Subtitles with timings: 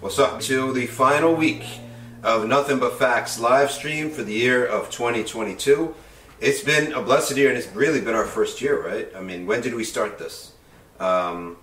[0.00, 1.62] What's up to the final week
[2.22, 5.94] of Nothing But Facts live stream for the year of 2022.
[6.40, 9.08] It's been a blessed year and it's really been our first year, right?
[9.14, 10.52] I mean, when did we start this?
[10.98, 11.58] Um,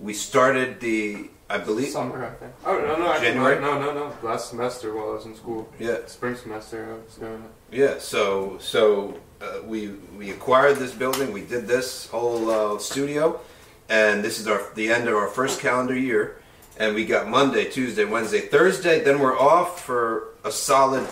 [0.00, 2.52] we started the, I believe, Summer, I think.
[2.66, 3.60] Oh, no, no, actually, January?
[3.60, 4.12] no, no, no.
[4.28, 5.68] Last semester while I was in school.
[5.78, 5.98] Yeah.
[6.06, 7.76] Spring semester, I was doing it.
[7.78, 11.32] Yeah, so so uh, we we acquired this building.
[11.32, 13.40] We did this whole uh, studio,
[13.88, 16.40] and this is our the end of our first calendar year.
[16.78, 19.02] And we got Monday, Tuesday, Wednesday, Thursday.
[19.02, 21.06] Then we're off for a solid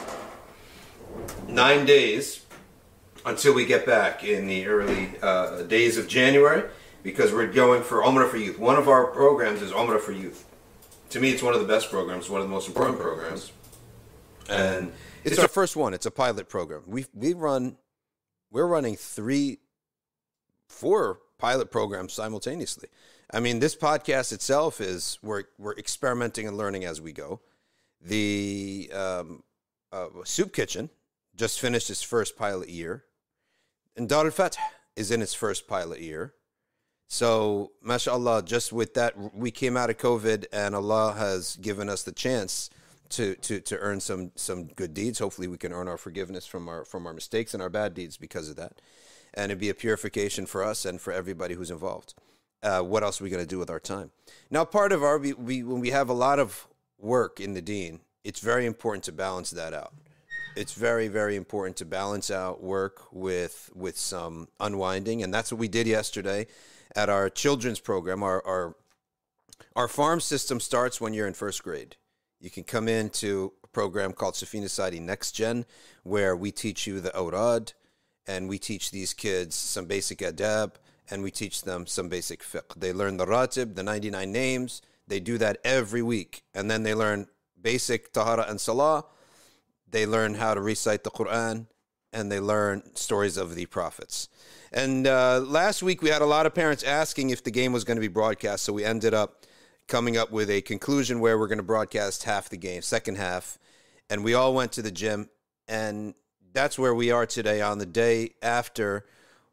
[1.49, 2.45] nine days
[3.25, 6.69] until we get back in the early uh, days of January
[7.03, 8.59] because we're going for Omra for Youth.
[8.59, 10.45] One of our programs is Omra for Youth.
[11.11, 13.53] To me, it's one of the best programs, one of the most important programs
[14.49, 14.93] and
[15.25, 15.95] it's, our first one.
[15.95, 16.83] It's a pilot program.
[16.87, 17.77] We we run,
[18.51, 19.59] we're running three,
[20.69, 22.89] four pilot programs simultaneously.
[23.33, 27.41] I mean, this podcast itself is we're we're experimenting and learning as we go.
[28.01, 29.43] The um,
[29.91, 30.91] uh, Soup Kitchen
[31.35, 33.05] just finished its first pilot year,
[33.97, 34.59] and Dar al Fath
[34.97, 36.35] is in its first pilot year.
[37.09, 42.03] So, mashallah, just with that, we came out of COVID, and Allah has given us
[42.03, 42.69] the chance
[43.11, 45.21] to to to earn some some good deeds.
[45.21, 48.19] Hopefully, we can earn our forgiveness from our from our mistakes and our bad deeds
[48.19, 48.75] because of that,
[49.33, 52.13] and it'd be a purification for us and for everybody who's involved.
[52.63, 54.11] Uh, what else are we going to do with our time?
[54.51, 56.69] Now, part of our we, we when we have a lot of
[56.99, 59.93] work in the dean, it's very important to balance that out.
[60.55, 65.59] It's very very important to balance out work with with some unwinding, and that's what
[65.59, 66.47] we did yesterday
[66.95, 68.23] at our children's program.
[68.23, 68.77] Our our
[69.75, 71.97] our farm system starts when you're in first grade.
[72.41, 75.65] You can come into a program called Safina Sadi Next Gen,
[76.03, 77.73] where we teach you the Awrad,
[78.27, 80.73] and we teach these kids some basic adab,
[81.11, 82.75] and we teach them some basic fiqh.
[82.77, 84.83] They learn the ratib, the 99 names.
[85.07, 86.43] They do that every week.
[86.55, 87.27] And then they learn
[87.61, 89.05] basic tahara and salah.
[89.89, 91.67] They learn how to recite the Quran,
[92.13, 94.29] and they learn stories of the prophets.
[94.73, 97.85] And uh, last week we had a lot of parents asking if the game was
[97.85, 99.45] going to be broadcast, so we ended up
[99.89, 103.59] coming up with a conclusion where we're going to broadcast half the game, second half,
[104.09, 105.29] and we all went to the gym,
[105.69, 106.15] and
[106.55, 109.05] that's where we are today on the day after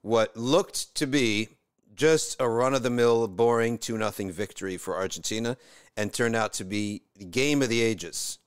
[0.01, 1.49] what looked to be
[1.95, 5.57] just a run of the mill, boring 2 nothing victory for Argentina,
[5.97, 8.39] and turned out to be the game of the ages.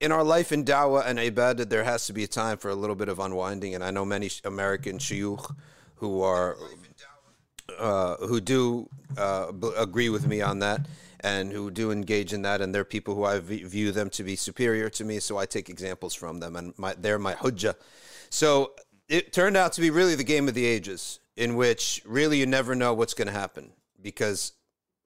[0.00, 2.74] In our life in Dawa and ibadah, there has to be a time for a
[2.74, 5.54] little bit of unwinding, and I know many American shuyukh
[5.96, 6.56] who are
[7.78, 10.86] uh, who do uh, b- agree with me on that
[11.20, 14.22] and who do engage in that, and they're people who I v- view them to
[14.22, 17.74] be superior to me, so I take examples from them, and my, they're my hujjah.
[18.30, 18.72] So
[19.08, 22.46] it turned out to be really the game of the ages, in which really you
[22.46, 24.52] never know what's going to happen because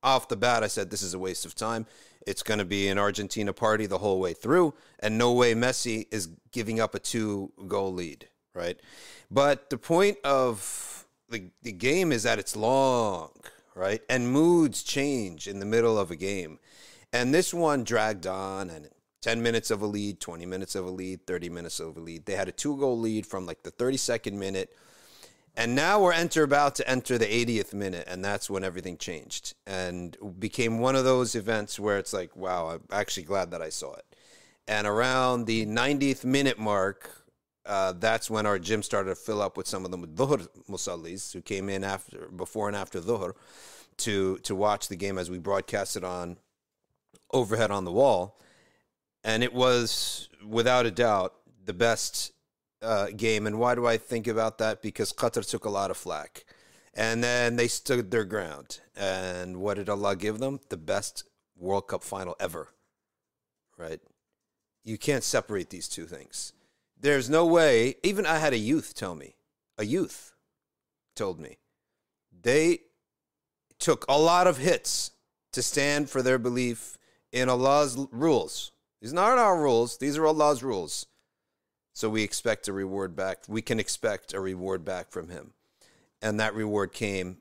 [0.02, 1.86] off the bat I said this is a waste of time.
[2.26, 6.06] It's going to be an Argentina party the whole way through, and no way Messi
[6.10, 8.78] is giving up a two goal lead, right?
[9.30, 13.32] But the point of the, the game is that it's long,
[13.74, 14.02] right?
[14.08, 16.58] And moods change in the middle of a game.
[17.12, 18.88] And this one dragged on and
[19.22, 22.26] 10 minutes of a lead, 20 minutes of a lead, 30 minutes of a lead.
[22.26, 24.76] They had a two goal lead from like the 32nd minute.
[25.56, 29.54] And now we're enter about to enter the 80th minute, and that's when everything changed
[29.66, 33.68] and became one of those events where it's like, wow, I'm actually glad that I
[33.68, 34.06] saw it.
[34.66, 37.10] And around the 90th minute mark,
[37.66, 41.32] uh, that's when our gym started to fill up with some of them dhuhr musallis
[41.32, 43.34] who came in after, before and after dhuhr
[43.98, 46.38] to to watch the game as we broadcast it on
[47.32, 48.38] overhead on the wall,
[49.24, 51.34] and it was without a doubt
[51.64, 52.32] the best
[52.82, 53.46] uh, game.
[53.46, 54.82] And why do I think about that?
[54.82, 56.44] Because Qatar took a lot of flack,
[56.94, 58.80] and then they stood their ground.
[58.96, 60.60] And what did Allah give them?
[60.68, 61.24] The best
[61.56, 62.68] World Cup final ever.
[63.78, 64.00] Right?
[64.84, 66.52] You can't separate these two things.
[66.98, 67.96] There's no way.
[68.02, 69.36] Even I had a youth tell me,
[69.78, 70.32] a youth
[71.14, 71.58] told me,
[72.42, 72.80] they
[73.78, 75.12] took a lot of hits
[75.52, 76.96] to stand for their belief
[77.30, 78.71] in Allah's rules.
[79.02, 81.06] These aren't our rules, these are Allah's rules.
[81.92, 83.40] So we expect a reward back.
[83.48, 85.52] We can expect a reward back from Him.
[86.22, 87.38] And that reward came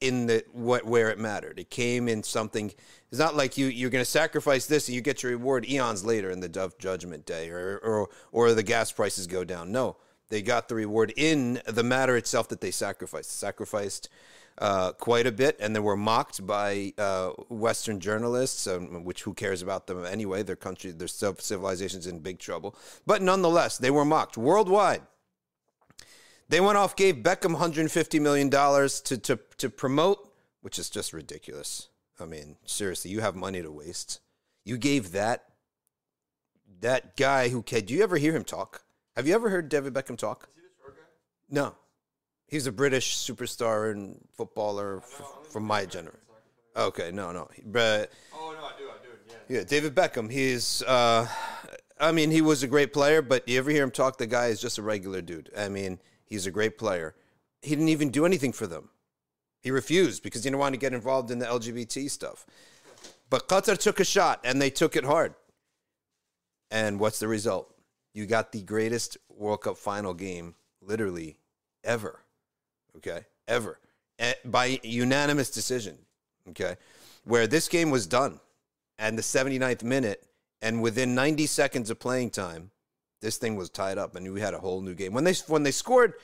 [0.00, 1.58] in the what where it mattered.
[1.58, 2.72] It came in something.
[3.10, 6.04] It's not like you you're going to sacrifice this and you get your reward eons
[6.04, 9.70] later in the Dove Judgment Day, or or or the gas prices go down.
[9.70, 9.96] No,
[10.30, 13.38] they got the reward in the matter itself that they sacrificed.
[13.38, 14.08] Sacrificed
[14.58, 19.34] uh, quite a bit, and they were mocked by uh, Western journalists, um, which who
[19.34, 20.42] cares about them anyway?
[20.42, 22.74] Their country, their civilization's in big trouble.
[23.06, 25.02] But nonetheless, they were mocked worldwide.
[26.48, 31.88] They went off, gave Beckham $150 million to, to, to promote, which is just ridiculous.
[32.20, 34.20] I mean, seriously, you have money to waste.
[34.64, 35.44] You gave that
[36.80, 37.84] that guy who can.
[37.84, 38.82] Do you ever hear him talk?
[39.16, 40.48] Have you ever heard David Beckham talk?
[41.48, 41.74] No,
[42.48, 46.20] he's a British superstar and footballer f- from my generation.
[46.76, 49.34] Okay, no, no, but Oh no, I do, I do.
[49.48, 49.58] Yeah.
[49.58, 50.30] yeah, David Beckham.
[50.30, 51.26] He's, uh,
[51.98, 54.18] I mean, he was a great player, but you ever hear him talk?
[54.18, 55.50] The guy is just a regular dude.
[55.56, 57.14] I mean, he's a great player.
[57.62, 58.90] He didn't even do anything for them.
[59.62, 62.46] He refused because he didn't want to get involved in the LGBT stuff.
[63.30, 65.34] But Qatar took a shot and they took it hard.
[66.70, 67.74] And what's the result?
[68.12, 71.38] You got the greatest World Cup final game, literally,
[71.82, 72.20] ever.
[72.98, 73.20] Okay?
[73.48, 73.78] Ever.
[74.18, 75.98] Eh, By unanimous decision.
[76.50, 76.76] Okay?
[77.24, 78.40] Where this game was done
[78.98, 80.24] and the 79th minute,
[80.62, 82.70] and within 90 seconds of playing time,
[83.20, 85.12] this thing was tied up, and we had a whole new game.
[85.12, 86.14] When they when they scored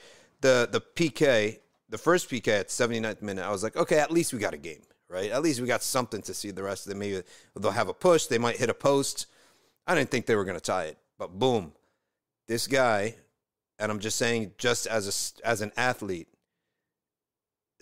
[0.40, 1.58] the the PK,
[1.88, 4.58] the first PK at 79th minute, I was like, okay, at least we got a
[4.58, 5.30] game, right?
[5.30, 6.50] At least we got something to see.
[6.50, 7.22] The rest of them maybe
[7.58, 9.26] they'll have a push, they might hit a post.
[9.86, 11.72] I didn't think they were going to tie it, but boom,
[12.46, 13.16] this guy,
[13.78, 16.28] and I'm just saying, just as a as an athlete,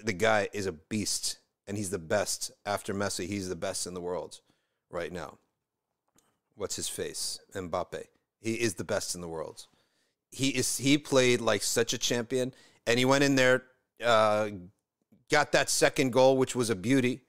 [0.05, 3.27] the guy is a beast, and he's the best after Messi.
[3.27, 4.41] He's the best in the world
[4.91, 5.39] right now.
[6.55, 7.39] What's his face?
[7.55, 8.05] Mbappe.
[8.41, 9.67] He is the best in the world.
[10.31, 10.79] He is.
[10.79, 12.55] He played like such a champion,
[12.87, 13.65] and he went in there,
[14.05, 14.51] uh,
[15.31, 17.23] got that second goal, which was a beauty.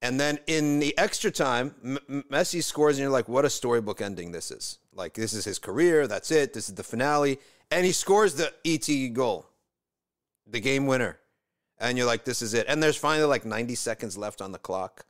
[0.00, 4.00] And then in the extra time, M- Messi scores, and you're like, "What a storybook
[4.00, 4.78] ending this is!
[4.92, 6.06] Like this is his career.
[6.06, 6.52] That's it.
[6.52, 7.38] This is the finale."
[7.70, 9.46] And he scores the ET goal,
[10.46, 11.18] the game winner,
[11.82, 14.58] and you're like, "This is it." And there's finally like 90 seconds left on the
[14.58, 15.04] clock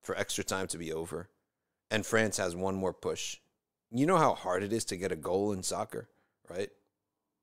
[0.00, 1.28] for extra time to be over,
[1.90, 3.38] and France has one more push.
[3.90, 6.08] You know how hard it is to get a goal in soccer,
[6.48, 6.70] right?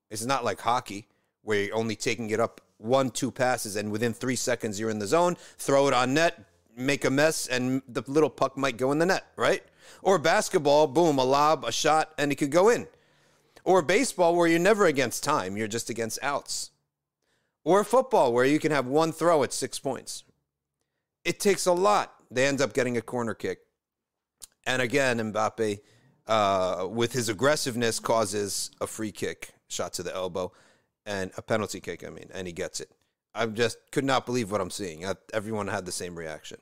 [0.09, 1.07] It's not like hockey
[1.43, 4.99] where you're only taking it up one, two passes, and within three seconds you're in
[4.99, 6.43] the zone, throw it on net,
[6.75, 9.63] make a mess, and the little puck might go in the net, right?
[10.01, 12.87] Or basketball, boom, a lob, a shot, and it could go in.
[13.63, 16.71] Or baseball, where you're never against time, you're just against outs.
[17.63, 20.23] Or football, where you can have one throw at six points.
[21.25, 22.13] It takes a lot.
[22.31, 23.59] They end up getting a corner kick.
[24.65, 25.79] And again, Mbappe,
[26.27, 30.51] uh, with his aggressiveness, causes a free kick, shot to the elbow,
[31.05, 32.91] and a penalty kick, I mean, and he gets it.
[33.33, 35.05] I just could not believe what I'm seeing.
[35.05, 36.59] I, everyone had the same reaction.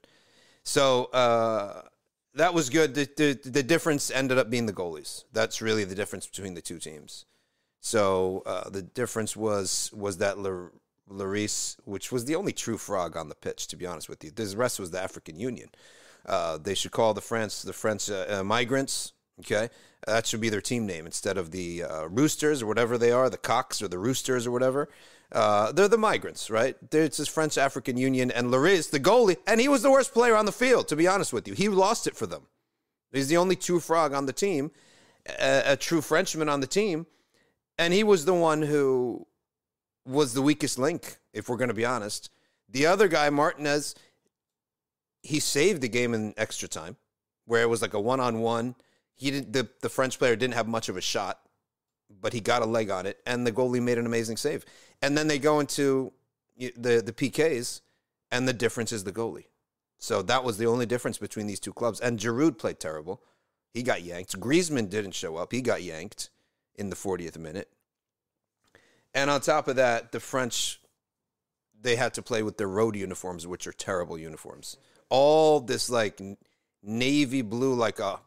[0.63, 1.81] So uh,
[2.33, 2.93] that was good.
[2.93, 5.23] The, the, the difference ended up being the goalies.
[5.33, 7.25] That's really the difference between the two teams.
[7.79, 10.38] So uh, the difference was was that
[11.09, 14.31] Lloris, which was the only true frog on the pitch, to be honest with you.
[14.31, 15.69] The rest was the African Union.
[16.25, 19.13] Uh, they should call the France the French uh, uh, migrants.
[19.39, 19.69] Okay,
[20.07, 23.30] that should be their team name instead of the uh, Roosters or whatever they are,
[23.30, 24.89] the Cocks or the Roosters or whatever.
[25.31, 26.75] Uh, they're the migrants, right?
[26.92, 30.36] It's this French African Union and Lloris, the goalie, and he was the worst player
[30.36, 30.88] on the field.
[30.88, 32.48] To be honest with you, he lost it for them.
[33.12, 34.71] He's the only true frog on the team,
[35.39, 37.06] a, a true Frenchman on the team,
[37.77, 39.27] and he was the one who
[40.07, 42.30] was the weakest link, if we're going to be honest.
[42.69, 43.95] The other guy, Martinez,
[45.21, 46.95] he saved the game in extra time,
[47.45, 48.75] where it was like a one on one.
[49.15, 49.54] He didn't.
[49.54, 51.39] The, the French player didn't have much of a shot,
[52.09, 54.65] but he got a leg on it, and the goalie made an amazing save.
[55.01, 56.13] And then they go into
[56.57, 57.81] the the PKs,
[58.31, 59.45] and the difference is the goalie.
[60.00, 62.00] So that was the only difference between these two clubs.
[62.00, 63.24] And Giroud played terrible.
[63.74, 64.39] He got yanked.
[64.39, 65.51] Griezmann didn't show up.
[65.51, 66.29] He got yanked
[66.75, 67.70] in the 40th minute.
[69.13, 70.79] And on top of that, the French
[71.79, 74.77] they had to play with their road uniforms, which are terrible uniforms.
[75.09, 76.19] All this like
[76.83, 78.19] navy blue, like a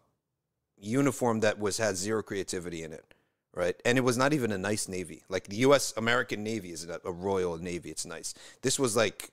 [0.79, 3.15] uniform that was had zero creativity in it,
[3.53, 3.75] right?
[3.85, 5.25] And it was not even a nice navy.
[5.29, 5.93] Like the U.S.
[5.97, 8.35] American Navy is a, a royal navy; it's nice.
[8.63, 9.31] This was like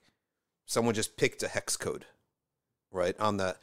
[0.65, 2.05] someone just picked a hex code,
[2.91, 3.17] right?
[3.19, 3.55] On the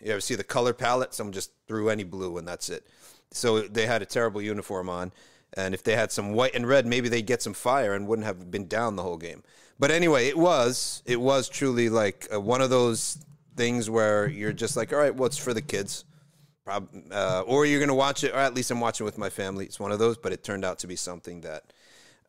[0.00, 1.14] you ever see the color palette?
[1.14, 2.86] Someone just threw any blue, and that's it.
[3.30, 5.12] So they had a terrible uniform on.
[5.56, 8.26] And if they had some white and red, maybe they'd get some fire and wouldn't
[8.26, 9.42] have been down the whole game.
[9.78, 13.18] But anyway, it was it was truly like uh, one of those
[13.56, 16.04] things where you're just like, all right, what's well, for the kids?
[16.64, 19.64] Prob- uh, or you're gonna watch it, or at least I'm watching with my family.
[19.64, 21.72] It's one of those, but it turned out to be something that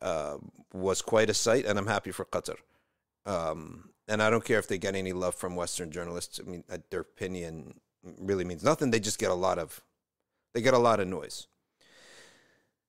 [0.02, 0.38] uh,
[0.72, 2.56] was quite a sight, and I'm happy for Qatar.
[3.24, 6.38] Um, and I don't care if they get any love from Western journalists.
[6.44, 7.80] I mean, uh, their opinion
[8.18, 8.90] really means nothing.
[8.90, 9.82] They just get a lot of
[10.54, 11.48] they get a lot of noise.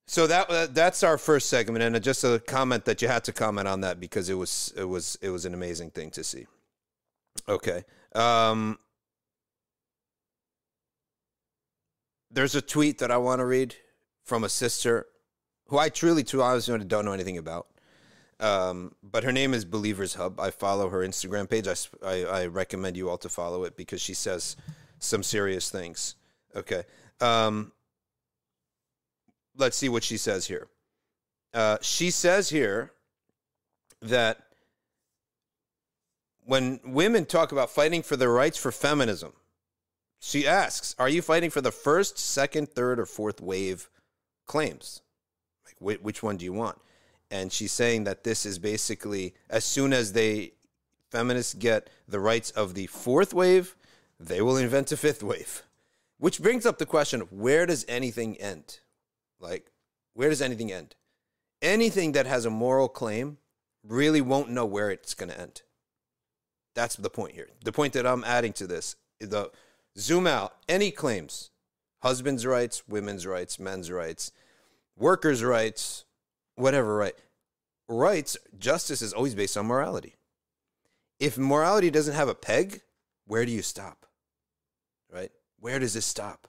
[0.10, 3.34] So that uh, that's our first segment, and just a comment that you had to
[3.34, 6.48] comment on that because it was it was it was an amazing thing to see.
[7.50, 7.84] Okay,
[8.16, 8.80] um,
[12.32, 13.76] there's a tweet that I want to read
[14.24, 15.08] from a sister
[15.68, 17.68] who I truly, to honestly, don't know anything about.
[18.40, 20.40] Um, but her name is Believers Hub.
[20.40, 21.68] I follow her Instagram page.
[21.68, 24.56] I, I, I recommend you all to follow it because she says
[25.00, 26.16] some serious things.
[26.56, 26.84] Okay.
[27.20, 27.72] Um,
[29.58, 30.68] let's see what she says here.
[31.54, 32.92] Uh, she says here
[34.02, 34.40] that
[36.46, 39.34] when women talk about fighting for their rights for feminism,
[40.20, 43.90] she asks, Are you fighting for the first, second, third, or fourth wave
[44.46, 45.02] claims?
[45.66, 46.80] Like, which one do you want?
[47.30, 50.54] And she's saying that this is basically as soon as they
[51.12, 53.76] feminists get the rights of the fourth wave,
[54.20, 55.64] they will invent a fifth wave.
[56.18, 58.80] Which brings up the question where does anything end?
[59.40, 59.72] Like,
[60.14, 60.96] where does anything end?
[61.62, 63.38] Anything that has a moral claim
[63.84, 65.62] really won't know where it's going to end.
[66.76, 67.50] That's the point here.
[67.64, 69.52] The point that I'm adding to this, the
[69.98, 71.50] zoom out, any claims,
[72.04, 74.32] husband's rights, women's rights, men's rights,
[74.96, 76.06] workers' rights,
[76.56, 77.16] whatever right.
[77.88, 80.16] Rights, justice is always based on morality.
[81.20, 82.82] If morality doesn't have a peg,
[83.26, 84.06] where do you stop?
[85.12, 85.32] Right?
[85.60, 86.48] Where does this stop?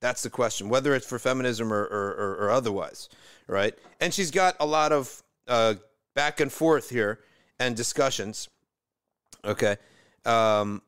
[0.00, 3.08] That's the question, whether it's for feminism or, or, or, otherwise,
[3.46, 3.74] right?
[4.00, 5.74] And she's got a lot of uh,
[6.14, 7.20] back and forth here
[7.58, 8.48] and discussions.
[9.44, 9.76] Okay.
[10.26, 10.82] Um,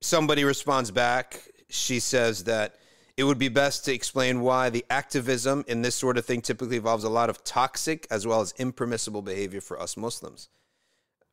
[0.00, 1.42] somebody responds back.
[1.70, 2.76] She says that
[3.16, 6.76] it would be best to explain why the activism in this sort of thing typically
[6.76, 10.48] involves a lot of toxic as well as impermissible behavior for us Muslims.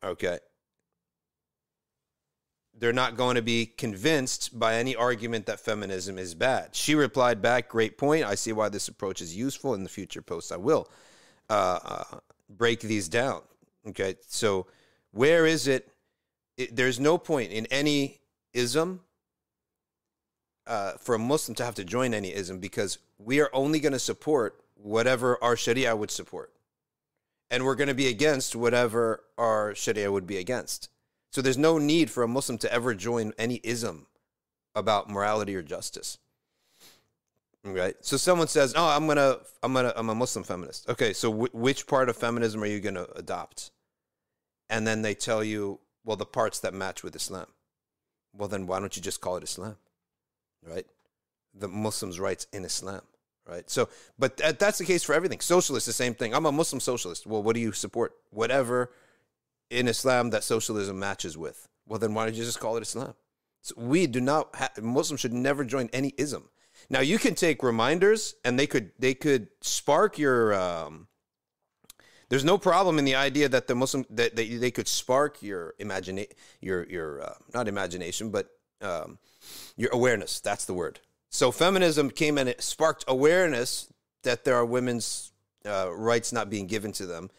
[0.03, 0.39] Okay.
[2.77, 6.75] They're not going to be convinced by any argument that feminism is bad.
[6.75, 8.25] She replied back, Great point.
[8.25, 9.73] I see why this approach is useful.
[9.73, 10.89] In the future posts, I will
[11.49, 12.03] uh, uh,
[12.49, 13.41] break these down.
[13.87, 14.15] Okay.
[14.27, 14.67] So,
[15.11, 15.89] where is it?
[16.57, 18.19] it there's no point in any
[18.53, 19.01] ism
[20.67, 23.93] uh, for a Muslim to have to join any ism because we are only going
[23.93, 26.51] to support whatever our Sharia would support
[27.49, 30.89] and we're going to be against whatever our Sharia would be against.
[31.35, 34.07] So there's no need for a Muslim to ever join any ism
[34.73, 36.17] about morality or justice.
[37.61, 37.97] Right.
[37.99, 41.11] So someone says, "Oh, I'm gonna, I'm gonna, I'm a Muslim feminist." Okay.
[41.11, 43.71] So w- which part of feminism are you gonna adopt?
[44.69, 47.47] And then they tell you, well, the parts that match with Islam.
[48.31, 49.75] Well, then why don't you just call it Islam?
[50.65, 50.87] Right.
[51.53, 53.01] The Muslims' rights in Islam
[53.47, 53.69] right?
[53.69, 55.39] So, but that, that's the case for everything.
[55.39, 56.33] Socialist, the same thing.
[56.33, 57.27] I'm a Muslim socialist.
[57.27, 58.15] Well, what do you support?
[58.31, 58.89] Whatever
[59.69, 61.67] in Islam that socialism matches with.
[61.87, 63.13] Well, then why don't you just call it Islam?
[63.61, 64.55] So we do not.
[64.55, 66.49] Ha- Muslims should never join any ism.
[66.89, 70.53] Now you can take reminders, and they could they could spark your.
[70.53, 71.07] Um,
[72.29, 75.73] there's no problem in the idea that the Muslim that they, they could spark your
[75.79, 78.49] imagination, your your uh, not imagination, but
[78.81, 79.19] um,
[79.77, 80.39] your awareness.
[80.39, 80.99] That's the word
[81.35, 83.91] so feminism came and it sparked awareness
[84.23, 85.33] that there are women's
[85.65, 87.29] uh, rights not being given to them.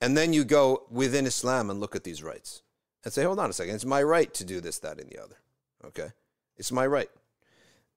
[0.00, 2.62] And then you go within Islam and look at these rights
[3.04, 5.22] and say, hold on a second, it's my right to do this, that, and the
[5.22, 5.36] other.
[5.84, 6.08] Okay?
[6.56, 7.10] It's my right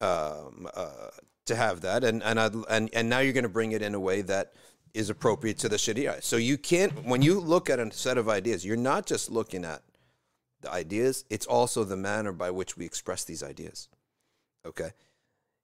[0.02, 1.10] um, uh,
[1.46, 2.04] to have that.
[2.04, 4.54] And, and, i and, and now you're going to bring it in a way that
[4.94, 6.22] is appropriate to the Sharia.
[6.22, 9.64] So you can't, when you look at a set of ideas, you're not just looking
[9.66, 9.82] at
[10.62, 13.90] the ideas, it's also the manner by which we express these ideas.
[14.66, 14.92] Okay?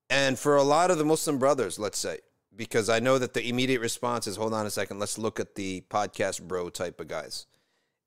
[0.10, 2.20] And for a lot of the Muslim brothers, let's say,
[2.56, 5.56] because I know that the immediate response is hold on a second, let's look at
[5.56, 7.46] the podcast bro type of guys.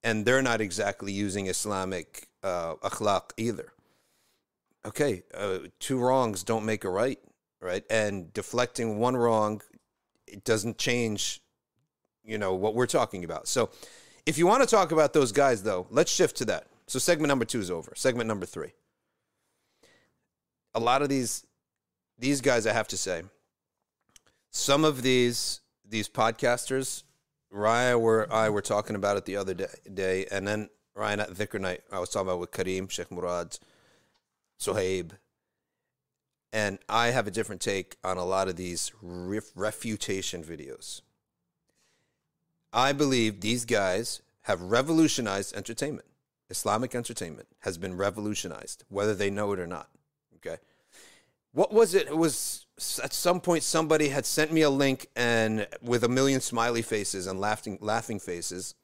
[0.03, 3.73] And they're not exactly using Islamic uh, akhlaq either.
[4.85, 7.19] Okay, uh, two wrongs don't make a right,
[7.61, 7.85] right?
[7.91, 9.62] And deflecting one wrong,
[10.29, 11.41] it doesn't change,
[12.25, 13.49] you know, what we're talking about.
[13.49, 13.71] So
[14.26, 16.69] if you want to talk about those guys, though, let's shift to that.
[16.87, 17.93] So segment number two is over.
[17.97, 18.75] Segment number three.
[20.75, 21.45] A lot of these
[22.19, 23.23] these guys, I have to say,
[24.56, 27.02] some of these these podcasters,
[27.52, 31.30] Raya were I were talking about it the other day, day and then Ryan at
[31.30, 33.58] Dhikr night, I was talking about with Kareem, Sheikh Murad,
[34.58, 35.10] Sohaib,
[36.54, 41.02] and I have a different take on a lot of these ref- refutation videos.
[42.72, 46.08] I believe these guys have revolutionized entertainment.
[46.48, 49.90] Islamic entertainment has been revolutionized, whether they know it or not.
[50.36, 50.56] Okay
[51.56, 52.06] what was it?
[52.06, 52.66] It was
[53.02, 57.26] at some point somebody had sent me a link and with a million smiley faces
[57.26, 58.75] and laughing laughing faces.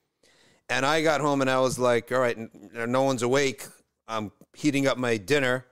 [0.70, 2.38] And I got home and I was like, all right,
[2.72, 3.66] no one's awake.
[4.08, 5.66] I'm heating up my dinner.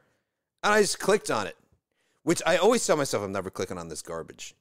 [0.62, 1.56] And I just clicked on it,
[2.24, 4.54] which I always tell myself I'm never clicking on this garbage.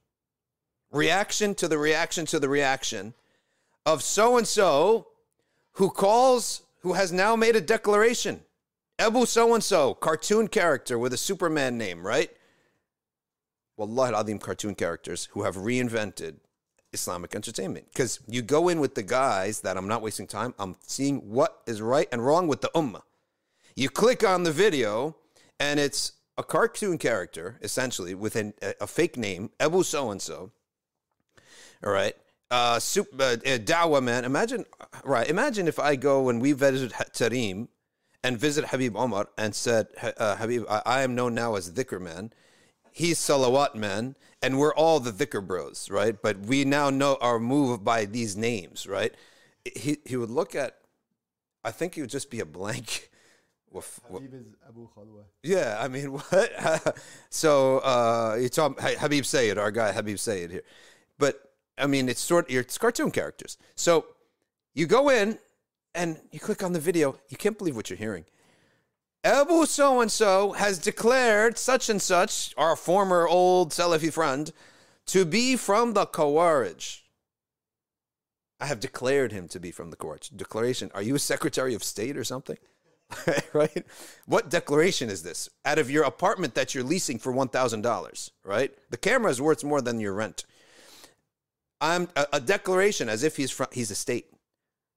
[0.90, 3.12] Reaction to the reaction to the reaction
[3.84, 5.08] of so and so
[5.72, 8.40] who calls, who has now made a declaration
[9.00, 12.30] Abu so and so, cartoon character with a Superman name, right?
[13.78, 16.36] Wallah al cartoon characters who have reinvented
[16.92, 17.86] Islamic entertainment.
[17.90, 21.62] Because you go in with the guys that I'm not wasting time, I'm seeing what
[21.66, 23.00] is right and wrong with the ummah.
[23.74, 25.16] You click on the video,
[25.58, 30.20] and it's a cartoon character, essentially, with an, a, a fake name, Ebu so and
[30.20, 30.52] so.
[31.82, 32.14] All right.
[32.50, 34.26] Uh, soup, uh, uh, Dawa man.
[34.26, 34.66] Imagine,
[35.04, 35.26] right?
[35.26, 37.68] Imagine if I go and we visited Tarim
[38.22, 42.00] and visit Habib Omar and said, uh, Habib, I, I am known now as Dhikr
[42.00, 42.32] man.
[42.92, 46.20] He's Salawat man, and we're all the Dhikr bros, right?
[46.20, 49.14] But we now know our move by these names, right?
[49.64, 50.76] He he would look at.
[51.62, 53.10] I think he would just be a blank.
[53.72, 55.22] Habib is Abu Khalwa.
[55.44, 56.98] Yeah, I mean, what?
[57.30, 60.64] so uh, you talk Habib Sayed, our guy Habib Sayed here,
[61.18, 63.56] but I mean, it's sort of, it's cartoon characters.
[63.76, 64.06] So
[64.74, 65.38] you go in
[65.94, 67.18] and you click on the video.
[67.28, 68.24] You can't believe what you're hearing.
[69.22, 74.50] Abu so and so has declared such and such, our former old Salafi friend,
[75.06, 77.00] to be from the Khawarij.
[78.60, 80.36] I have declared him to be from the Khawarij.
[80.36, 80.90] Declaration.
[80.94, 82.56] Are you a Secretary of State or something?
[83.52, 83.84] right?
[84.26, 85.48] What declaration is this?
[85.64, 88.72] Out of your apartment that you're leasing for $1,000, right?
[88.90, 90.44] The camera is worth more than your rent.
[91.80, 94.26] I'm a, a declaration as if he's from, he's a state.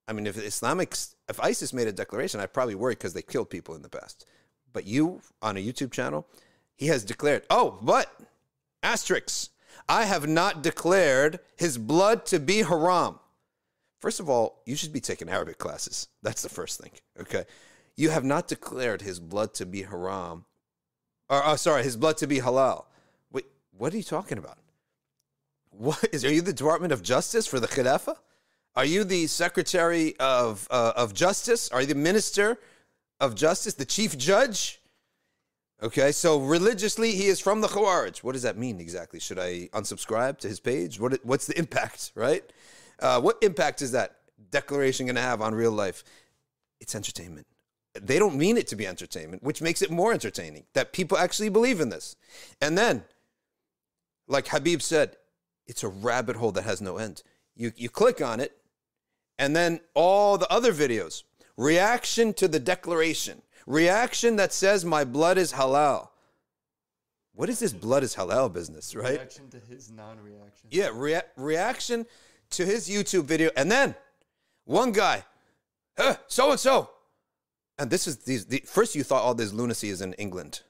[0.08, 0.96] I mean, if Islamic,
[1.30, 4.26] if ISIS made a declaration, I'd probably worry because they killed people in the past.
[4.74, 6.28] But you on a YouTube channel,
[6.76, 8.12] he has declared, oh, but
[8.82, 9.50] asterisks,
[9.88, 13.20] I have not declared his blood to be haram.
[14.00, 16.10] First of all, you should be taking Arabic classes.
[16.22, 16.92] That's the first thing.
[17.20, 17.46] Okay.
[17.96, 20.46] You have not declared his blood to be haram.
[21.30, 22.86] Or, oh, sorry, his blood to be halal.
[23.32, 24.58] Wait, what are you talking about?
[25.70, 26.26] What is?
[26.26, 28.18] Are you the Department of Justice for the Khilafah?
[28.76, 31.70] Are you the Secretary of uh, of Justice?
[31.70, 32.58] Are you the Minister
[33.20, 34.82] of Justice, the Chief Judge?
[35.84, 38.20] Okay, so religiously he is from the Khawarij.
[38.20, 39.20] What does that mean exactly?
[39.20, 41.00] Should I unsubscribe to his page?
[41.00, 42.14] What what's the impact?
[42.16, 42.44] Right?
[43.00, 44.16] Uh, what impact is that
[44.50, 46.04] declaration going to have on real life?
[46.80, 47.46] It's entertainment.
[48.02, 51.50] They don't mean it to be entertainment, which makes it more entertaining that people actually
[51.50, 52.16] believe in this.
[52.60, 53.04] And then,
[54.28, 55.18] like Habib said,
[55.68, 57.22] it's a rabbit hole that has no end.
[57.56, 58.58] You you click on it,
[59.38, 61.24] and then all the other videos,
[61.58, 66.10] reaction to the declaration, reaction that says my blood is halal.
[67.36, 69.14] What is this blood is halal business, right?
[69.14, 70.70] Reaction to his non-reaction.
[70.70, 72.06] Yeah, rea- reaction
[72.52, 73.96] to his YouTube video, and then
[74.66, 75.26] one guy,
[76.28, 76.92] so and so,
[77.80, 78.46] and this is these.
[78.46, 80.62] The, first, you thought all this lunacy is in England.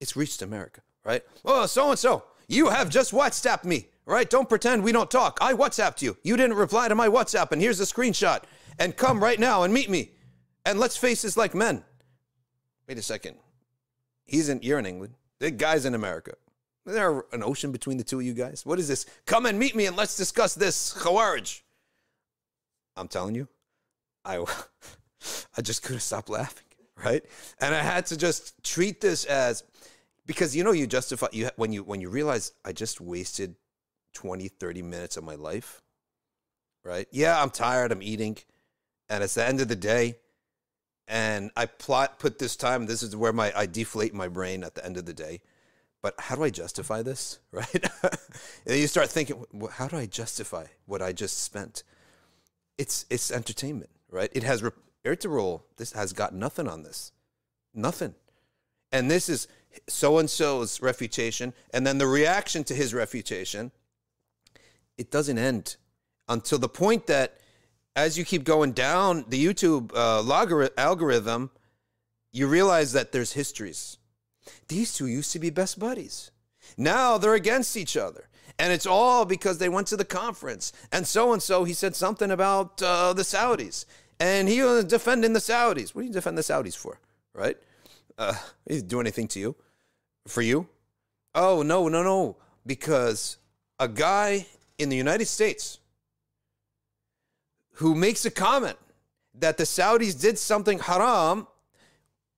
[0.00, 1.22] It's reached America, right?
[1.44, 4.28] Oh, so and so, you have just what WhatsApp me right?
[4.28, 5.38] Don't pretend we don't talk.
[5.40, 6.16] I WhatsApped you.
[6.22, 8.42] You didn't reply to my WhatsApp, and here's a screenshot.
[8.78, 10.12] And come right now and meet me.
[10.64, 11.84] And let's face this like men.
[12.88, 13.36] Wait a second.
[14.24, 15.14] He's in, you're in England.
[15.38, 16.34] The guy's in America.
[16.86, 18.66] Is there an ocean between the two of you guys?
[18.66, 19.06] What is this?
[19.26, 20.92] Come and meet me and let's discuss this.
[20.94, 21.62] Khawarij.
[22.96, 23.48] I'm telling you,
[24.24, 24.36] I,
[25.56, 26.66] I just couldn't stop laughing,
[27.04, 27.22] right?
[27.60, 29.64] And I had to just treat this as,
[30.26, 33.56] because you know you justify you when you when you realize I just wasted
[34.12, 35.82] 20, 30 minutes of my life,
[36.84, 37.06] right?
[37.10, 38.38] Yeah, I'm tired, I'm eating,
[39.08, 40.16] and it's the end of the day.
[41.08, 44.74] And I plot put this time, this is where my I deflate my brain at
[44.74, 45.42] the end of the day.
[46.00, 47.84] But how do I justify this, right?
[48.66, 51.82] and you start thinking, well, how do I justify what I just spent?
[52.78, 54.30] It's it's entertainment, right?
[54.32, 54.62] It has
[55.04, 57.12] Ertugrul, this has got nothing on this.
[57.74, 58.14] Nothing.
[58.92, 59.48] And this is
[59.88, 63.72] so and so's refutation, and then the reaction to his refutation
[65.02, 65.76] it doesn't end
[66.28, 67.38] until the point that
[67.94, 71.50] as you keep going down the YouTube uh, algorithm,
[72.32, 73.98] you realize that there's histories.
[74.68, 76.30] These two used to be best buddies.
[76.76, 78.28] Now they're against each other.
[78.58, 80.72] And it's all because they went to the conference.
[80.92, 83.84] And so and so, he said something about uh, the Saudis.
[84.20, 85.94] And he was defending the Saudis.
[85.94, 87.00] What do you defend the Saudis for?
[87.34, 87.56] Right?
[88.16, 88.34] Uh,
[88.68, 89.56] he didn't do anything to you.
[90.28, 90.68] For you?
[91.34, 92.36] Oh, no, no, no.
[92.64, 93.38] Because
[93.80, 94.46] a guy
[94.78, 95.78] in the United States
[97.74, 98.76] who makes a comment
[99.34, 101.46] that the Saudis did something haram,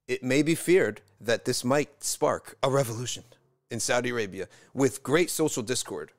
[0.07, 3.25] it may be feared that this might spark a revolution
[3.70, 6.12] in Saudi Arabia with great social discord.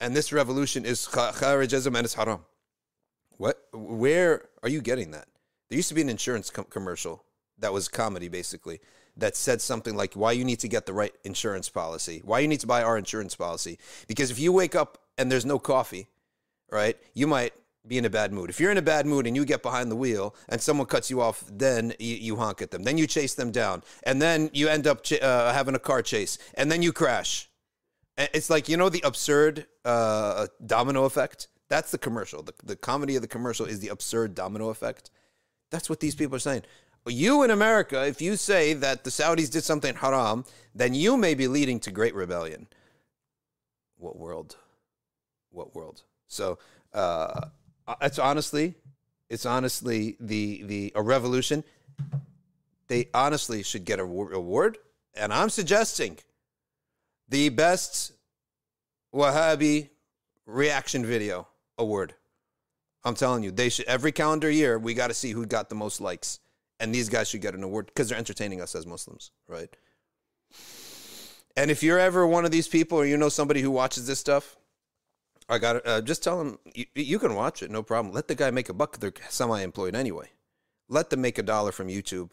[0.00, 2.40] And this revolution is kharijism and it's haram.
[3.36, 3.68] What?
[3.72, 5.28] Where are you getting that?
[5.68, 7.24] There used to be an insurance com- commercial
[7.58, 8.80] that was comedy basically
[9.16, 12.22] that said something like why you need to get the right insurance policy?
[12.24, 13.78] Why you need to buy our insurance policy?
[14.06, 16.08] Because if you wake up and there's no coffee
[16.70, 17.52] right you might
[17.86, 18.50] be in a bad mood.
[18.50, 21.10] If you're in a bad mood and you get behind the wheel and someone cuts
[21.10, 22.82] you off then you, you honk at them.
[22.82, 23.82] Then you chase them down.
[24.02, 26.38] And then you end up ch- uh, having a car chase.
[26.54, 27.48] And then you crash.
[28.18, 31.48] It's like you know the absurd uh, domino effect?
[31.68, 32.42] That's the commercial.
[32.42, 35.10] The, the comedy of the commercial is the absurd domino effect.
[35.70, 36.62] That's what these people are saying
[37.10, 40.44] you in America, if you say that the Saudis did something haram,
[40.74, 42.66] then you may be leading to great rebellion.
[43.96, 44.56] What world?
[45.50, 46.02] What world?
[46.26, 46.58] So
[46.94, 47.48] uh,
[48.00, 48.74] it's honestly,
[49.28, 51.64] it's honestly the the a revolution.
[52.88, 54.78] They honestly should get a wa- award,
[55.14, 56.18] and I'm suggesting
[57.28, 58.12] the best
[59.14, 59.90] Wahhabi
[60.46, 62.14] reaction video award.
[63.04, 65.74] I'm telling you, they should every calendar year we got to see who got the
[65.74, 66.40] most likes,
[66.80, 69.68] and these guys should get an award because they're entertaining us as Muslims, right?
[71.56, 74.18] And if you're ever one of these people, or you know somebody who watches this
[74.18, 74.56] stuff,
[75.48, 78.14] I got uh, just tell them you, you can watch it, no problem.
[78.14, 80.30] Let the guy make a buck; they're semi-employed anyway.
[80.88, 82.30] Let them make a dollar from YouTube,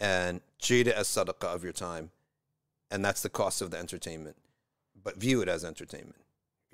[0.00, 2.10] and treat it as sadaqah of your time,
[2.90, 4.36] and that's the cost of the entertainment.
[5.00, 6.24] But view it as entertainment,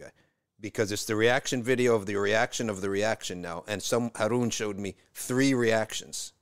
[0.00, 0.12] okay?
[0.58, 4.50] Because it's the reaction video of the reaction of the reaction now, and some Harun
[4.50, 6.32] showed me three reactions.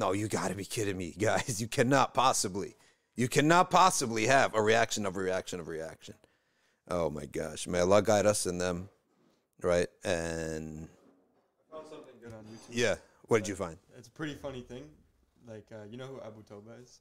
[0.00, 1.60] No, you got to be kidding me, guys!
[1.60, 2.74] You cannot possibly,
[3.16, 6.14] you cannot possibly have a reaction of a reaction of a reaction.
[6.88, 7.66] Oh my gosh.
[7.66, 8.88] May Allah guide us in them.
[9.62, 9.88] Right?
[10.02, 10.88] And
[11.70, 12.70] found something good on YouTube.
[12.70, 12.94] yeah.
[13.28, 13.76] What did you find?
[13.98, 14.84] It's a pretty funny thing.
[15.46, 17.00] Like, uh, you know who Abu Toba is?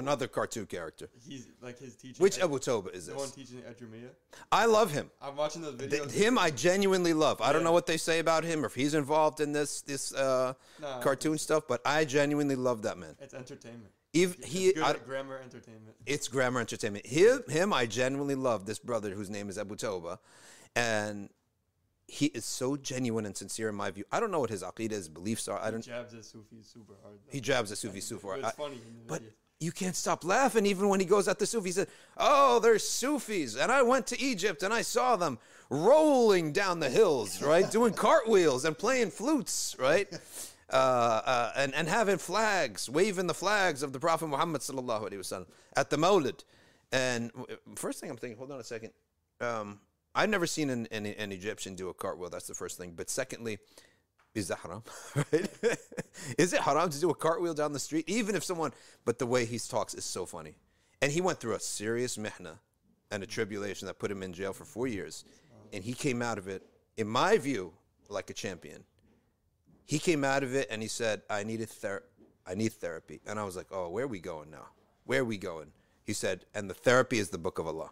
[0.00, 1.08] Another cartoon character.
[1.28, 2.22] He's like his teacher.
[2.22, 3.14] Which Abu Toba is this?
[3.14, 3.34] The one this?
[3.34, 4.08] teaching Edrumia.
[4.50, 5.10] I love him.
[5.20, 6.10] I'm watching those Th- videos.
[6.10, 7.40] him I genuinely love.
[7.42, 7.66] I don't Yeah.
[7.66, 11.00] know what they say about him or if he's involved in this this uh, Nah,
[11.02, 13.14] cartoon stuff, but I genuinely love that man.
[13.20, 13.92] It's entertainment.
[14.12, 15.94] If It's he good I- at grammar entertainment.
[16.06, 17.06] it's grammar entertainment.
[17.06, 20.18] Him, him, I genuinely love this brother whose name is Abu Toba,
[20.74, 21.28] and
[22.08, 24.04] he is so genuine and sincere in my view.
[24.10, 25.60] I don't know what his aqidah, his beliefs are.
[25.60, 25.80] I don't.
[25.80, 27.18] Jabs at Sufi super hard.
[27.24, 27.30] though.
[27.32, 28.26] He jabs at Sufi Sufi.
[28.26, 29.32] But it's funny in the but videos.
[29.60, 31.68] You can't stop laughing even when he goes at the Sufi.
[31.68, 36.52] He said, "Oh, there's Sufis, and I went to Egypt and I saw them rolling
[36.52, 40.08] down the hills, right, doing cartwheels and playing flutes, right."
[40.72, 45.46] Uh, uh, and, and having flags, waving the flags of the Prophet Muhammad wasallam
[45.76, 46.44] at the Mawlid.
[46.92, 47.32] And
[47.74, 48.92] first thing I'm thinking, hold on a second.
[49.40, 49.80] Um,
[50.14, 52.30] I've never seen an, an, an Egyptian do a cartwheel.
[52.30, 52.92] That's the first thing.
[52.96, 53.58] But secondly,
[54.34, 54.82] is that haram?
[55.16, 55.48] right?
[56.38, 58.04] is it haram to do a cartwheel down the street?
[58.08, 58.72] Even if someone,
[59.04, 60.54] but the way he talks is so funny.
[61.02, 62.58] And he went through a serious mihna
[63.10, 65.24] and a tribulation that put him in jail for four years.
[65.72, 66.62] And he came out of it,
[66.96, 67.72] in my view,
[68.08, 68.84] like a champion.
[69.86, 72.04] He came out of it and he said, I needed ther-
[72.46, 73.20] I need therapy.
[73.26, 74.66] And I was like, oh, where are we going now?
[75.04, 75.72] Where are we going?
[76.04, 77.90] He said, and the therapy is the book of Allah.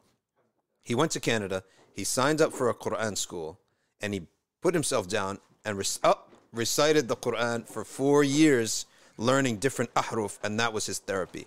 [0.83, 1.65] He went to Canada.
[1.95, 3.61] He signed up for a Quran school,
[4.01, 4.23] and he
[4.61, 10.39] put himself down and rec- oh, recited the Quran for four years, learning different ahruf,
[10.43, 11.47] and that was his therapy.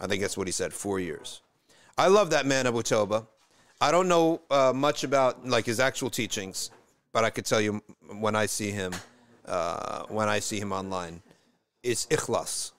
[0.00, 0.72] I think that's what he said.
[0.72, 1.40] Four years.
[1.96, 3.26] I love that man, Abu Toba.
[3.80, 6.70] I don't know uh, much about like his actual teachings,
[7.12, 7.82] but I could tell you
[8.18, 8.92] when I see him,
[9.46, 11.22] uh, when I see him online,
[11.82, 12.72] it's ikhlas.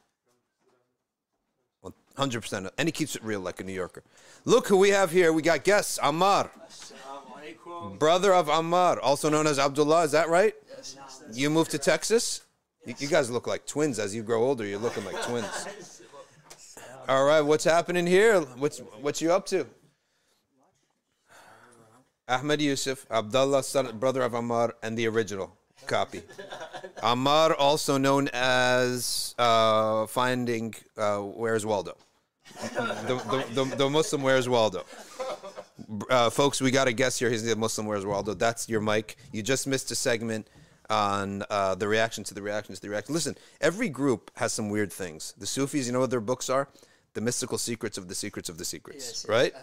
[2.18, 2.70] 100%.
[2.78, 4.04] And he keeps it real like a New Yorker.
[4.46, 5.34] Look who we have here.
[5.34, 6.00] We got guests.
[6.02, 6.50] Ammar.
[8.00, 10.04] Brother of Ammar, also known as Abdullah.
[10.04, 10.54] Is that right?
[11.34, 12.42] You moved to Texas?
[12.86, 14.00] You, you guys look like twins.
[14.00, 15.68] As you grow older, you're looking like twins.
[17.08, 18.42] All right, what's happening here?
[18.42, 19.68] What's what you up to?
[22.28, 26.24] Ahmed Yusuf, Abdullah, son, brother of Ammar, and the original copy.
[27.04, 31.96] Ammar, also known as uh, Finding uh, Where's Waldo.
[32.74, 34.86] The, the, the, the Muslim Where's Waldo.
[36.10, 37.30] Uh, folks, we got a guest here.
[37.30, 38.34] He's the Muslim Where's Waldo.
[38.34, 39.18] That's your mic.
[39.32, 40.48] You just missed a segment
[40.90, 43.14] on uh, the reaction to the reaction to the reaction.
[43.14, 45.34] Listen, every group has some weird things.
[45.38, 46.68] The Sufis, you know what their books are?
[47.14, 49.54] The mystical secrets of the secrets of the secrets, right?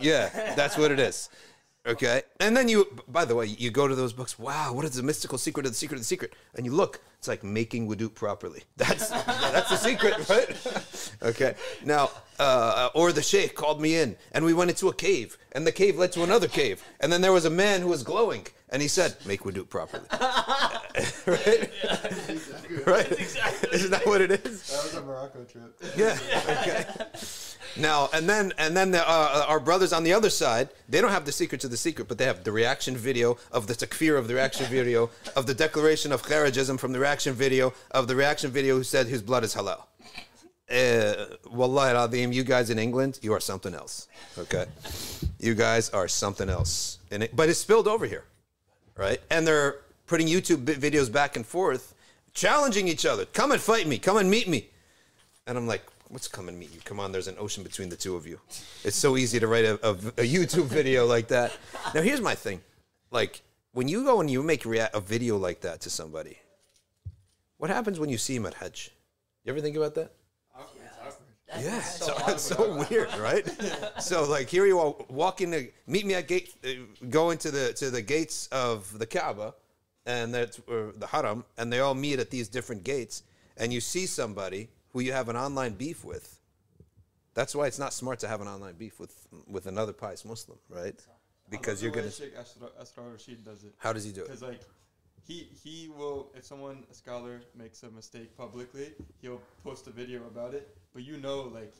[0.00, 1.28] Yeah, that's what it is.
[1.86, 2.22] Okay.
[2.38, 4.38] And then you, by the way, you go to those books.
[4.38, 6.34] Wow, what is the mystical secret of the secret of the secret?
[6.54, 8.64] And you look, it's like making wudu properly.
[8.76, 11.12] That's that's the secret, right?
[11.22, 11.54] okay.
[11.84, 15.66] Now, uh, or the sheikh called me in, and we went into a cave, and
[15.66, 18.46] the cave led to another cave, and then there was a man who was glowing,
[18.70, 20.04] and he said, "Make wudu properly."
[21.26, 21.70] right?
[22.86, 23.12] right?
[23.12, 23.68] Exactly.
[23.72, 24.66] Isn't that what it is?
[24.68, 25.76] That was a Morocco trip.
[25.96, 26.18] Yeah.
[26.48, 26.84] Okay.
[27.76, 31.10] Now and then and then the, uh, our brothers on the other side, they don't
[31.10, 34.18] have the secret to the secret, but they have the reaction video of the takfir
[34.18, 38.16] of the reaction video of the declaration of kharijism from the reaction video of the
[38.16, 39.82] reaction video who said his blood is halal.
[40.70, 44.06] Uh, wallahi al-azim, you guys in England, you are something else.
[44.36, 44.66] Okay,
[45.38, 46.98] you guys are something else.
[47.10, 48.24] And it, but it's spilled over here,
[48.98, 49.20] right?
[49.30, 51.94] And they're putting YouTube videos back and forth,
[52.34, 53.24] challenging each other.
[53.24, 53.98] Come and fight me.
[53.98, 54.68] Come and meet me.
[55.46, 56.80] And I'm like, what's come and meet you?
[56.84, 58.38] Come on, there's an ocean between the two of you.
[58.84, 61.52] It's so easy to write a, a, a YouTube video like that.
[61.94, 62.60] Now, here's my thing.
[63.10, 63.40] Like,
[63.72, 66.38] when you go and you make rea- a video like that to somebody,
[67.58, 68.92] What happens when you see him at Hajj?
[69.44, 70.12] You ever think about that?
[71.52, 71.64] Awkward.
[71.64, 73.46] Yeah, so, it's so weird, right?
[74.02, 76.68] so like here you are walking to meet me at gate, uh,
[77.08, 79.54] going to the to the gates of the Kaaba,
[80.04, 83.22] and that's uh, the Haram, and they all meet at these different gates,
[83.56, 86.38] and you see somebody who you have an online beef with.
[87.32, 89.14] That's why it's not smart to have an online beef with
[89.46, 91.00] with another pious Muslim, right?
[91.48, 92.10] Because you're gonna.
[92.10, 93.72] Sheikh Asrar Asrar Rashid does it.
[93.78, 94.26] How does he do it?
[94.26, 94.60] Because like,
[95.28, 100.26] he he will if someone a scholar makes a mistake publicly, he'll post a video
[100.26, 100.76] about it.
[100.98, 101.72] But you know, like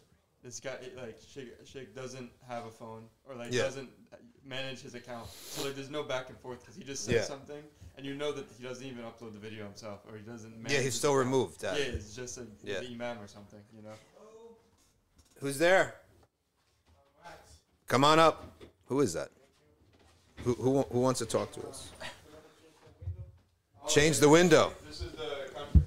[0.44, 3.62] this guy, like Sheikh, Sheikh doesn't have a phone or like Yeah.
[3.62, 3.90] doesn't
[4.44, 5.28] manage his account.
[5.28, 7.22] So like, there's no back and forth because he just says Yeah.
[7.24, 7.60] something,
[7.96, 10.52] and you know that he doesn't even upload the video himself or he doesn't.
[10.56, 11.26] Manage Yeah, he's his still account.
[11.26, 11.62] removed.
[11.64, 12.78] Yeah, uh, it's just a Yeah.
[12.78, 13.94] the imam or something, you know.
[15.40, 15.96] Who's there?
[17.88, 18.52] Come on up.
[18.86, 19.30] Who is that?
[20.44, 21.88] Who, who, who wants to talk to us?
[23.88, 24.72] Change the window.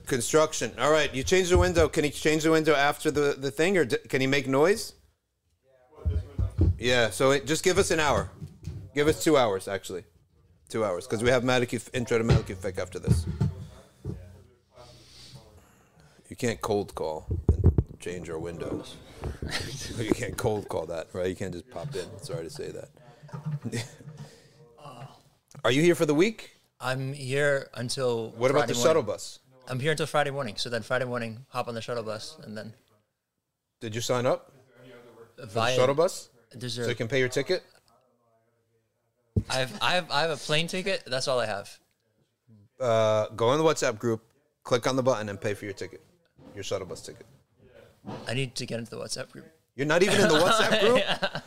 [0.07, 0.71] Construction.
[0.79, 1.87] All right, you change the window.
[1.87, 4.93] Can he change the window after the, the thing, or d- can he make noise?
[6.77, 7.11] Yeah.
[7.11, 8.29] So it, just give us an hour.
[8.95, 10.03] Give us two hours, actually.
[10.67, 13.25] Two hours, because we have Maliki, intro to Maliki Fiqh after this.
[16.27, 18.95] You can't cold call and change our windows.
[19.97, 21.27] you can't cold call that, right?
[21.27, 22.05] You can't just pop in.
[22.21, 22.89] Sorry to say that.
[25.63, 26.60] Are you here for the week?
[26.81, 28.31] I'm here until.
[28.31, 29.39] What about the Friday shuttle bus?
[29.67, 30.55] I'm here until Friday morning.
[30.57, 32.73] So then Friday morning, hop on the shuttle bus, and then
[33.79, 34.51] Did you sign up?
[35.37, 36.29] via Shuttle bus?
[36.51, 37.63] There's So you can pay your ticket?
[39.49, 41.03] I have I have I have a plane ticket.
[41.07, 41.69] That's all I have.
[42.79, 44.23] Uh, go in the WhatsApp group,
[44.63, 46.01] click on the button, and pay for your ticket,
[46.55, 47.25] your shuttle bus ticket.
[48.27, 49.45] I need to get into the WhatsApp group.
[49.75, 51.43] You're not even in the WhatsApp group?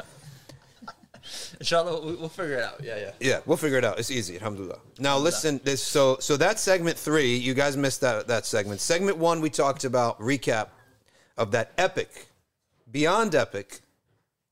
[1.65, 2.85] Inshallah, we- we'll figure it out.
[2.85, 3.13] Yeah, yeah.
[3.21, 3.99] Yeah, we'll figure it out.
[3.99, 4.81] It's easy, alhamdulillah.
[4.99, 7.37] Now listen, this so so that's segment three.
[7.37, 8.83] You guys missed that that segment.
[8.83, 10.69] Segment one, we talked about recap
[11.39, 12.27] of that epic,
[12.93, 13.81] beyond epic.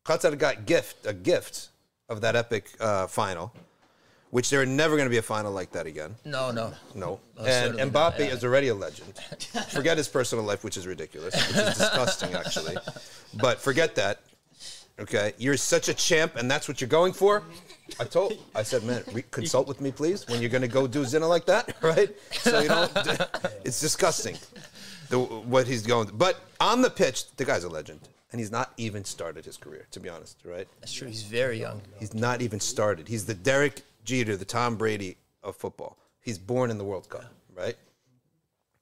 [0.07, 1.69] Qatar got gift a gift
[2.09, 3.53] of that epic uh, final,
[4.31, 6.17] which there are never going to be a final like that again.
[6.25, 6.73] No, no.
[6.95, 8.35] No, and Mbappe yeah.
[8.35, 9.13] is already a legend.
[9.69, 12.77] forget his personal life, which is ridiculous, which is disgusting actually.
[13.35, 14.21] But forget that.
[15.01, 17.43] Okay, you're such a champ, and that's what you're going for.
[17.99, 20.87] I told, I said, man, re- consult with me, please, when you're going to go
[20.87, 22.11] do Zina like that, right?
[22.33, 22.93] So you don't.
[23.65, 24.37] It's disgusting,
[25.09, 26.11] the, what he's going.
[26.13, 28.01] But on the pitch, the guy's a legend,
[28.31, 30.69] and he's not even started his career, to be honest, right?
[30.81, 31.09] That's true.
[31.09, 31.81] He's very young.
[31.99, 33.09] He's not even started.
[33.09, 35.99] He's the Derek Jeter, the Tom Brady of football.
[36.21, 37.25] He's born in the World Cup,
[37.55, 37.77] right?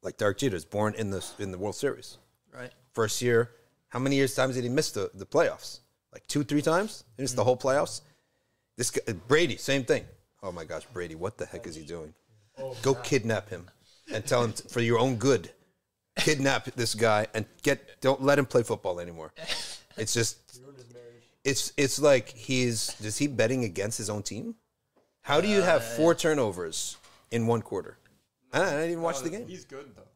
[0.02, 2.18] Like Derek Jeter is born in the in the World Series.
[2.52, 2.72] Right.
[2.94, 3.52] First year,
[3.88, 5.80] how many years times did he miss the, the playoffs?
[6.12, 7.04] Like two, three times?
[7.16, 7.46] He missed the mm.
[7.46, 8.00] whole playoffs.
[8.76, 10.04] This guy, uh, Brady, same thing.
[10.42, 12.14] Oh my gosh, Brady, what the heck is he doing?
[12.58, 13.68] Oh, Go kidnap him
[14.12, 15.50] and tell him for your own good.
[16.18, 19.32] Kidnap this guy and get don't let him play football anymore.
[19.96, 20.38] It's just
[21.44, 24.54] it's it's like he's is he betting against his own team?
[25.22, 26.96] How do you have uh, four turnovers
[27.30, 27.98] in one quarter?
[28.52, 29.46] I I didn't even watch the game.
[29.46, 30.08] He's good though.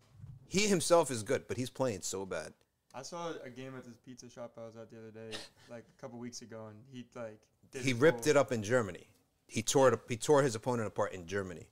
[0.47, 2.53] He himself is good, but he's playing so bad.
[2.95, 5.37] I saw a game at this pizza shop I was at the other day,
[5.71, 7.39] like a couple weeks ago, and he like
[7.83, 9.09] He ripped it up in Germany.
[9.47, 9.99] He tore it.
[10.09, 11.67] He tore his opponent apart in Germany,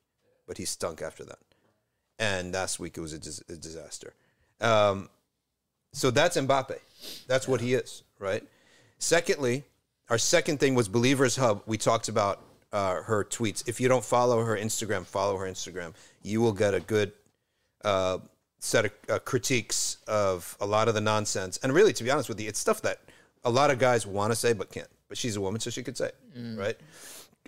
[0.46, 1.38] but he stunk after that.
[2.18, 4.14] And last week it was a, dis- a disaster.
[4.60, 5.08] Um,
[5.92, 6.78] so that's Mbappe.
[7.26, 8.44] That's what he is, right?
[8.98, 9.64] Secondly,
[10.08, 11.62] our second thing was Believers Hub.
[11.66, 12.40] We talked about
[12.72, 13.68] uh, her tweets.
[13.68, 15.94] If you don't follow her Instagram, follow her Instagram.
[16.22, 17.12] You will get a good
[17.84, 18.18] uh,
[18.64, 21.58] set of uh, critiques of a lot of the nonsense.
[21.62, 23.00] And really, to be honest with you, it's stuff that
[23.44, 24.88] a lot of guys want to say but can't.
[25.08, 26.14] But she's a woman, so she could say it,
[26.56, 26.76] right?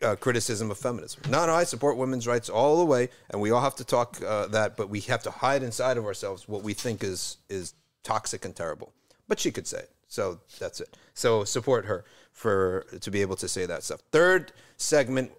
[0.03, 1.23] Uh, criticism of feminism.
[1.31, 4.21] No, no, I support women's rights all the way, and we all have to talk
[4.23, 7.75] uh, that, but we have to hide inside of ourselves what we think is is
[8.03, 8.93] toxic and terrible.
[9.29, 10.97] But she could say it, so that's it.
[11.15, 14.01] So support her for to be able to say that stuff.
[14.11, 15.31] Third segment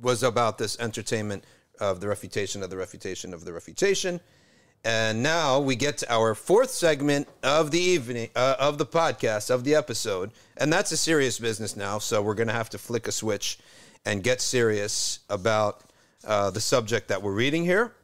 [0.00, 1.44] was about this entertainment
[1.80, 4.20] of the refutation of the refutation of the refutation.
[4.86, 9.50] And now we get to our fourth segment of the evening, uh, of the podcast,
[9.50, 10.30] of the episode.
[10.56, 11.98] And that's a serious business now.
[11.98, 13.58] So we're going to have to flick a switch
[14.04, 15.80] and get serious about
[16.24, 17.94] uh, the subject that we're reading here.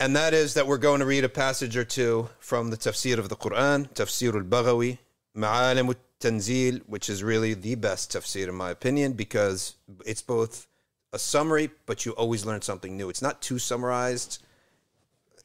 [0.00, 3.16] And that is that we're going to read a passage or two from the tafsir
[3.16, 4.98] of the Quran, Tafsir al Baghawi,
[5.36, 10.66] Ma'alim al Tanzil, which is really the best tafsir in my opinion because it's both
[11.12, 13.08] a summary, but you always learn something new.
[13.08, 14.42] It's not too summarized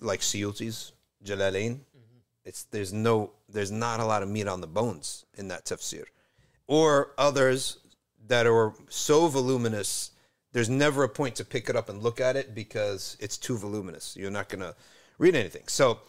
[0.01, 0.91] like Suyuti's
[1.23, 1.79] Jalalain.
[2.43, 6.03] It's there's no there's not a lot of meat on the bones in that tafsir,
[6.67, 7.77] or others
[8.27, 10.11] that are so voluminous
[10.53, 13.57] there's never a point to pick it up and look at it because it's too
[13.57, 14.17] voluminous.
[14.17, 14.75] You're not going to
[15.17, 15.63] read anything.
[15.67, 15.99] So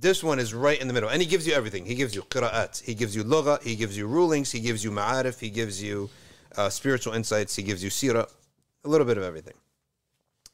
[0.00, 1.08] this one is right in the middle.
[1.08, 1.86] And he gives you everything.
[1.86, 2.82] He gives you qira'at.
[2.82, 3.62] He gives you lugha.
[3.62, 4.50] He gives you rulings.
[4.50, 5.38] He gives you ma'arif.
[5.38, 6.10] He gives you
[6.56, 7.54] uh, spiritual insights.
[7.54, 8.28] He gives you sirah.
[8.84, 9.54] A little bit of everything.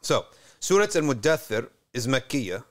[0.03, 0.27] So,
[0.61, 2.63] Surah Al-Muddathir is Makkiyah.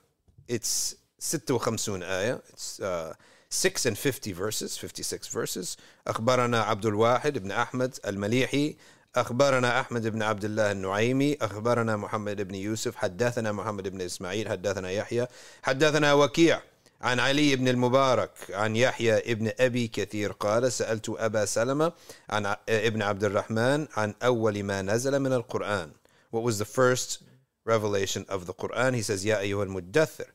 [0.48, 2.40] It's 56 آية.
[2.50, 3.14] It's uh,
[3.50, 5.76] 6 and 50 verses, 56 verses.
[6.06, 8.76] أخبرنا عبد الواحد بن أحمد المليحي
[9.16, 14.90] أخبرنا أحمد بن عبد الله النعيمي أخبرنا محمد بن يوسف حدثنا محمد بن إسماعيل حدثنا
[14.90, 15.26] يحيى
[15.62, 16.62] حدثنا وكيع
[17.00, 21.92] عن علي بن المبارك عن يحيى ابن أبي كثير قال سألت أبا سلمة
[22.30, 25.90] عن ابن عبد الرحمن عن أول ما نزل من القرآن
[26.30, 27.29] What was the first
[27.69, 28.93] revelation of the Quran?
[28.95, 30.27] He says, يا أيها المدثر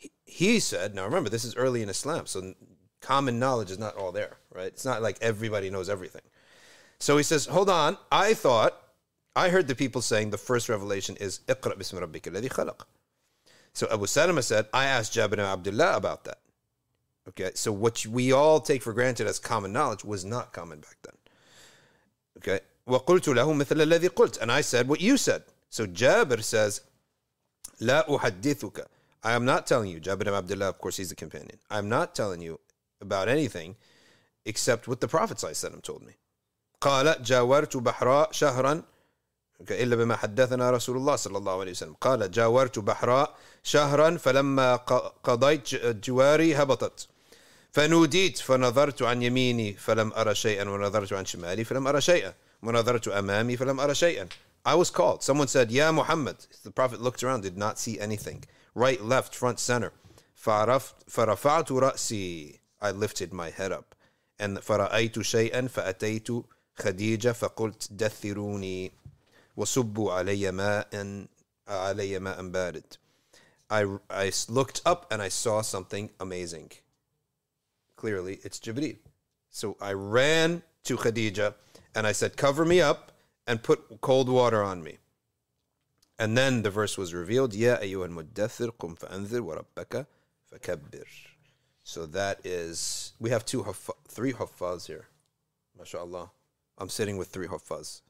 [0.00, 2.54] he, he said, now remember, this is early in Islam, so
[3.02, 4.66] common knowledge is not all there, right?
[4.66, 6.22] It's not like everybody knows everything.
[6.98, 8.80] So he says, hold on, I thought,
[9.36, 12.86] I heard the people saying the first revelation is اقرأ باسم ربك الذي خلق.
[13.74, 16.38] So Abu Salama said, I asked Jabir ibn Abdullah about that.
[17.28, 20.96] Okay, so what we all take for granted as common knowledge was not common back
[21.02, 21.14] then.
[22.38, 25.42] Okay, وقلت له مثل الذي قلت, and I said what you said.
[25.75, 26.81] So Jabir says,
[27.81, 28.85] لا أحدثك.
[29.25, 31.57] I am not telling you, Jabir ibn Abdullah, of course, he's the companion.
[31.69, 32.61] I'm not telling you
[33.01, 33.75] about anything
[34.45, 35.37] except what the Prophet
[35.83, 36.13] told me.
[36.81, 38.83] قال جاورت بحراء شهرا
[39.71, 44.75] إلا بما حدثنا رسول الله صلى الله عليه وسلم قال جاورت بحراء شهرا فلما
[45.23, 47.07] قضيت جواري هبطت
[47.71, 52.33] فنوديت فنظرت عن يميني فلم أرى شيئا ونظرت عن شمالي فلم أرى شيئا
[52.63, 54.27] ونظرت أمامي فلم أرى شيئا
[54.64, 55.22] I was called.
[55.22, 56.46] Someone said, Ya Muhammad.
[56.62, 58.44] The Prophet looked around, did not see anything.
[58.74, 59.92] Right, left, front, center.
[60.36, 62.58] فعرفت فرفعت رأسي.
[62.80, 63.94] I lifted my head up.
[64.38, 66.28] And فرأيت شيئا فأتيت
[66.78, 68.92] خديجة فقلت دثروني
[69.56, 71.26] وصبوا علي ماء
[71.68, 72.96] علي ماء بارد.
[73.70, 76.72] I, I looked up and I saw something amazing.
[77.96, 78.96] Clearly, it's Jibreel.
[79.50, 81.54] So I ran to Khadija
[81.94, 83.12] and I said, Cover me up
[83.47, 84.97] and put cold water on me.
[86.17, 90.07] And then the verse was revealed, Ya ayyuhal muddathir qum fa'anzir wa rabbaka
[90.51, 91.03] fakabbir.
[91.83, 93.65] So that is, we have two,
[94.07, 95.05] three huffaz here.
[95.79, 96.29] MashaAllah.
[96.77, 98.01] I'm sitting with three huffaz.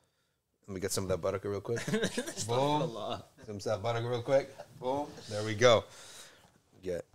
[0.67, 1.86] Let me get some of that barakah real quick.
[2.48, 2.91] Boom.
[3.45, 4.56] Some of that barakah real quick.
[4.80, 5.08] Boom.
[5.30, 5.84] There we go.
[6.84, 7.06] Get.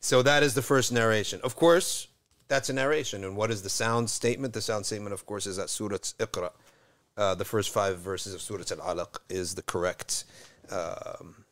[0.00, 1.40] So that is the first narration.
[1.42, 2.06] Of course,
[2.48, 3.24] that's a narration.
[3.24, 4.54] And what is the sound statement?
[4.54, 6.50] The sound statement, of course, is at Surah Iqra
[7.16, 10.24] uh, the first five verses of Surah Al Alaq, is the correct.
[10.70, 11.44] Um,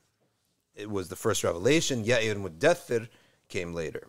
[0.75, 2.05] it was the first revelation.
[2.05, 3.09] Ya al Muddathir
[3.49, 4.09] came later.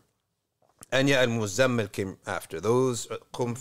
[0.92, 2.60] And Ya al Muzammil came after.
[2.60, 3.58] Those uh, Qum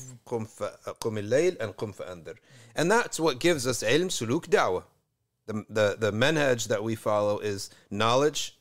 [0.60, 2.36] uh, al-Layl and Qum fa'andir.
[2.74, 4.84] And that's what gives us ilm, suluk, da'wah.
[5.46, 8.58] The, the, the manhaj that we follow is knowledge,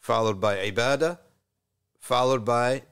[0.00, 1.18] followed by ibadah,
[2.00, 2.82] followed by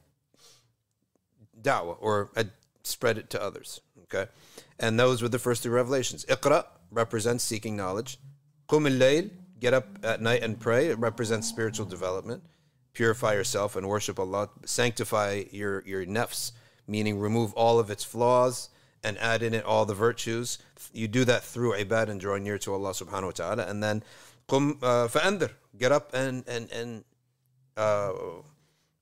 [1.60, 2.30] da'wah or
[2.82, 3.80] spread it to others.
[4.04, 4.30] Okay,
[4.78, 6.24] and those were the first two revelations.
[6.26, 8.18] Iqra represents seeking knowledge.
[8.68, 10.88] Qum al-layl, get up at night and pray.
[10.88, 12.42] It represents spiritual development.
[12.92, 14.50] Purify yourself and worship Allah.
[14.64, 16.52] Sanctify your your nafs,
[16.86, 18.70] meaning remove all of its flaws
[19.02, 20.58] and add in it all the virtues.
[20.92, 23.66] You do that through ibad and draw near to Allah subhanahu wa ta'ala.
[23.66, 24.02] And then
[24.48, 27.04] qum uh, get up and and and
[27.76, 28.12] uh,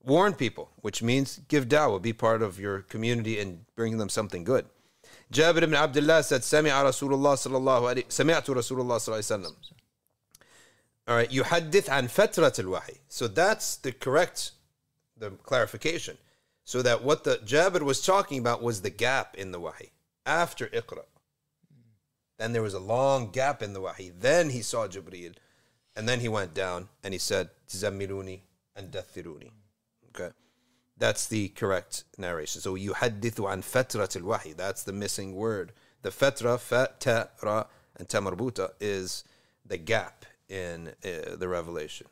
[0.03, 4.43] warn people, which means give da'wah, be part of your community and bring them something
[4.43, 4.65] good.
[5.32, 9.16] Jabir ibn Abdullah said, سمع رسول الله صلى الله عليه سمعت رسول الله صلى الله
[9.16, 9.56] عليه وسلم.
[11.06, 12.98] All right, يحدث عن فترة الوحي.
[13.08, 14.52] So that's the correct,
[15.16, 16.18] the clarification.
[16.64, 19.90] So that what the Jabir was talking about was the gap in the wahi
[20.26, 21.04] after Iqra.
[22.38, 24.10] Then there was a long gap in the wahi.
[24.10, 25.34] Then he saw Jibreel,
[25.96, 28.40] and then he went down and he said, "Zammiluni
[28.76, 29.50] and dathiruni."
[30.10, 30.32] Okay,
[31.03, 32.61] that's the correct narration.
[32.61, 34.53] So an fatrat al wahi.
[34.53, 35.73] That's the missing word.
[36.01, 37.65] The fat, ra,
[37.97, 39.25] and tamarbuta is
[39.65, 42.07] the gap in uh, the revelation.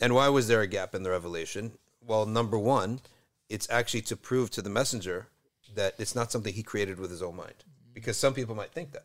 [0.00, 1.70] And why was there a gap in the revelation?
[2.04, 3.00] Well, number one,
[3.48, 5.28] it's actually to prove to the messenger
[5.76, 7.62] that it's not something he created with his own mind.
[7.94, 9.04] Because some people might think that.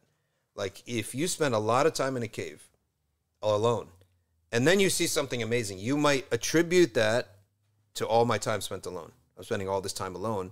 [0.55, 2.69] Like, if you spend a lot of time in a cave
[3.39, 3.89] all alone,
[4.51, 7.34] and then you see something amazing, you might attribute that
[7.95, 9.11] to all my time spent alone.
[9.37, 10.51] I'm spending all this time alone.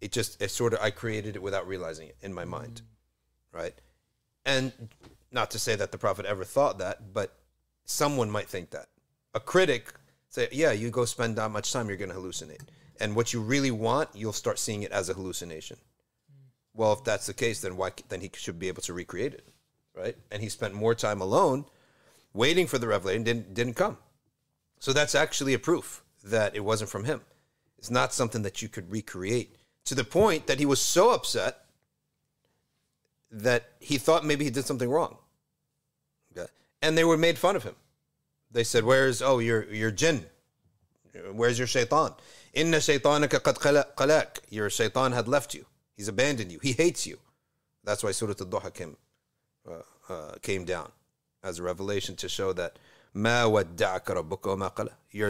[0.00, 2.50] It just, it sort of, I created it without realizing it in my mm-hmm.
[2.52, 2.82] mind.
[3.52, 3.74] Right?
[4.44, 4.72] And
[5.32, 7.34] not to say that the prophet ever thought that, but
[7.84, 8.86] someone might think that.
[9.34, 9.92] A critic
[10.28, 12.62] say, yeah, you go spend that much time, you're going to hallucinate.
[13.00, 15.76] And what you really want, you'll start seeing it as a hallucination.
[15.76, 16.80] Mm-hmm.
[16.80, 17.90] Well, if that's the case, then why?
[18.08, 19.46] Then he should be able to recreate it.
[19.98, 20.16] right?
[20.30, 21.64] And he spent more time alone,
[22.32, 23.24] waiting for the revelation.
[23.24, 23.98] Didn't didn't come.
[24.78, 27.20] So that's actually a proof that it wasn't from him.
[27.78, 31.64] It's not something that you could recreate to the point that he was so upset
[33.30, 35.16] that he thought maybe he did something wrong.
[36.36, 36.48] Okay.
[36.82, 37.76] And they were made fun of him.
[38.50, 40.24] They said, Where's, oh, your, your jinn?
[41.32, 42.12] Where's your shaitan?
[42.54, 44.38] Inna shaitanaka qad qala- qalak.
[44.50, 45.66] Your shaitan had left you.
[45.96, 46.58] He's abandoned you.
[46.62, 47.18] He hates you.
[47.84, 48.96] That's why Surah Al-Duha came,
[49.68, 50.90] uh, uh, came down
[51.42, 52.78] as a revelation to show that
[53.14, 53.48] your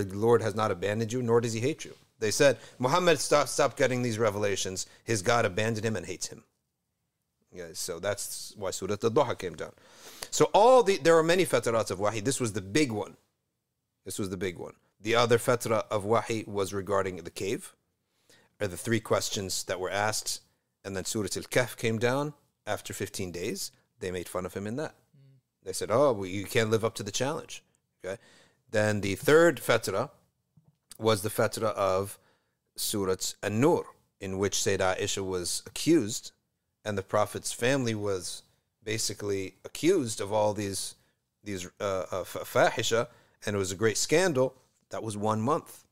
[0.03, 1.95] Lord has not abandoned you, nor does he hate you.
[2.18, 4.87] They said, Muhammad stop, stop getting these revelations.
[5.05, 6.45] His God abandoned him and hates him.
[7.53, 9.72] Yeah, so that's why Surah Al-Duha came down.
[10.31, 12.20] So all the there are many fatarats of wahi.
[12.20, 13.16] This was the big one.
[14.05, 14.74] This was the big one.
[15.01, 17.74] The other fatra of wahi was regarding the cave,
[18.61, 20.41] or the three questions that were asked,
[20.85, 22.35] and then Surah Al-Kahf came down
[22.66, 23.70] after 15 days.
[24.01, 24.95] They made fun of him in that.
[25.62, 27.62] They said, "Oh, well, you can't live up to the challenge."
[28.09, 28.20] Okay.
[28.70, 30.11] Then the third fatra
[30.98, 32.18] was the fatra of
[32.76, 33.86] Surah An-Nur,
[34.20, 36.32] in which Sayyidah Aisha was accused,
[36.84, 38.42] and the Prophet's family was
[38.84, 40.94] basically accused of all these
[41.44, 43.09] these uh, uh, fahisha,
[43.46, 44.54] and it was a great scandal.
[44.90, 45.84] That was one month,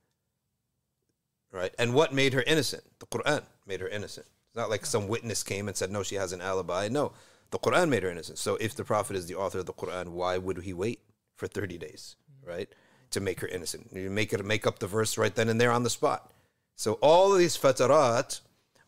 [1.52, 1.74] right?
[1.78, 2.82] And what made her innocent?
[2.98, 4.26] The Quran made her innocent.
[4.48, 7.12] It's not like some witness came and said, "No, she has an alibi." No,
[7.50, 8.38] the Quran made her innocent.
[8.38, 11.00] So if the Prophet is the author of the Quran, why would he wait
[11.36, 12.15] for thirty days,
[12.45, 12.69] right,
[13.11, 13.91] to make her innocent?
[13.93, 16.32] You make it make up the verse right then and there on the spot.
[16.75, 18.41] So all of these fatarat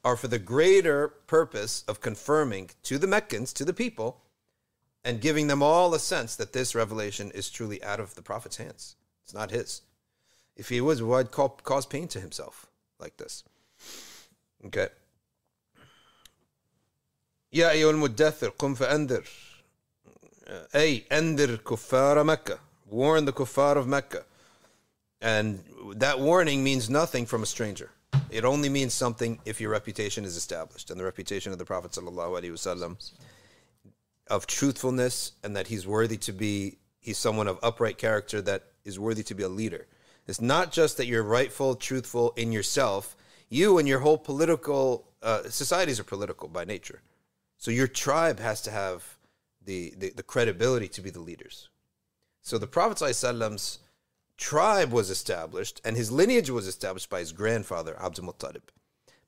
[0.04, 4.22] are for the greater purpose of confirming to the Meccans, to the people,
[5.04, 8.58] and giving them all a sense that this revelation is truly out of the Prophet's
[8.58, 8.96] hands.
[9.24, 9.82] It's not his.
[10.56, 12.68] If he was, why'd ca- cause pain to himself
[13.00, 13.44] like this?
[14.66, 14.90] Okay.
[17.54, 19.28] يا أيها المدثر قم فأنذر
[20.76, 22.60] أي أنذر كفار مكة
[22.94, 24.24] warn the kuffar of Mecca
[25.20, 25.64] and
[25.96, 27.90] that warning means nothing from a stranger
[28.30, 31.92] it only means something if your reputation is established and the reputation of the Prophet
[31.92, 32.98] sallallahu alaihi wasallam
[34.28, 39.00] of truthfulness and that he's worthy to be he's someone of upright character that is
[39.00, 39.88] worthy to be a leader
[40.28, 43.16] it's not just that you're rightful truthful in yourself
[43.50, 47.02] you and your whole political uh, societies are political by nature
[47.58, 49.17] so your tribe has to have
[49.65, 51.69] the, the, the credibility to be the leaders.
[52.43, 53.81] So the prophet ﷺ's
[54.39, 58.63] tribe was established and his lineage was established by his grandfather abdul muttalib.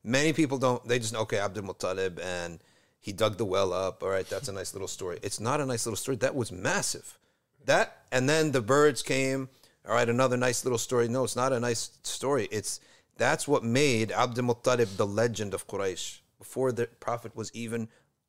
[0.02, 2.60] Many people don't they just know okay abdul muttalib and
[3.00, 5.18] he dug the well up all right that's a nice little story.
[5.22, 7.18] It's not a nice little story that was massive.
[7.66, 9.48] That and then the birds came
[9.86, 11.08] all right another nice little story.
[11.08, 12.48] No it's not a nice story.
[12.52, 12.80] It's
[13.18, 17.88] that's what made abdul muttalib the legend of quraysh before the prophet was even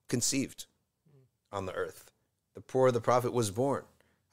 [0.09, 0.65] conceived
[1.51, 2.11] on the earth
[2.55, 3.83] The poor the prophet was born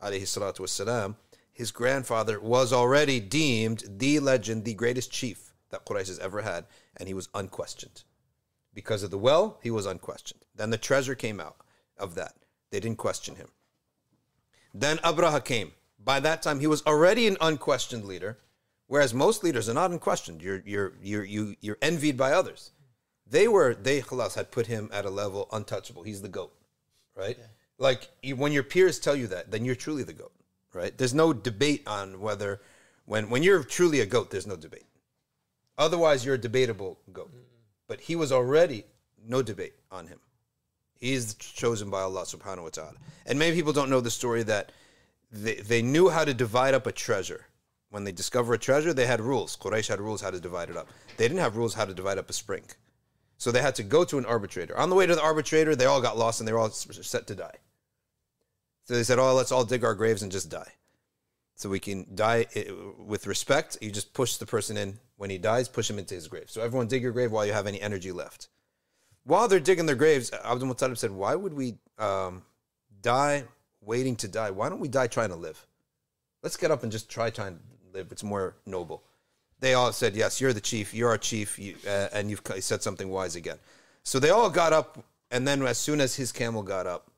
[0.03, 1.17] alayhi salatu wassalam
[1.53, 6.65] his grandfather was already deemed the legend the greatest chief that quraysh has ever had
[6.97, 8.03] and he was unquestioned
[8.79, 10.45] because of the well, he was unquestioned.
[10.55, 11.57] Then the treasure came out
[11.97, 12.35] of that.
[12.71, 13.49] They didn't question him.
[14.73, 15.73] Then Abraha came.
[15.99, 18.39] By that time, he was already an unquestioned leader,
[18.87, 20.43] whereas most leaders are not unquestioned.
[20.43, 22.71] You're, you're, you're, you, you're envied by others.
[23.27, 26.05] They were, they, khalas, had put him at a level untouchable.
[26.05, 26.55] He's the goat,
[27.19, 27.37] right?
[27.79, 30.33] Like when your peers tell you that, then you're truly the goat,
[30.73, 30.97] right?
[30.97, 32.61] There's no debate on whether,
[33.05, 34.87] when, when you're truly a goat, there's no debate.
[35.77, 37.29] Otherwise, you're a debatable goat.
[37.29, 37.43] Mm-hmm.
[37.89, 38.85] But he was already
[39.27, 40.19] no debate on him.
[41.01, 42.95] He is chosen by Allah subhanahu wa ta'ala.
[43.27, 44.73] And many people don't know the story that
[45.31, 47.47] they, they knew how to divide up a treasure.
[47.91, 49.57] When they discover a treasure, they had rules.
[49.57, 50.89] Quraysh had rules how to divide it up.
[51.17, 52.65] They didn't have rules how to divide up a spring.
[53.39, 54.77] So they had to go to an arbitrator.
[54.77, 57.27] On the way to the arbitrator, they all got lost and they were all set
[57.29, 57.57] to die.
[58.85, 60.73] So they said, Oh, let's all dig our graves and just die.
[61.55, 63.79] So we can die eh, with respect.
[63.81, 64.99] You just push the person in.
[65.17, 66.49] When he dies, push him into his grave.
[66.49, 68.49] So everyone dig your grave while you have any energy left.
[69.25, 72.43] While they're digging their graves, Abdul Muttalib said, Why would we um,
[73.03, 73.45] die
[73.81, 74.51] waiting to die?
[74.51, 75.67] Why don't we die trying to live?
[76.43, 77.61] Let's get up and just try trying to
[77.93, 78.13] live.
[78.13, 79.03] It's more noble.
[79.61, 80.95] They all said, Yes, you're the chief.
[80.95, 81.59] You're our chief.
[81.59, 83.59] You, uh, and you've said something wise again.
[84.03, 85.05] So they all got up.
[85.31, 87.11] And then as soon as his camel got up,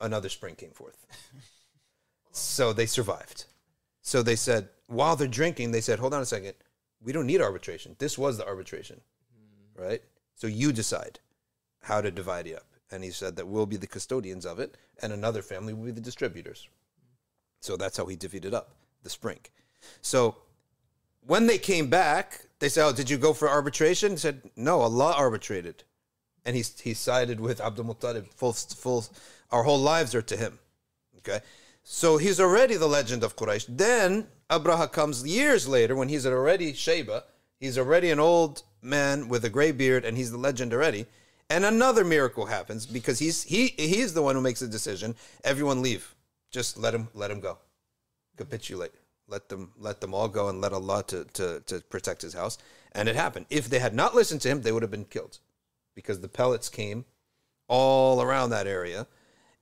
[0.00, 1.06] another spring came forth.
[2.32, 3.44] so they survived.
[4.00, 6.54] So they said, while they're drinking, they said, hold on a second.
[7.02, 7.96] We don't need arbitration.
[7.98, 9.00] This was the arbitration,
[9.76, 10.02] right?
[10.36, 11.20] So you decide
[11.82, 12.66] how to divide it up.
[12.90, 15.90] And he said that we'll be the custodians of it, and another family will be
[15.90, 16.68] the distributors.
[17.60, 18.70] So that's how he divvied it up,
[19.02, 19.40] the spring.
[20.00, 20.36] So
[21.26, 24.12] when they came back, they said, Oh, did you go for arbitration?
[24.12, 25.84] He said, No, Allah arbitrated.
[26.44, 28.26] and he's he sided with Abdul Muttalib.
[28.34, 29.04] Full, full,
[29.50, 30.58] our whole lives are to him.
[31.18, 31.40] Okay,
[31.82, 33.66] so he's already the legend of Quraysh.
[33.68, 37.24] Then Abraha comes years later when he's already Sheba.
[37.58, 41.06] He's already an old man with a gray beard, and he's the legend already.
[41.48, 45.14] And another miracle happens because he's he he's the one who makes the decision.
[45.44, 46.14] Everyone leave.
[46.50, 47.58] Just let him let him go.
[48.36, 48.92] Capitulate.
[49.28, 52.58] Let them let them all go and let Allah to, to, to protect his house.
[52.92, 53.46] And it happened.
[53.50, 55.38] If they had not listened to him, they would have been killed.
[55.94, 57.04] Because the pellets came
[57.68, 59.06] all around that area.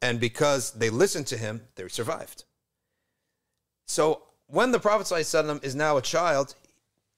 [0.01, 2.45] And because they listened to him, they survived.
[3.87, 5.11] So when the Prophet
[5.63, 6.55] is now a child,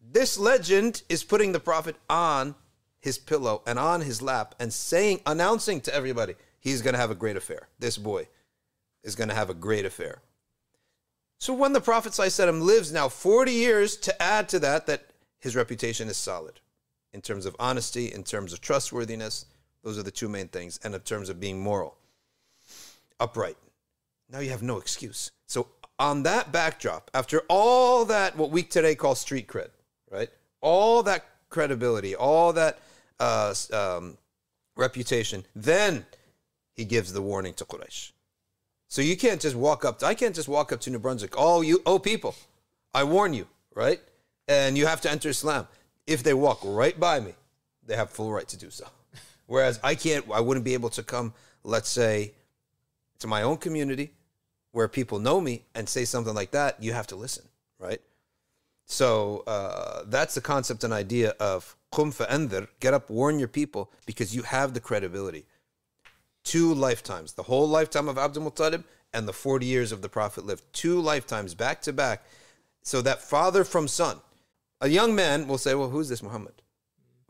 [0.01, 2.55] this legend is putting the Prophet on
[3.01, 7.11] his pillow and on his lap and saying, announcing to everybody, he's going to have
[7.11, 7.69] a great affair.
[7.79, 8.29] This boy
[9.03, 10.21] is going to have a great affair.
[11.45, 15.55] So when the Prophet ﷺ lives now 40 years to add to that, that his
[15.55, 16.59] reputation is solid
[17.13, 19.45] in terms of honesty, in terms of trustworthiness.
[19.83, 21.99] Those are the two main things, and in terms of being moral,
[23.21, 23.59] upright.
[24.33, 25.31] Now you have no excuse.
[25.47, 25.67] So
[25.99, 29.69] on that backdrop, after all that, what we today call street cred,
[30.11, 30.31] right?
[30.63, 32.79] All that credibility, all that
[33.21, 34.17] uh, um,
[34.79, 36.07] reputation, then
[36.73, 38.13] he gives the warning to Quraysh.
[38.95, 39.99] So you can't just walk up.
[39.99, 41.35] To, I can't just walk up to New Brunswick.
[41.37, 42.37] Oh, you, oh, people,
[42.95, 44.01] I warn you, right?
[44.47, 45.67] And you have to enter Islam.
[46.07, 47.33] If they walk right by me,
[47.85, 48.87] they have full right to do so.
[49.47, 50.25] Whereas I can't.
[50.33, 51.35] I wouldn't be able to come.
[51.65, 52.35] Let's say
[53.19, 54.13] to my own community
[54.71, 56.81] where people know me and say something like that.
[56.81, 57.47] You have to listen,
[57.81, 58.01] right?
[58.87, 63.91] So uh, that's the concept and idea of qum fa'anzir, get up, warn your people,
[64.07, 65.47] because you have the credibility.
[66.45, 70.45] Two lifetimes, the whole lifetime of Abdul Muttalib and the 40 years of the Prophet
[70.45, 72.25] lived, two lifetimes back to back.
[72.83, 74.19] So that father from son,
[74.81, 76.63] a young man will say, well, who's this Muhammad?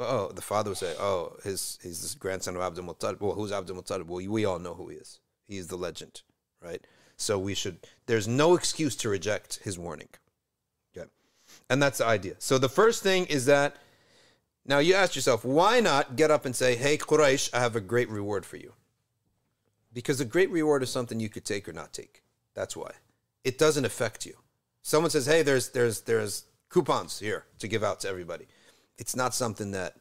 [0.01, 3.21] Oh, the father will say, oh, his, he's the grandson of Abdul Muttalib.
[3.21, 4.07] Well, who's Abdul Muttalib?
[4.07, 5.21] Well, we all know who he is.
[5.47, 6.23] He is the legend,
[6.61, 6.85] right?
[7.17, 10.09] So we should, there's no excuse to reject his warning.
[10.97, 11.09] Okay.
[11.71, 12.35] And that's the idea.
[12.39, 13.77] So the first thing is that
[14.67, 17.81] now you ask yourself, why not get up and say, hey, Quraysh, I have a
[17.81, 18.73] great reward for you?
[19.95, 22.23] Because a great reward is something you could take or not take.
[22.55, 22.91] That's why.
[23.45, 24.35] It doesn't affect you.
[24.83, 28.47] Someone says, hey, there's, there's, there's coupons here to give out to everybody.
[28.99, 29.95] It's not something that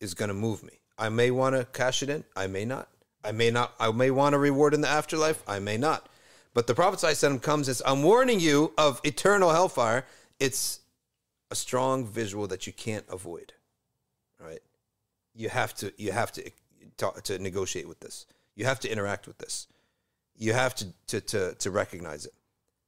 [0.00, 0.80] is going to move me.
[0.96, 2.24] I may want to cash it in.
[2.36, 2.88] I may not.
[3.24, 3.74] I may not.
[3.80, 5.42] I may want a reward in the afterlife.
[5.46, 6.08] I may not.
[6.52, 10.06] But the Prophet ﷺ comes as I'm warning you of eternal hellfire.
[10.38, 10.80] It's
[11.50, 13.54] a strong visual that you can't avoid.
[14.38, 14.60] Right?
[15.34, 15.92] You have to.
[15.96, 16.50] You have to
[16.96, 18.26] talk, to negotiate with this.
[18.54, 19.66] You have to interact with this.
[20.36, 22.34] You have to to to, to recognize it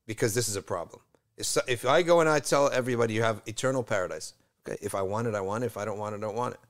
[0.06, 1.00] because this is a problem.
[1.36, 4.32] If, if I go and I tell everybody you have eternal paradise,
[4.66, 5.66] okay, if I want it, I want it.
[5.66, 6.60] If I don't want it, I don't want it.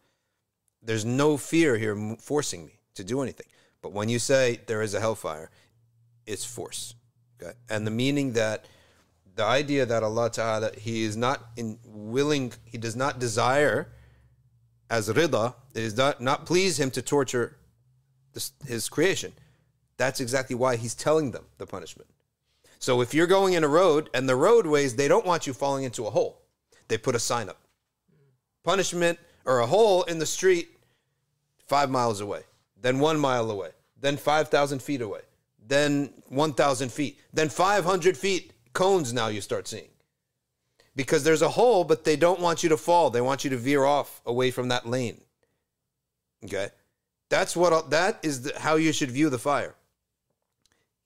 [0.83, 3.47] There's no fear here forcing me to do anything.
[3.83, 5.51] But when you say there is a hellfire,
[6.27, 6.95] it's force.
[7.41, 7.53] Okay?
[7.69, 8.67] And the meaning that
[9.37, 13.89] the idea that Allah Ta'ala, He is not in willing, He does not desire
[14.89, 17.57] as rida, it is not, not please Him to torture
[18.37, 19.33] this, His creation.
[19.97, 22.09] That's exactly why He's telling them the punishment.
[22.79, 25.85] So if you're going in a road and the roadways, they don't want you falling
[25.85, 26.43] into a hole.
[26.89, 27.59] They put a sign up.
[28.63, 30.69] Punishment or a hole in the street
[31.67, 32.43] five miles away,
[32.81, 33.71] then one mile away,
[34.01, 35.23] then 5,000 feet away,
[35.67, 38.53] then 1,000 feet, then 500 feet.
[38.73, 39.89] Cones now you start seeing.
[40.95, 43.11] Because there's a hole, but they don't want you to fall.
[43.11, 45.21] They want you to veer off away from that lane.
[46.45, 46.69] Okay?
[47.29, 49.75] That's what that is the, how you should view the fire.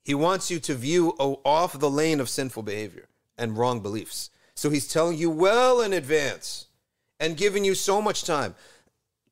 [0.03, 3.09] He wants you to view oh, off the lane of sinful behavior
[3.39, 4.31] and wrong beliefs.
[4.55, 6.66] So he's telling you well in advance
[7.18, 8.55] and giving you so much time.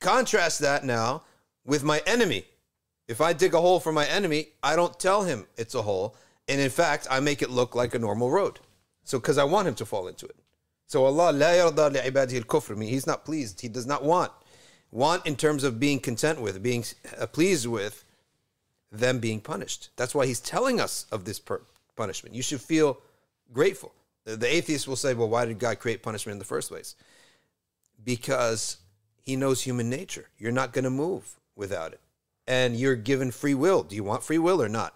[0.00, 1.22] Contrast that now
[1.64, 2.44] with my enemy.
[3.08, 6.14] If I dig a hole for my enemy, I don't tell him it's a hole.
[6.46, 8.60] And in fact, I make it look like a normal road.
[9.04, 10.36] So, because I want him to fall into it.
[10.86, 12.80] So, Allah, la yarda li'ibadihi al-kufr.
[12.80, 13.60] I He's not pleased.
[13.60, 14.32] He does not want.
[14.90, 16.84] Want in terms of being content with, being
[17.18, 18.04] uh, pleased with
[18.90, 19.90] them being punished.
[19.96, 21.62] That's why He's telling us of this per-
[21.96, 22.34] punishment.
[22.34, 22.98] You should feel
[23.52, 23.92] grateful.
[24.24, 26.94] The, the atheist will say, well, why did God create punishment in the first place?
[28.02, 28.78] Because
[29.20, 30.30] He knows human nature.
[30.38, 32.00] You're not going to move without it
[32.48, 33.82] and you're given free will.
[33.82, 34.94] Do you want free will or not?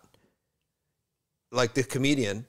[1.52, 2.46] Like the comedian,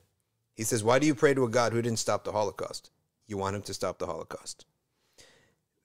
[0.56, 2.89] he says, Why do you pray to a God who didn't stop the Holocaust?
[3.28, 4.66] You want him to stop the Holocaust.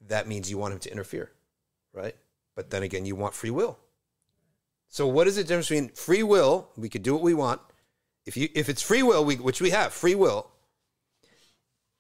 [0.07, 1.33] That means you want him to interfere,
[1.99, 2.17] right?
[2.55, 3.79] But then again, you want free will.
[4.89, 6.69] So, what is the difference between free will?
[6.77, 7.61] We could do what we want.
[8.25, 10.51] If you if it's free will, we, which we have, free will,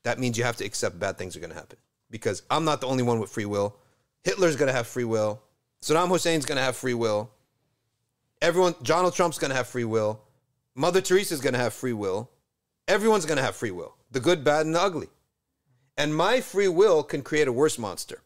[0.05, 1.79] that means you have to accept bad things are going to happen.
[2.11, 3.77] Because I'm not the only one with free will.
[4.25, 5.43] Hitler's going to have free will.
[5.83, 7.31] Saddam Hussein's going to have free will.
[8.41, 10.23] Everyone, Donald Trump's going to have free will.
[10.75, 12.31] Mother Teresa's going to have free will.
[12.87, 15.09] Everyone's going to have free will the good, bad, and the ugly.
[15.97, 18.23] And my free will can create a worse monster,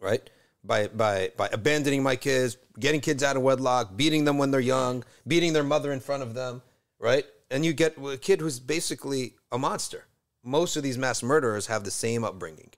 [0.00, 0.30] right?
[0.66, 4.60] By, by, by abandoning my kids, getting kids out of wedlock, beating them when they're
[4.60, 6.62] young, beating their mother in front of them,
[6.98, 7.24] right?
[7.50, 10.06] And you get a kid who's basically a monster.
[10.42, 12.70] Most of these mass murderers have the same upbringing.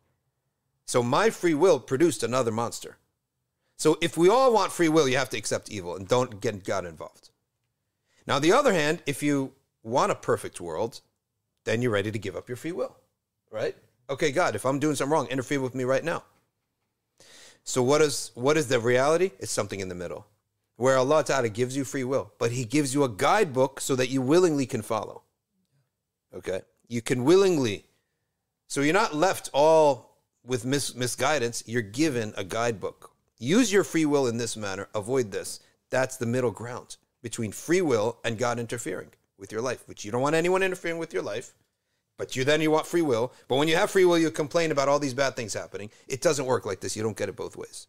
[0.85, 2.99] So my free will produced another monster.
[3.77, 6.65] So if we all want free will, you have to accept evil and don't get
[6.65, 7.31] God involved.
[8.27, 11.01] Now, on the other hand, if you want a perfect world,
[11.65, 12.97] then you're ready to give up your free will,
[13.51, 13.77] right?
[14.11, 16.25] Okay, God, if I'm doing something wrong, interfere with me right now.
[17.65, 19.33] So what is what is the reality?
[19.39, 20.27] It's something in the middle.
[20.77, 24.11] Where Allah Ta'ala gives you free will, but He gives you a guidebook so that
[24.11, 25.23] you willingly can follow.
[26.35, 26.63] Okay?
[26.87, 27.85] You can willingly.
[28.69, 31.65] So you're not left all with mis- misguidance.
[31.67, 33.11] You're given a guidebook.
[33.39, 34.89] Use your free will in this manner.
[34.95, 35.61] Avoid this.
[35.91, 40.11] That's the middle ground between free will and God interfering with your life, which you
[40.11, 41.55] don't want anyone interfering with your life.
[42.19, 43.33] But you then you want free will.
[43.47, 45.91] But when you have free will, you complain about all these bad things happening.
[46.09, 46.97] It doesn't work like this.
[46.97, 47.87] You don't get it both ways.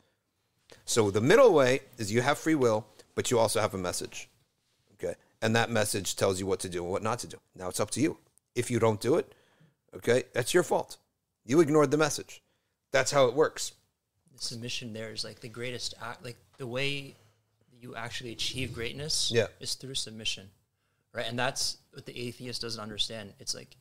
[0.86, 4.30] So the middle way is you have free will, but you also have a message.
[4.94, 5.16] Okay.
[5.42, 7.38] And that message tells you what to do and what not to do.
[7.56, 8.18] Now it's up to you.
[8.56, 9.34] If you don't do it,
[9.96, 10.98] okay, that's your fault.
[11.46, 12.42] You ignored the message.
[12.92, 13.74] That's how it works.
[14.36, 17.16] The submission there is like the greatest act, like the way
[17.82, 19.48] you actually achieve greatness Yeah.
[19.60, 20.50] is through submission.
[21.14, 21.26] Right?
[21.28, 23.34] And that's what the atheist doesn't understand.
[23.40, 23.76] It's like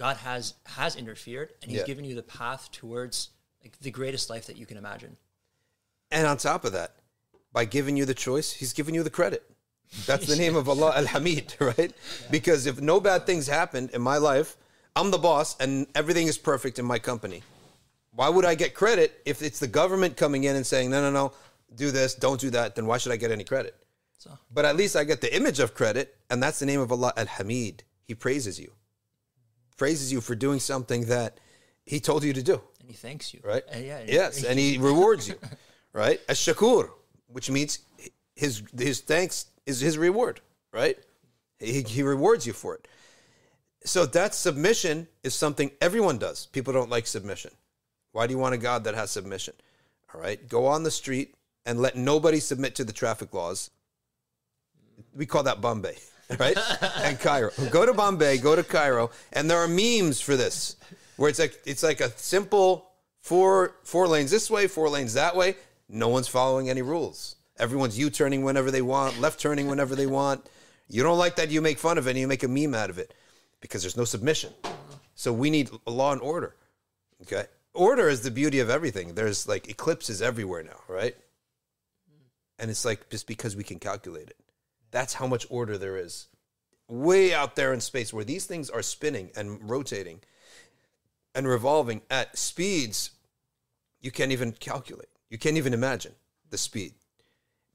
[0.00, 1.86] God has has interfered and he's Yeah.
[1.92, 3.28] given you the path towards
[3.62, 5.18] like the greatest life that you can imagine.
[6.10, 6.94] And on top of that,
[7.52, 9.42] by giving you the choice, he's giving you the credit.
[10.06, 11.92] That's the name of Allah Al Hamid, right?
[12.30, 14.56] Because if no bad things happened in my life,
[14.96, 17.42] I'm the boss and everything is perfect in my company.
[18.12, 21.10] Why would I get credit if it's the government coming in and saying, no, no,
[21.10, 21.32] no,
[21.74, 22.74] do this, don't do that?
[22.74, 23.74] Then why should I get any credit?
[24.18, 26.90] So But at least I get the image of credit, and that's the name of
[26.90, 27.84] Allah Al Hamid.
[28.08, 28.72] He praises you,
[29.80, 31.30] praises you for doing something that
[31.92, 33.40] He told you to do and he thanks you.
[33.52, 33.64] right?
[33.72, 34.00] And yeah.
[34.06, 35.36] Yes, and he rewards you,
[35.92, 36.20] right?
[36.28, 36.90] As shakur,
[37.36, 37.70] which means
[38.42, 40.40] his his thanks is his reward,
[40.80, 40.98] right?
[41.58, 42.88] He, he rewards you for it.
[43.84, 46.46] So that submission is something everyone does.
[46.56, 47.52] People don't like submission.
[48.12, 49.54] Why do you want a God that has submission?
[50.12, 51.28] All right, go on the street
[51.64, 53.70] and let nobody submit to the traffic laws.
[55.14, 55.96] We call that Bombay,
[56.38, 56.56] right?
[57.02, 57.50] and Cairo.
[57.70, 60.76] Go to Bombay, go to Cairo, and there are memes for this,
[61.16, 65.36] where it's like it's like a simple four four lanes this way, four lanes that
[65.36, 65.56] way.
[65.88, 67.36] No one's following any rules.
[67.58, 70.46] Everyone's U-turning whenever they want, left turning whenever they want.
[70.88, 72.90] You don't like that, you make fun of it, and you make a meme out
[72.90, 73.12] of it
[73.60, 74.52] because there's no submission.
[75.14, 76.56] So we need law and order.
[77.22, 79.14] Okay, order is the beauty of everything.
[79.14, 81.14] There's like eclipses everywhere now, right?
[82.58, 84.36] And it's like just because we can calculate it.
[84.90, 86.28] That's how much order there is.
[86.88, 90.20] Way out there in space where these things are spinning and rotating
[91.34, 93.10] and revolving at speeds
[94.00, 95.08] you can't even calculate.
[95.28, 96.14] You can't even imagine
[96.48, 96.94] the speed.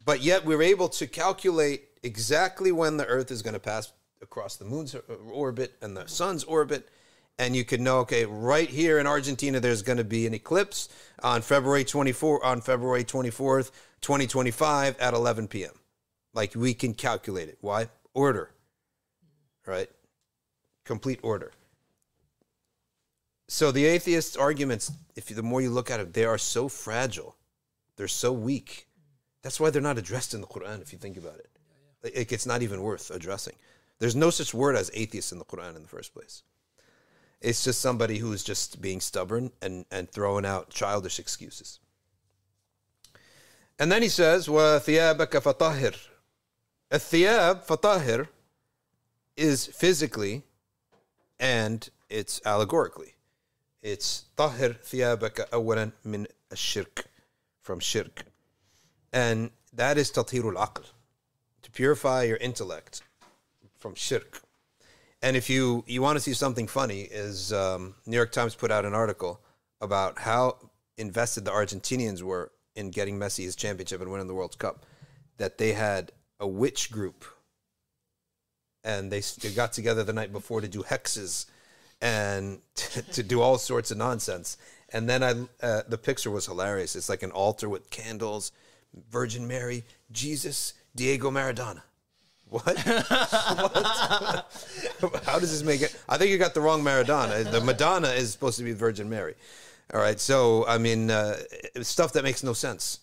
[0.03, 3.91] But yet we're able to calculate exactly when the Earth is going to pass
[4.21, 4.99] across the moon's uh,
[5.31, 6.89] orbit and the sun's orbit.
[7.37, 10.89] And you could know, okay, right here in Argentina, there's going to be an eclipse
[11.21, 15.71] on February 24 on February 24th, 2025 at 11 p.m.
[16.34, 17.58] Like we can calculate it.
[17.60, 17.88] Why?
[18.14, 18.50] Order.
[19.66, 19.90] Right?
[20.84, 21.52] Complete order.
[23.48, 26.68] So the atheists' arguments, if you, the more you look at it, they are so
[26.68, 27.36] fragile.
[27.96, 28.86] They're so weak.
[29.42, 31.50] That's why they're not addressed in the Quran, if you think about it.
[32.02, 33.56] Like, it's not even worth addressing.
[33.98, 36.42] There's no such word as atheist in the Quran in the first place.
[37.40, 41.80] It's just somebody who is just being stubborn and, and throwing out childish excuses.
[43.78, 45.96] And then he says, وَثِيَابَكَ فَطَهِرْ
[46.92, 48.28] الثِياب فَطَهِرْ
[49.36, 50.42] is physically
[51.38, 53.14] and it's allegorically.
[53.82, 57.04] It's طهر ثيابك أولا من الشرك
[57.62, 58.24] from shirk.
[59.12, 60.84] And that is تطهير العقل
[61.62, 63.02] to purify your intellect
[63.78, 64.42] from shirk.
[65.22, 68.70] And if you, you want to see something funny, is um, New York Times put
[68.70, 69.40] out an article
[69.80, 70.56] about how
[70.96, 74.86] invested the Argentinians were in getting Messi his championship and winning the World Cup.
[75.36, 77.25] That they had a witch group,
[78.83, 81.45] and they, they got together the night before to do hexes
[82.01, 84.57] and to, to do all sorts of nonsense.
[84.93, 85.33] And then I,
[85.65, 86.95] uh, the picture was hilarious.
[86.95, 88.51] It's like an altar with candles,
[89.09, 91.81] Virgin Mary, Jesus, Diego Maradona.
[92.49, 92.77] What?
[92.85, 92.85] what?
[95.25, 95.95] How does this make it?
[96.07, 97.49] I think you got the wrong Maradona.
[97.49, 99.33] The Madonna is supposed to be Virgin Mary.
[99.93, 100.19] All right.
[100.19, 101.37] So I mean, uh,
[101.81, 102.99] stuff that makes no sense,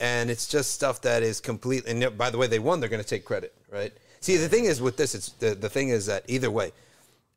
[0.00, 1.86] and it's just stuff that is complete.
[1.86, 2.80] And by the way, they won.
[2.80, 3.92] They're going to take credit, right?
[4.20, 6.72] See, the thing is with this, it's the the thing is that either way,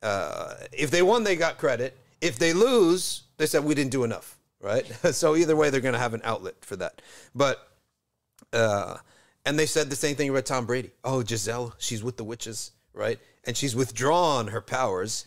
[0.01, 1.97] uh, if they won, they got credit.
[2.21, 4.85] If they lose, they said we didn't do enough, right?
[5.11, 7.01] so either way, they're going to have an outlet for that.
[7.33, 7.67] But
[8.53, 8.97] uh,
[9.45, 10.91] and they said the same thing about Tom Brady.
[11.03, 13.19] Oh, Gisele, she's with the witches, right?
[13.43, 15.25] And she's withdrawn her powers.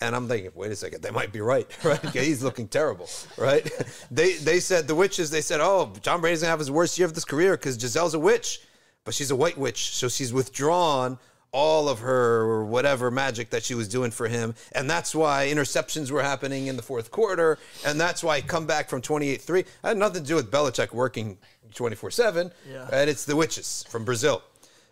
[0.00, 2.00] And I'm thinking, wait a second, they might be right, right?
[2.10, 3.64] He's looking terrible, right?
[4.10, 5.30] they they said the witches.
[5.30, 8.14] They said, oh, Tom Brady's gonna have his worst year of his career because Gisele's
[8.14, 8.60] a witch,
[9.04, 11.18] but she's a white witch, so she's withdrawn
[11.52, 16.10] all of her whatever magic that she was doing for him, and that's why interceptions
[16.10, 19.60] were happening in the fourth quarter, and that's why come back from 28-3.
[19.60, 21.38] It had nothing to do with Belichick working
[21.72, 22.50] 24/7,
[22.90, 24.42] and it's the witches from Brazil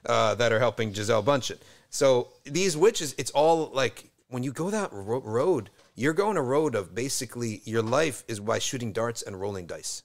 [0.07, 1.59] uh, that are helping Gisele Bündchen.
[1.91, 6.43] So these witches, it's all like when you go that ro- road, you're going a
[6.43, 10.03] road of basically your life is by shooting darts and rolling dice.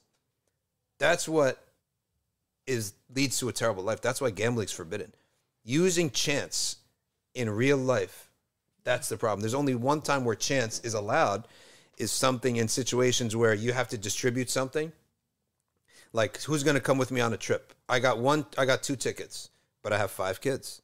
[0.98, 1.64] That's what
[2.66, 4.02] is leads to a terrible life.
[4.02, 5.14] That's why gambling's forbidden.
[5.64, 6.76] Using chance
[7.34, 8.30] in real life,
[8.84, 9.40] that's the problem.
[9.40, 11.48] There's only one time where chance is allowed
[11.96, 14.92] is something in situations where you have to distribute something.
[16.12, 17.72] Like who's going to come with me on a trip?
[17.88, 19.48] I got one I got two tickets,
[19.82, 20.82] but I have 5 kids.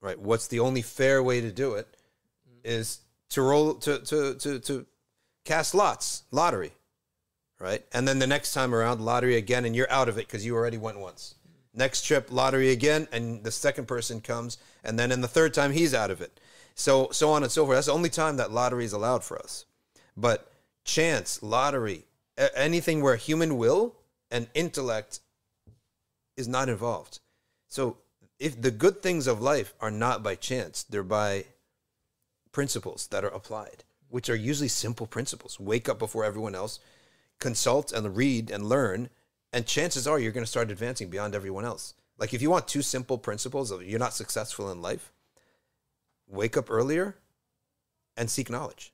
[0.00, 0.18] Right?
[0.18, 1.86] What's the only fair way to do it
[2.60, 2.78] Mm-hmm.
[2.78, 3.00] is
[3.30, 4.86] to roll to to to to
[5.44, 6.72] cast lots, lottery
[7.60, 7.84] right?
[7.92, 10.56] And then the next time around, lottery again, and you're out of it because you
[10.56, 11.36] already went once.
[11.72, 15.70] Next trip, lottery again, and the second person comes, and then in the third time,
[15.70, 16.40] he's out of it.
[16.74, 17.76] So so on and so forth.
[17.76, 19.66] That's the only time that lottery is allowed for us.
[20.16, 20.50] But
[20.84, 22.06] chance, lottery,
[22.56, 23.94] anything where human will
[24.30, 25.20] and intellect
[26.36, 27.20] is not involved.
[27.68, 27.98] So
[28.38, 31.44] if the good things of life are not by chance, they're by
[32.52, 35.58] principles that are applied, which are usually simple principles.
[35.60, 36.80] Wake up before everyone else,
[37.38, 39.08] consult and read and learn,
[39.52, 41.94] and chances are you're going to start advancing beyond everyone else.
[42.18, 45.12] Like if you want two simple principles of you're not successful in life,
[46.28, 47.16] wake up earlier
[48.16, 48.92] and seek knowledge.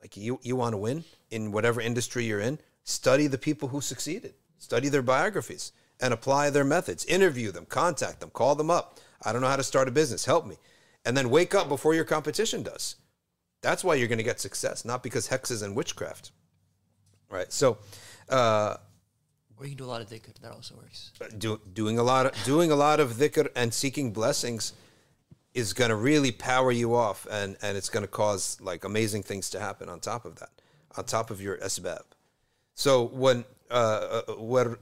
[0.00, 3.80] Like you you want to win in whatever industry you're in, study the people who
[3.80, 4.34] succeeded.
[4.58, 7.04] Study their biographies and apply their methods.
[7.04, 8.98] Interview them, contact them, call them up.
[9.22, 10.56] I don't know how to start a business, help me
[11.05, 12.95] And then wake up before your competition does.
[13.61, 16.31] That's why you're going to get success, not because hexes and witchcraft.
[17.29, 17.51] Right?
[17.51, 17.77] So,
[18.29, 18.77] uh
[19.57, 20.33] Or you can do a lot of dhikr.
[20.41, 21.11] That also works.
[21.37, 24.73] do, doing a lot of doing a lot of dhikr and seeking blessings
[25.53, 29.23] is going to really power you off and and it's going to cause like amazing
[29.23, 30.51] things to happen on top of that
[30.97, 32.03] on top of your asbab
[32.75, 32.91] so
[33.23, 34.77] when uh where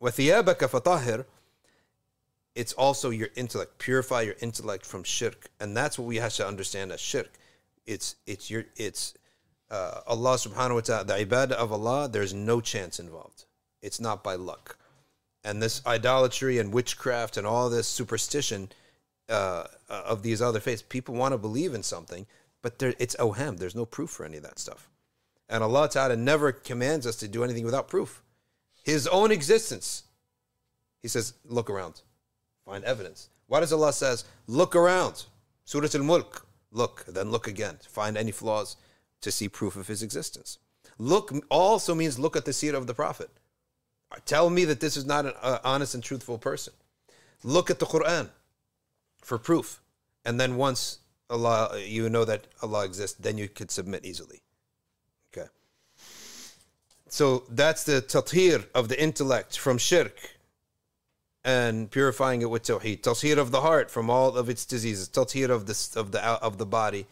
[0.00, 1.24] وثيابك فطهر
[2.59, 3.77] it's also your intellect.
[3.77, 5.49] Purify your intellect from shirk.
[5.61, 7.31] And that's what we have to understand as shirk.
[7.85, 9.13] It's it's your it's
[9.71, 13.45] uh, Allah subhanahu wa ta'ala the ibadah of Allah there's no chance involved.
[13.81, 14.77] It's not by luck.
[15.45, 18.69] And this idolatry and witchcraft and all this superstition
[19.29, 22.27] uh, of these other faiths, people want to believe in something,
[22.61, 23.57] but there, it's oham.
[23.57, 24.89] There's no proof for any of that stuff.
[25.47, 28.21] And Allah Ta'ala never commands us to do anything without proof.
[28.83, 30.03] His own existence,
[31.01, 32.01] He says, look around,
[32.69, 33.29] find evidence.
[33.47, 35.25] Why does Allah says, look around?
[35.65, 38.75] Surah Al-Mulk, look, then look again, find any flaws
[39.21, 40.59] to see proof of His existence.
[40.99, 43.29] Look also means look at the seerah of the Prophet.
[44.25, 46.73] Tell me that this is not an uh, honest and truthful person.
[47.43, 48.29] Look at the Quran
[49.21, 49.81] for proof.
[50.25, 50.99] And then once
[51.29, 54.41] Allah, you know that Allah exists, then you could submit easily.
[55.31, 55.47] Okay.
[57.07, 60.38] So that's the tathir of the intellect from shirk
[61.43, 63.01] and purifying it with tawheed.
[63.01, 65.07] Tathir of the heart from all of its diseases.
[65.09, 67.05] Tathir of the, of the, of the body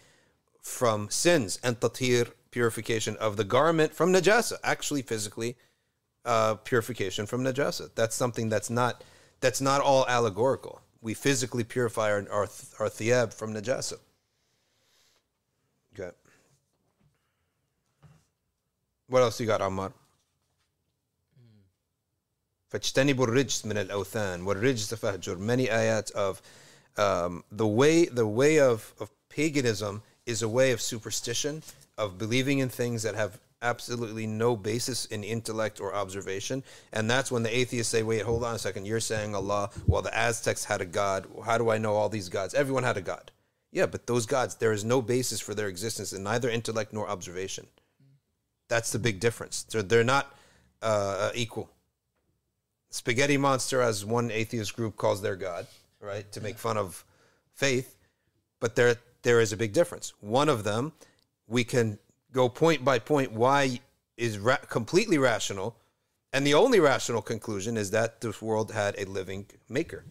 [0.62, 1.60] from sins.
[1.64, 4.54] And tathir, purification of the garment from najasa.
[4.64, 5.56] Actually, physically,
[6.26, 7.90] uh, purification from najasa.
[7.96, 9.04] That's something that's not
[9.40, 10.82] that's not all allegorical.
[11.02, 12.48] We physically purify our our,
[12.80, 14.00] our from najasa.
[15.94, 16.16] Okay.
[19.08, 19.94] What else you got, Ammar?
[22.73, 26.41] فاجتنبوا الرجس من الأوثان والرجس فهجر many ayat of
[26.97, 31.63] um, the way the way of, of paganism is a way of superstition
[31.99, 36.63] of believing in things that have absolutely no basis in intellect or observation
[36.93, 40.03] and that's when the atheists say wait hold on a second you're saying allah well
[40.03, 43.03] the aztecs had a god how do i know all these gods everyone had a
[43.03, 43.31] god
[43.71, 47.09] yeah but those gods there is no basis for their existence in neither intellect nor
[47.09, 47.67] observation
[48.69, 50.35] that's the big difference they're, they're not
[50.83, 51.71] uh, equal
[52.90, 55.68] spaghetti monster as one atheist group calls their god
[56.00, 57.04] right to make fun of
[57.54, 57.96] faith
[58.60, 60.92] but there there is a big difference one of them
[61.48, 61.98] we can
[62.32, 63.80] go point by point why
[64.18, 65.78] is ra- completely rational,
[66.34, 70.04] and the only rational conclusion is that this world had a living maker,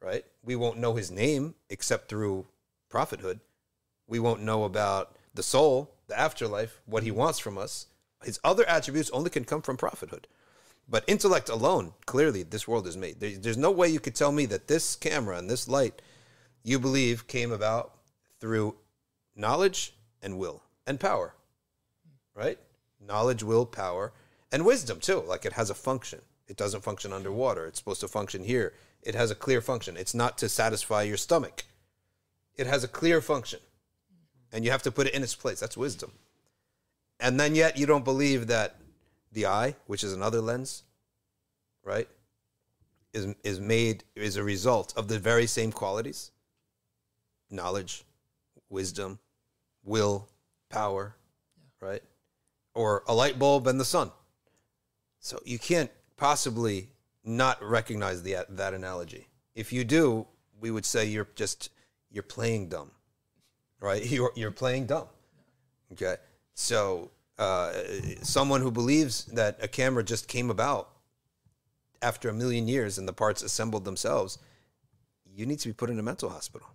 [0.00, 0.24] right?
[0.42, 2.46] We won't know his name except through
[2.88, 3.40] prophethood.
[4.06, 7.86] We won't know about the soul, the afterlife, what he wants from us.
[8.22, 10.28] His other attributes only can come from prophethood.
[10.88, 13.20] But intellect alone, clearly, this world is made.
[13.20, 16.02] There- there's no way you could tell me that this camera and this light
[16.62, 17.96] you believe came about
[18.40, 18.76] through
[19.34, 21.34] knowledge and will and power,
[22.34, 22.58] right?
[23.00, 24.12] Knowledge, will, power,
[24.52, 25.20] and wisdom too.
[25.20, 26.20] Like it has a function.
[26.46, 27.66] It doesn't function underwater.
[27.66, 28.74] It's supposed to function here.
[29.02, 29.96] It has a clear function.
[29.96, 31.64] It's not to satisfy your stomach.
[32.54, 33.60] It has a clear function.
[34.52, 35.60] And you have to put it in its place.
[35.60, 36.12] That's wisdom.
[37.18, 38.76] And then yet you don't believe that
[39.34, 40.84] the eye, which is another lens,
[41.84, 42.08] right,
[43.12, 46.30] is is made is a result of the very same qualities.
[47.50, 48.04] Knowledge,
[48.70, 49.18] wisdom,
[49.84, 50.28] will,
[50.70, 51.14] power,
[51.80, 52.02] right?
[52.74, 54.10] Or a light bulb and the sun.
[55.20, 56.88] So you can't possibly
[57.24, 59.28] not recognize the that analogy.
[59.54, 60.26] If you do,
[60.60, 61.70] we would say you're just
[62.10, 62.90] you're playing dumb,
[63.80, 64.04] right?
[64.10, 65.08] You're you're playing dumb.
[65.92, 66.16] Okay,
[66.54, 67.72] so uh,
[68.22, 70.90] someone who believes that a camera just came about
[72.02, 74.38] after a million years and the parts assembled themselves,
[75.34, 76.68] you need to be put in a mental hospital,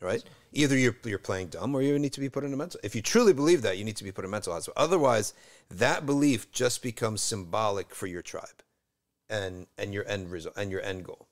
[0.00, 0.22] right?
[0.52, 2.80] Either you're you're playing dumb or you need to be put in a mental.
[2.82, 4.80] If you truly believe that, you need to be put in a mental hospital.
[4.82, 5.34] Otherwise,
[5.70, 8.62] that belief just becomes symbolic for your tribe,
[9.28, 11.28] and and your end result and your end goal,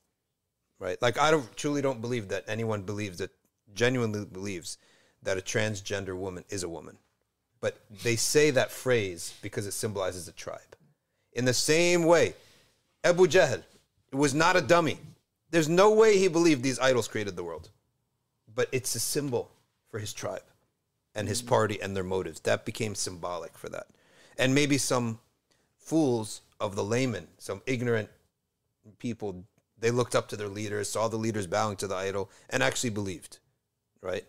[0.77, 1.01] right?
[1.01, 3.31] Like I don't truly don't believe that anyone believes that
[3.73, 4.77] genuinely believes
[5.23, 6.97] that a transgender woman is a woman,
[7.61, 10.59] but they say that phrase because it symbolizes a tribe.
[11.33, 12.33] In the same way,
[13.03, 13.63] Abu Jahl
[14.11, 14.97] was not a dummy.
[15.51, 17.69] There's no way he believed these idols created the world.
[18.53, 19.51] But it's a symbol
[19.89, 20.43] for his tribe
[21.15, 22.41] and his party and their motives.
[22.41, 23.87] That became symbolic for that.
[24.37, 25.19] And maybe some
[25.77, 28.09] fools of the laymen, some ignorant
[28.97, 29.43] people,
[29.77, 32.89] they looked up to their leaders, saw the leaders bowing to the idol, and actually
[32.89, 33.39] believed,
[34.01, 34.25] right,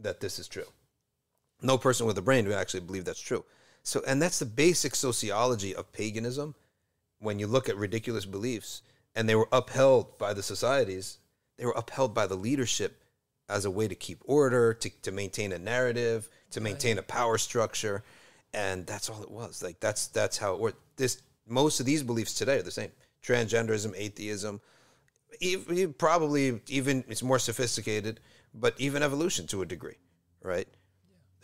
[0.00, 0.66] that this is true.
[1.62, 3.44] No person with a brain would actually believe that's true.
[3.82, 6.54] So, and that's the basic sociology of paganism
[7.18, 8.82] when you look at ridiculous beliefs
[9.14, 11.18] and they were upheld by the societies,
[11.56, 13.02] they were upheld by the leadership
[13.48, 17.38] as a way to keep order, to, to maintain a narrative, to maintain a power
[17.38, 18.02] structure.
[18.52, 19.62] And that's all it was.
[19.62, 20.78] Like that's that's how it worked.
[20.96, 22.90] This most of these beliefs today are the same.
[23.22, 24.60] Transgenderism, atheism,
[25.40, 28.20] even, probably even it's more sophisticated,
[28.54, 29.96] but even evolution to a degree,
[30.42, 30.68] right?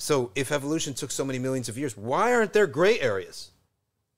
[0.00, 3.50] So if evolution took so many millions of years, why aren't there gray areas?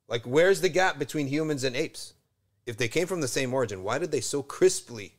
[0.06, 2.14] Like, where's the gap between humans and apes?
[2.66, 5.16] If they came from the same origin, why did they so crisply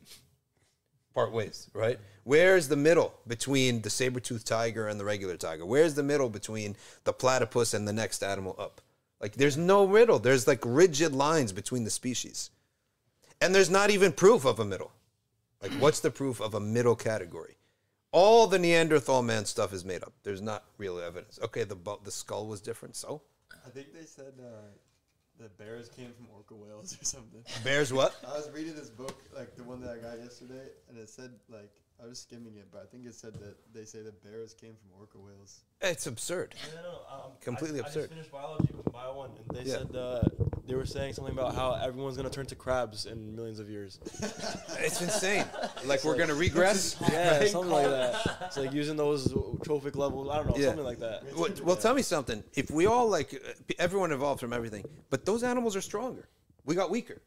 [1.14, 2.00] part ways, right?
[2.24, 5.66] Where's the middle between the saber-toothed tiger and the regular tiger?
[5.66, 8.80] Where's the middle between the platypus and the next animal up?
[9.20, 10.18] Like, there's no middle.
[10.18, 12.52] There's like rigid lines between the species.
[13.42, 14.94] And there's not even proof of a middle.
[15.62, 17.58] Like, what's the proof of a middle category?
[18.14, 20.14] All the Neanderthal man stuff is made up.
[20.24, 21.40] There's not real evidence.
[21.44, 23.22] Okay, the the skull was different, so
[23.66, 24.68] I think they said uh,
[25.40, 27.44] the bears came from orca whales or something.
[27.64, 28.16] bears what?
[28.26, 31.32] I was reading this book, like the one that I got yesterday, and it said
[31.50, 31.72] like
[32.04, 34.76] I was skimming it, but I think it said that they say that bears came
[34.76, 35.62] from orca whales.
[35.82, 36.54] It's absurd.
[36.76, 36.98] No, no, no.
[37.26, 38.02] Um, Completely I, I absurd.
[38.02, 39.78] just finished biology, bio one, and they Yeah.
[39.80, 40.22] said uh,
[40.66, 44.00] they were saying something about how everyone's gonna turn to crabs in millions of years.
[44.80, 45.46] It's insane.
[45.86, 46.98] Like we're gonna regress.
[47.12, 48.44] yeah, something like that.
[48.48, 49.34] It's like using those
[49.64, 50.30] trophic levels.
[50.30, 50.68] I don't know, Yeah.
[50.68, 51.24] something like that.
[51.36, 52.44] Well, well, tell me something.
[52.54, 56.28] If we all like uh, everyone evolved from everything, but those animals are stronger.
[56.66, 57.22] We got weaker.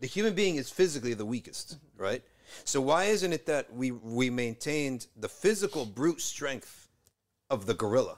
[0.00, 2.22] The human being is physically the weakest, right?
[2.64, 6.88] So why isn't it that we we maintained the physical brute strength
[7.50, 8.16] of the gorilla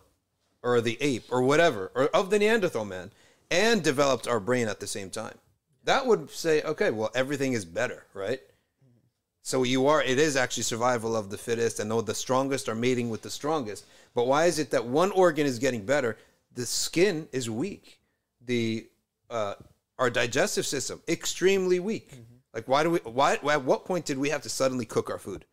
[0.63, 3.11] or the ape or whatever or of the Neanderthal man
[3.55, 5.39] and developed our brain at the same time?
[5.85, 8.41] That would say, okay, well everything is better, right?
[9.43, 12.75] So you are it is actually survival of the fittest and though the strongest are
[12.75, 13.85] mating with the strongest.
[14.15, 16.17] But why is it that one organ is getting better,
[16.55, 18.01] the skin is weak?
[18.45, 18.87] The
[19.31, 19.55] uh,
[19.99, 22.11] our digestive system extremely weak.
[22.55, 25.19] Like why do we why at what point did we have to suddenly cook our
[25.19, 25.45] food?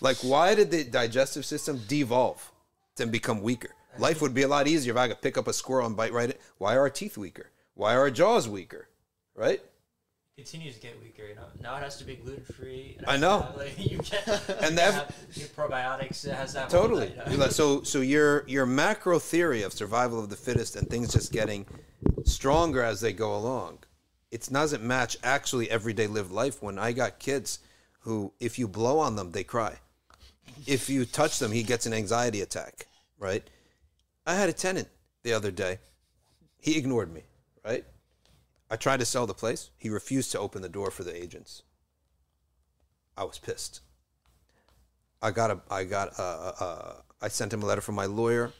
[0.00, 2.50] Like why did the digestive system devolve
[2.98, 3.70] and become weaker?
[3.98, 6.12] Life would be a lot easier if I could pick up a squirrel and bite
[6.12, 6.40] right it.
[6.58, 7.50] Why are our teeth weaker?
[7.74, 8.88] Why are our jaws weaker?
[9.34, 9.60] Right?
[10.38, 11.26] continues to get weaker.
[11.26, 12.96] You know, now it has to be gluten free.
[13.08, 13.48] I know.
[13.56, 13.98] Like, you
[14.60, 15.12] And that-
[15.56, 16.24] probiotics.
[16.24, 17.08] It has that Totally.
[17.08, 17.48] One, you know.
[17.48, 21.66] So so your your macro theory of survival of the fittest and things just getting
[22.24, 23.78] stronger as they go along,
[24.30, 26.62] it doesn't match actually everyday lived life.
[26.62, 27.58] When I got kids
[28.02, 29.78] who, if you blow on them, they cry.
[30.66, 32.86] If you touch them, he gets an anxiety attack.
[33.18, 33.42] Right.
[34.28, 34.88] I had a tenant
[35.22, 35.78] the other day.
[36.60, 37.22] He ignored me,
[37.64, 37.86] right?
[38.70, 39.70] I tried to sell the place.
[39.78, 41.62] He refused to open the door for the agents.
[43.16, 43.80] I was pissed.
[45.22, 48.04] I got a, I got a, a, a, I sent him a letter from my
[48.04, 48.52] lawyer,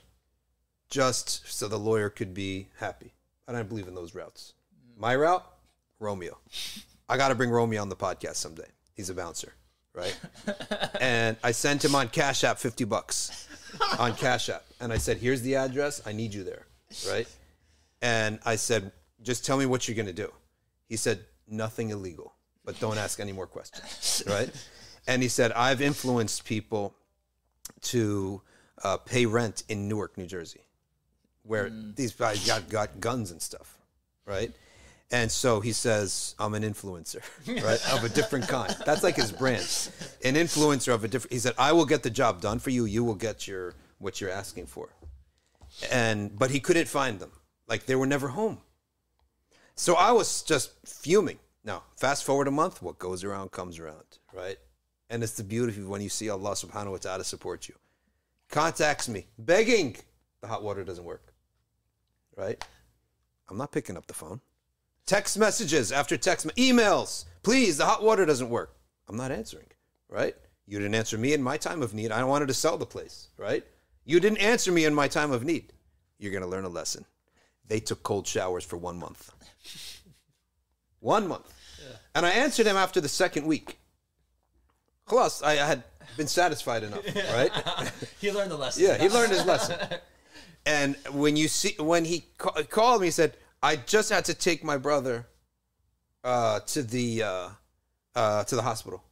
[0.88, 3.12] just so the lawyer could be happy.
[3.46, 4.54] I don't believe in those routes.
[4.96, 5.44] My route,
[6.00, 6.38] Romeo.
[7.10, 8.68] I got to bring Romeo on the podcast someday.
[8.94, 9.52] He's a bouncer,
[9.92, 10.18] right?
[11.00, 13.47] and I sent him on Cash App fifty bucks
[13.98, 16.00] on Cash App, and I said, "Here's the address.
[16.06, 16.66] I need you there,
[17.08, 17.28] right?"
[18.02, 18.92] And I said,
[19.22, 20.32] "Just tell me what you're gonna do."
[20.88, 24.50] He said, "Nothing illegal, but don't ask any more questions, right?"
[25.06, 26.94] And he said, "I've influenced people
[27.82, 28.42] to
[28.82, 30.60] uh, pay rent in Newark, New Jersey,
[31.42, 33.78] where these guys got, got guns and stuff,
[34.26, 34.52] right?"
[35.10, 37.22] And so he says, I'm an influencer,
[37.64, 37.94] right?
[37.94, 38.74] of a different kind.
[38.84, 39.66] That's like his brand.
[40.22, 42.84] An influencer of a different he said, I will get the job done for you,
[42.84, 44.90] you will get your what you're asking for.
[45.90, 47.32] And but he couldn't find them.
[47.66, 48.58] Like they were never home.
[49.76, 51.38] So I was just fuming.
[51.64, 54.56] Now, fast forward a month, what goes around comes around, right?
[55.10, 57.74] And it's the beauty of when you see Allah subhanahu wa ta'ala support you.
[58.50, 59.96] Contacts me, begging.
[60.40, 61.32] The hot water doesn't work.
[62.36, 62.62] Right?
[63.48, 64.40] I'm not picking up the phone.
[65.08, 67.24] Text messages after text, me- emails.
[67.42, 68.76] Please, the hot water doesn't work.
[69.08, 69.64] I'm not answering,
[70.10, 70.36] right?
[70.66, 72.12] You didn't answer me in my time of need.
[72.12, 73.64] I wanted to sell the place, right?
[74.04, 75.72] You didn't answer me in my time of need.
[76.18, 77.06] You're going to learn a lesson.
[77.66, 79.32] They took cold showers for one month.
[81.00, 81.54] One month.
[82.14, 83.78] And I answered him after the second week.
[85.06, 85.84] Plus, I I had
[86.18, 87.52] been satisfied enough, right?
[88.20, 88.82] He learned the lesson.
[88.82, 89.78] Yeah, he learned his lesson.
[90.66, 93.32] And when you see when he ca- called me, he said,
[93.62, 95.26] "I just had to take my brother
[96.24, 97.48] uh, to the uh,
[98.14, 99.04] uh, to the hospital.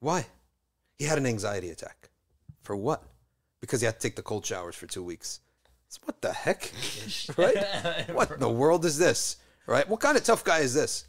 [0.00, 0.26] Why?
[0.98, 2.10] He had an anxiety attack.
[2.62, 3.02] For what?
[3.60, 5.40] Because he had to take the cold showers for two weeks.
[5.86, 6.72] It's, what the heck?
[7.36, 8.08] right?
[8.12, 9.36] What in the world is this?
[9.66, 9.88] Right?
[9.88, 11.06] What kind of tough guy is this?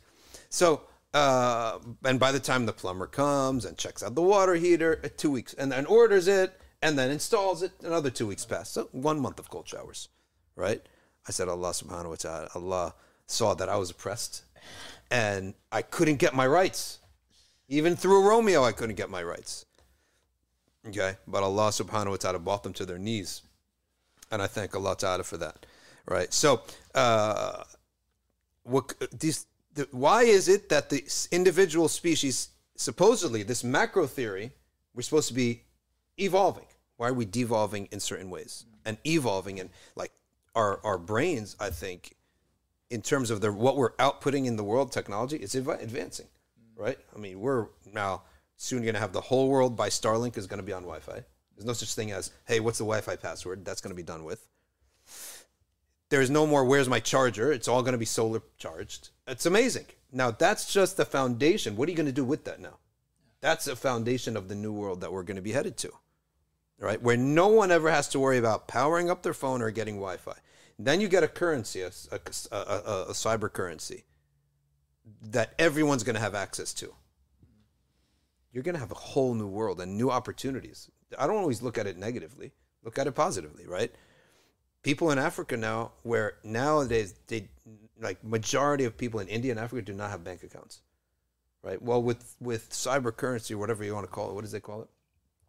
[0.50, 0.82] So,
[1.14, 5.10] uh, and by the time the plumber comes and checks out the water heater, uh,
[5.16, 8.70] two weeks, and then orders it, and then installs it, another two weeks pass.
[8.70, 10.10] So one month of cold showers,
[10.56, 10.86] right?
[11.28, 12.96] I said, Allah subhanahu wa ta'ala, Allah
[13.28, 14.44] saw that I was oppressed
[15.10, 17.00] and I couldn't get my rights.
[17.70, 19.66] Even through Romeo, I couldn't get my rights.
[20.88, 21.16] Okay?
[21.28, 23.42] But Allah subhanahu wa ta'ala brought them to their knees.
[24.32, 25.66] And I thank Allah ta'ala for that.
[26.06, 26.34] Right?
[26.34, 26.64] So,
[26.94, 27.64] uh,
[28.64, 34.52] what these the, why is it that the individual species supposedly this macro theory
[34.94, 35.64] we're supposed to be
[36.18, 36.66] evolving
[36.98, 40.12] why are we devolving in certain ways and evolving and like
[40.56, 42.16] our our brains i think
[42.90, 46.28] in terms of the what we're outputting in the world technology it's adva- advancing
[46.76, 46.98] right?
[47.16, 48.24] I mean we're now
[48.58, 51.24] soon going to have the whole world by starlink is going to be on wi-fi.
[51.56, 53.66] There's no such thing as hey what's the wi-fi password?
[53.66, 54.48] That's going to be done with.
[56.10, 57.52] There's no more where's my charger?
[57.52, 59.10] It's all going to be solar charged.
[59.28, 59.86] It's amazing.
[60.12, 61.76] Now that's just the foundation.
[61.76, 62.78] What are you going to do with that now?
[63.42, 65.92] That's the foundation of the new world that we're going to be headed to
[66.80, 67.02] right?
[67.02, 70.36] Where no one ever has to worry about powering up their phone or getting wi-fi.
[70.80, 72.20] Then you get a currency a, a,
[72.52, 74.06] a, a, a cyber currency
[75.22, 76.94] that everyone's going to have access to.
[78.52, 80.90] You're going to have a whole new world and new opportunities.
[81.18, 82.54] I don't always look at it negatively
[82.84, 83.92] look at it positively right?
[84.84, 87.48] People in Africa now, where nowadays they
[88.02, 90.82] like majority of people in India and Africa do not have bank accounts,
[91.62, 91.82] right?
[91.82, 94.82] Well, with with cyber currency, whatever you want to call it, what does they call
[94.82, 94.90] it?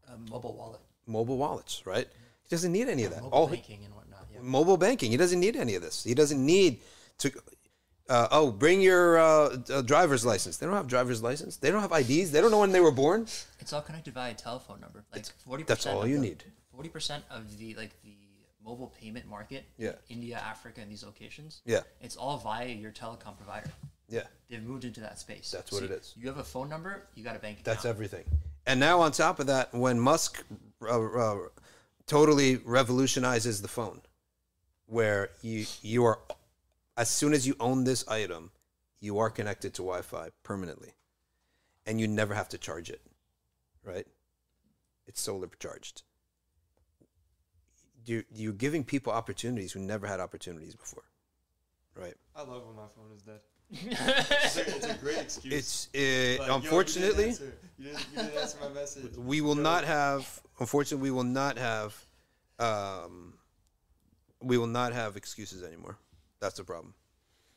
[0.08, 2.06] Um, mobile wallet, Mobile wallets, right?
[2.42, 3.22] He doesn't need any of that.
[3.22, 4.26] mobile All banking and whatnot.
[4.32, 4.40] Yeah.
[4.42, 5.10] mobile banking.
[5.10, 6.04] He doesn't need any of this.
[6.04, 6.80] He doesn't need
[7.18, 7.32] to.
[8.06, 10.58] Uh, oh, bring your uh, uh, driver's license.
[10.58, 11.56] They don't have driver's license.
[11.56, 12.32] They don't have IDs.
[12.32, 13.22] They don't know when they were born.
[13.60, 15.04] It's all connected via telephone number.
[15.12, 15.62] Like forty.
[15.62, 16.44] That's all you need.
[16.70, 18.14] Forty percent of the like the
[18.62, 19.64] mobile payment market.
[19.78, 19.92] Yeah.
[20.08, 21.62] in India, Africa, and these locations.
[21.64, 21.80] Yeah.
[22.02, 23.70] It's all via your telecom provider.
[24.08, 25.50] Yeah, They've moved into that space.
[25.50, 26.12] That's what it is.
[26.16, 27.06] You have a phone number.
[27.14, 27.64] You got a bank account.
[27.64, 28.24] That's everything.
[28.66, 30.44] And now on top of that, when Musk
[30.88, 31.48] uh, uh,
[32.06, 34.02] totally revolutionizes the phone,
[34.86, 36.20] where you you are,
[36.96, 38.50] as soon as you own this item,
[39.00, 40.94] you are connected to Wi-Fi permanently,
[41.86, 43.02] and you never have to charge it,
[43.82, 44.06] right?
[45.06, 46.02] It's solar charged.
[48.06, 51.04] You you're giving people opportunities who never had opportunities before,
[51.94, 52.14] right?
[52.36, 53.40] I love when my phone is dead.
[53.70, 55.52] It's, a, it's a great excuse.
[55.54, 57.24] It's Like, yo, you uh, didn't unfortunately.
[57.28, 57.52] answer.
[57.78, 59.16] you didn't, you didn't answer my message.
[59.16, 61.94] we will Yo, not have unfortunately we will not have
[62.60, 63.34] um
[64.40, 65.96] we will not have excuses anymore
[66.40, 66.94] that's the problem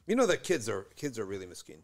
[0.08, 1.78] you know that kids are kids are really miskin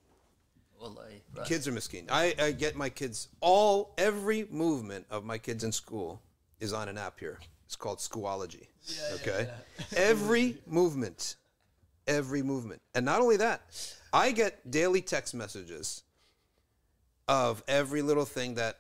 [0.81, 1.45] Wallahi, bruh.
[1.45, 5.71] kids are miskin I, I get my kids all every movement of my kids in
[5.71, 6.21] school
[6.59, 8.67] is on an app here it's called schoology
[9.13, 9.49] okay
[9.95, 11.35] every movement
[12.07, 12.81] every movement.
[12.95, 13.61] And not only that,
[14.11, 16.03] I get daily text messages
[17.27, 18.77] of every little thing that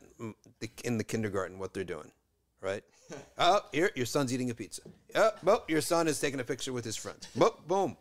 [0.83, 2.11] in the kindergarten what they're doing,
[2.61, 2.83] right?
[3.37, 4.81] oh, here your son's eating a pizza.
[5.15, 7.27] Oh, well, your son is taking a picture with his friends.
[7.35, 7.97] Boom, boom,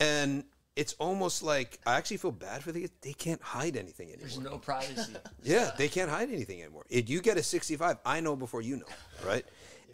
[0.00, 0.44] and
[0.76, 2.92] it's almost like I actually feel bad for the kids.
[3.00, 4.28] They can't hide anything anymore.
[4.28, 5.12] There's no privacy.
[5.42, 6.84] Yeah, they can't hide anything anymore.
[6.90, 8.84] If you get a 65, I know before you know,
[9.26, 9.44] right?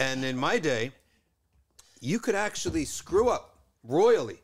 [0.01, 0.91] And in my day,
[2.01, 4.41] you could actually screw up royally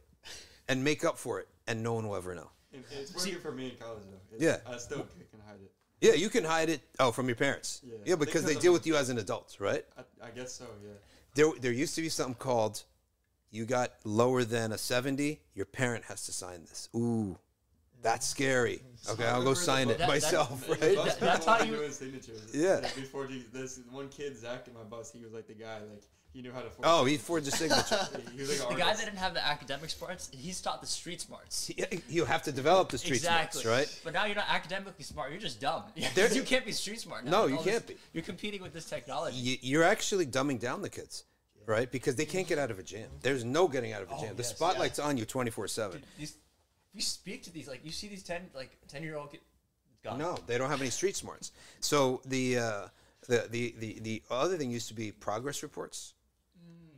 [0.71, 2.49] and make up for it, and no one will ever know.
[2.73, 4.21] It- It's working for me in college though.
[4.37, 4.59] It's, Yeah.
[4.65, 4.99] I still
[5.33, 5.73] can hide it.
[6.01, 6.81] Yeah, you can hide it.
[7.01, 7.81] Oh, from your parents.
[7.85, 7.97] Yeah.
[8.07, 9.85] Yeah, because they deal with you as an adult, right?
[9.99, 10.67] I, I guess so.
[10.83, 10.91] Yeah.
[11.35, 12.85] There, there used to be something called
[13.51, 16.89] you got lower than a 70, your parent has to sign this.
[16.95, 17.37] Ooh,
[18.01, 18.81] that's scary.
[19.11, 20.97] Okay, I'll go sign it That- that- myself, In the right?
[20.97, 22.55] bus, That- that's how you- doing signatures.
[22.55, 22.77] Yeah.
[22.77, 25.81] Like, before this one kid Zach in my bus, he was like the guy.
[25.81, 26.71] Like he knew how to.
[26.71, 28.09] Forge Oh, he forged a signature.
[28.35, 31.21] He was like The guy that didn't have the academic smarts, he's taught the street
[31.21, 31.71] smarts.
[32.09, 33.63] You have to develop the street exactly.
[33.63, 34.01] smarts, right?
[34.05, 35.31] But now you're not academically smart.
[35.33, 35.83] You're just dumb.
[36.15, 37.25] There- you can't be street smart.
[37.25, 37.97] Now No, you can't this- be.
[38.13, 39.37] You're competing with this technology.
[39.37, 41.25] You- You're actually dumbing down the kids,
[41.67, 41.91] right?
[41.91, 43.09] Because they can't get out of a jam.
[43.23, 44.37] There's no getting out of a jam.
[44.37, 46.03] the yes, spotlight's on you 24 7.
[46.19, 46.27] You,
[46.95, 49.35] you speak to these like you see these ten like ten year old.
[50.03, 50.19] Gone.
[50.19, 51.53] No, they don't have any street smarts.
[51.81, 52.83] So the uh,
[53.29, 56.15] the, the the the other thing used to be progress reports.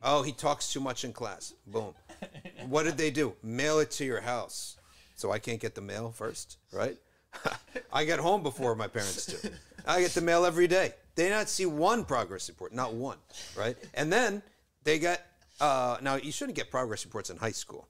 [0.02, 1.54] Oh, he talks too much in class.
[1.66, 1.94] Boom.
[2.68, 3.34] what did they do?
[3.42, 4.76] Mail it to your house.
[5.14, 6.96] So I can't get the mail first, right?
[7.92, 9.50] I get home before my parents do.
[9.86, 10.94] I get the mail every day.
[11.14, 13.18] They not see one progress report, not one,
[13.56, 13.76] right?
[13.94, 14.42] And then
[14.84, 15.26] they get
[15.60, 17.88] uh, now you shouldn't get progress reports in high school.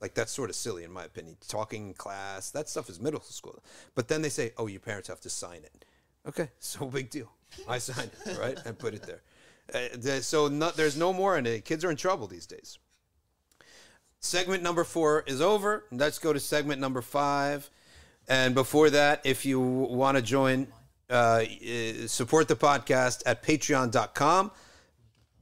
[0.00, 1.36] Like that's sort of silly in my opinion.
[1.48, 3.62] Talking in class, that stuff is middle school.
[3.94, 5.84] But then they say, "Oh, your parents have to sign it."
[6.26, 7.30] Okay, so big deal.
[7.68, 9.22] I signed it, right, and put it there.
[9.72, 11.64] Uh, the- so no, there's no more and it.
[11.64, 12.78] Kids are in trouble these days.
[14.20, 15.84] Segment number four is over.
[15.92, 17.70] Let's go to segment number five.
[18.26, 20.66] And before that, if you want to join,
[21.10, 21.44] uh,
[22.06, 24.50] support the podcast at patreon.com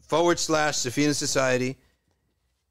[0.01, 1.79] forward slash Safina Society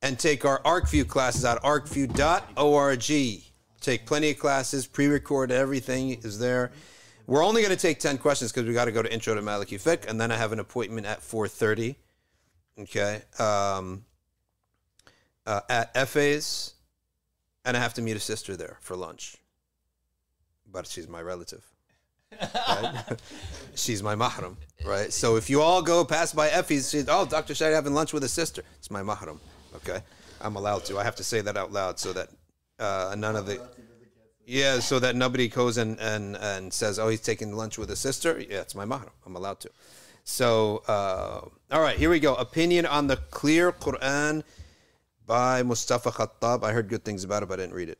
[0.01, 3.41] and take our ArcView classes at arcview.org.
[3.79, 6.71] Take plenty of classes, pre-record everything is there.
[7.31, 9.41] We're only going to take 10 questions because we got to go to intro to
[9.41, 11.95] Maliki Fiqh, and then I have an appointment at 4.30.
[12.77, 13.21] Okay.
[13.39, 14.03] Um,
[15.45, 16.73] uh, at FA's,
[17.63, 19.37] and I have to meet a sister there for lunch.
[20.69, 21.63] But she's my relative.
[22.33, 23.17] Right?
[23.75, 25.13] she's my mahram, right?
[25.13, 27.53] So if you all go pass by Effie's, she's, oh, Dr.
[27.53, 28.61] Shadi having lunch with a sister.
[28.77, 29.37] It's my mahram,
[29.77, 30.01] okay?
[30.41, 30.99] I'm allowed to.
[30.99, 32.27] I have to say that out loud so that
[32.77, 33.61] uh, none of the...
[34.51, 37.99] Yeah, so that nobody goes and, and, and says, oh, he's taking lunch with his
[37.99, 38.37] sister.
[38.37, 39.11] Yeah, it's my mahram.
[39.25, 39.69] I'm allowed to.
[40.25, 42.35] So, uh, all right, here we go.
[42.35, 44.43] Opinion on the clear Quran
[45.25, 46.65] by Mustafa Khattab.
[46.65, 47.97] I heard good things about it, but I didn't read it.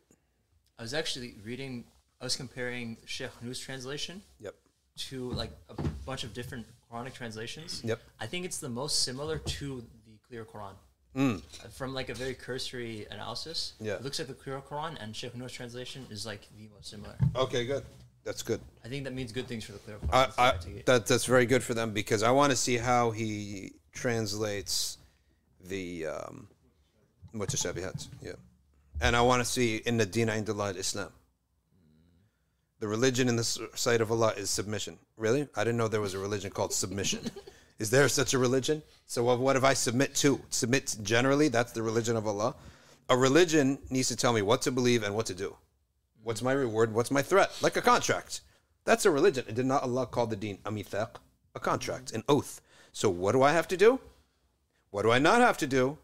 [0.78, 1.86] I was actually reading.
[2.20, 4.54] I was comparing Sheikh Nuh's translation Yep.
[5.08, 7.82] to like a bunch of different Quranic translations.
[7.86, 8.02] Yep.
[8.20, 10.74] I think it's the most similar to the clear Quran.
[11.16, 11.38] Uh,
[11.72, 13.93] From like a very cursory analysis, Yeah.
[13.95, 17.16] it looks like the Quran, and Sheikh Nuh's translation is like the most similar.
[17.36, 17.84] Okay, good.
[18.24, 18.62] That's good.
[18.86, 20.09] I think that means good things for the clear Quran.
[20.14, 20.86] I, That's I, I take it.
[20.86, 24.97] that that's very good for them because I want to see how he translates
[25.66, 26.47] the um,
[27.35, 28.07] mutashabihat.
[28.22, 28.34] Yeah,
[29.02, 31.11] and I want to see in the Dina in the Indullah Islam.
[32.80, 34.98] The religion in the sight of Allah is submission.
[35.18, 35.48] Really?
[35.56, 37.19] I didn't know there was a religion called submission.
[37.82, 38.84] is there such a religion?
[39.08, 40.40] So what, if I submit to?
[40.52, 42.53] Submit generally, that's the religion of Allah.
[43.10, 45.56] A religion needs to tell me what to believe and what to do.
[46.24, 46.94] What's my reward?
[46.94, 47.52] What's my threat?
[47.60, 48.41] Like a contract.
[48.86, 49.45] That's a religion.
[49.48, 51.16] And Did not Allah call the deen a mithaq?
[51.56, 52.62] A contract, an oath.
[52.91, 53.99] So what do I have to do?
[54.91, 55.98] What do I not have to do?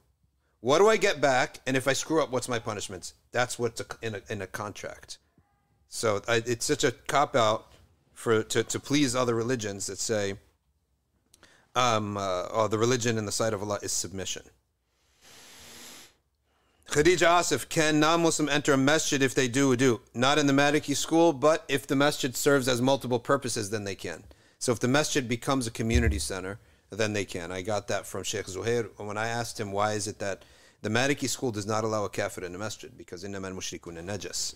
[0.61, 1.59] What do I get back?
[1.67, 3.13] And if I screw up, what's my punishments?
[3.31, 5.19] That's what's in, a, in a contract.
[5.89, 7.71] So I, it's such a cop out
[8.13, 10.37] for to, to please other religions that say,
[11.77, 14.41] um, uh, oh, the religion in the sight of Allah is submission.
[16.89, 20.01] Khadija Asif, can non-Muslim enter a masjid if they do do?
[20.13, 23.93] Not in the Maliki school, but if the masjid serves as multiple purposes, then they
[23.93, 24.23] can.
[24.57, 26.59] So if the masjid becomes a community center,
[26.89, 27.51] then they can.
[27.51, 30.43] I got that from Sheikh Zuhair when I asked him why is it that
[30.81, 34.55] the Maliki school does not allow a kafir in the masjid because innamal mushrikun najas.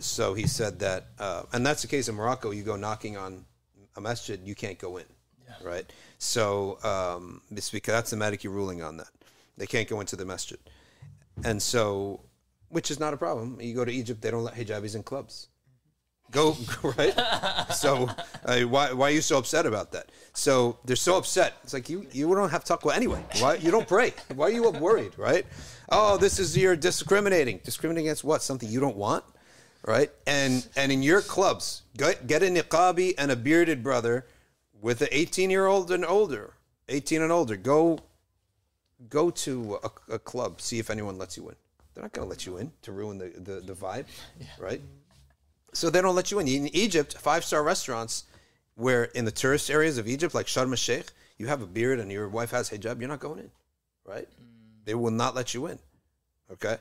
[0.00, 2.50] So he said that, uh, and that's the case in Morocco.
[2.50, 3.46] You go knocking on
[3.96, 5.06] a masjid, you can't go in,
[5.62, 5.90] right?
[6.18, 9.08] So um, it's because that's the Maliki ruling on that.
[9.56, 10.58] They can't go into the masjid.
[11.44, 12.20] And so,
[12.68, 13.60] which is not a problem.
[13.60, 15.48] You go to Egypt, they don't let hijabis in clubs.
[16.32, 16.56] Go
[16.96, 17.12] right.
[17.74, 18.08] So
[18.46, 20.08] uh, why why are you so upset about that?
[20.32, 21.58] So they're so upset.
[21.62, 23.22] It's like you you don't have taqwa anyway.
[23.38, 24.14] Why you don't pray?
[24.34, 25.12] Why are you worried?
[25.18, 25.44] Right?
[25.90, 27.60] Oh, this is you're discriminating.
[27.64, 28.40] Discriminating against what?
[28.42, 29.24] Something you don't want,
[29.86, 30.10] right?
[30.26, 34.24] And and in your clubs, get, get a niqabi and a bearded brother
[34.82, 36.52] with an 18 year old and older,
[36.90, 37.56] 18 and older.
[37.56, 38.00] Go
[39.08, 41.56] go to a, a club, see if anyone lets you in.
[41.94, 44.06] They're not going to let you in to ruin the, the, the vibe,
[44.58, 44.80] right?
[45.72, 46.48] So they don't let you in.
[46.48, 48.24] In Egypt, five star restaurants,
[48.74, 51.06] where in the tourist areas of Egypt, like Sharm el Sheikh,
[51.38, 53.50] you have a beard and your wife has hijab, you're not going in,
[54.04, 54.28] right?
[54.28, 54.84] Mm.
[54.84, 55.78] They will not let you in.
[56.50, 56.76] Okay,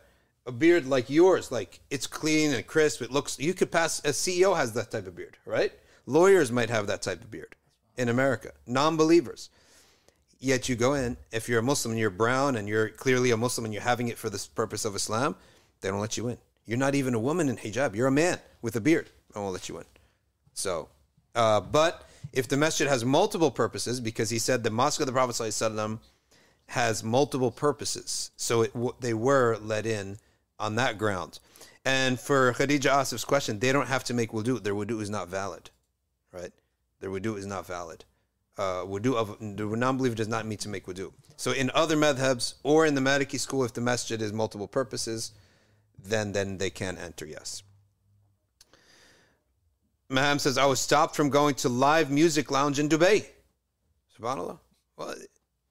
[0.46, 3.02] a beard like yours, like it's clean and crisp.
[3.02, 3.40] It looks.
[3.40, 4.00] You could pass.
[4.00, 5.72] A CEO has that type of beard, right?
[6.06, 7.56] Lawyers might have that type of beard
[7.98, 8.52] in America.
[8.66, 9.50] Non-believers.
[10.40, 11.18] Yet you go in.
[11.32, 14.08] If you're a Muslim and you're brown and you're clearly a Muslim and you're having
[14.08, 15.36] it for the purpose of Islam,
[15.82, 16.38] they don't let you in.
[16.66, 17.96] You're not even a woman in hijab.
[17.96, 19.10] You're a man with a beard.
[19.36, 19.86] I won't let you in.
[20.54, 20.90] So,
[21.36, 25.14] uh, but if the masjid has multiple purposes, because he said the mosque of the
[25.14, 26.00] Prophet ﷺ
[26.68, 30.18] has multiple purposes, so it, they were let in
[30.60, 31.40] on that ground.
[31.84, 34.62] And for Khadija Asif's question, they don't have to make wudu.
[34.62, 35.72] Their wudu is not valid,
[36.32, 36.52] right?
[37.02, 38.06] Their wudu is not valid.
[38.58, 41.12] Uh, wudu of the non-believer does not mean to make wudu.
[41.36, 45.32] So in other madhabs or in the Maliki school, if the masjid is multiple purposes,
[46.02, 47.26] then then they can enter.
[47.26, 47.64] Yes.
[50.10, 53.26] Maham says, I was stopped from going to live music lounge in Dubai.
[54.20, 54.60] Subhanallah.
[54.98, 55.16] Well,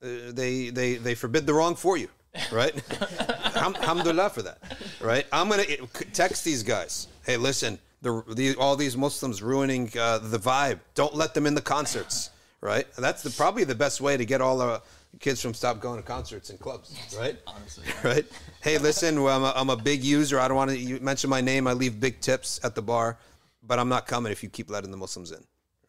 [0.03, 2.09] uh, they, they, they forbid the wrong for you,
[2.51, 2.75] right?
[3.55, 4.59] Ham- Alhamdulillah for that,
[5.01, 5.27] right?
[5.31, 7.07] I'm going to text these guys.
[7.27, 10.81] Hey, listen, the, the, all these Muslims ruining uh, the vibe.
[10.95, 12.87] Don't let them in the concerts, right?
[12.99, 14.83] That's the, probably the best way to get all the
[15.19, 17.37] kids from stop going to concerts and clubs, right?
[17.47, 17.85] Honestly.
[18.05, 18.25] right?
[18.63, 20.39] Hey, listen, well, I'm a, I'm a big user.
[20.39, 21.67] I don't want to you mention my name.
[21.67, 23.19] I leave big tips at the bar,
[23.63, 25.45] but I'm not coming if you keep letting the Muslims in,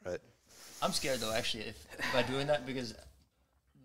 [0.06, 0.20] right?
[0.82, 2.96] I'm scared though, actually, if by doing that because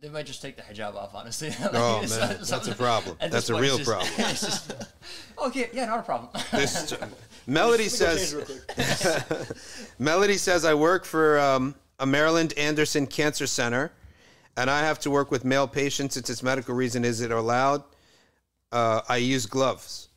[0.06, 1.16] they might just take the hijab off.
[1.16, 1.50] Honestly.
[1.72, 3.16] Oh, man, not- that's a problem.
[3.18, 4.10] That's a point, real just- problem.
[4.18, 4.72] it's just-
[5.46, 6.30] okay, yeah, not a problem.
[6.52, 6.94] This
[7.48, 8.36] Melody says.
[9.98, 13.90] Melody says I work for um, a Maryland Anderson Cancer Center,
[14.56, 16.14] and I have to work with male patients.
[16.14, 17.82] Since its medical reason, is it allowed?
[18.70, 20.08] Uh, I use gloves.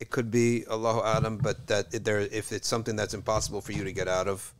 [0.00, 3.84] It could be Allahu A'lam, but that there, if it's something that's impossible for you
[3.84, 4.52] to get out of,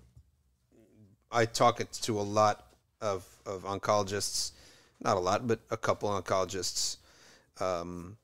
[1.31, 2.64] I talk it to a lot
[3.05, 4.53] of, of oncologists,
[5.01, 6.97] not a lot, but a couple oncologists,
[7.61, 8.17] um,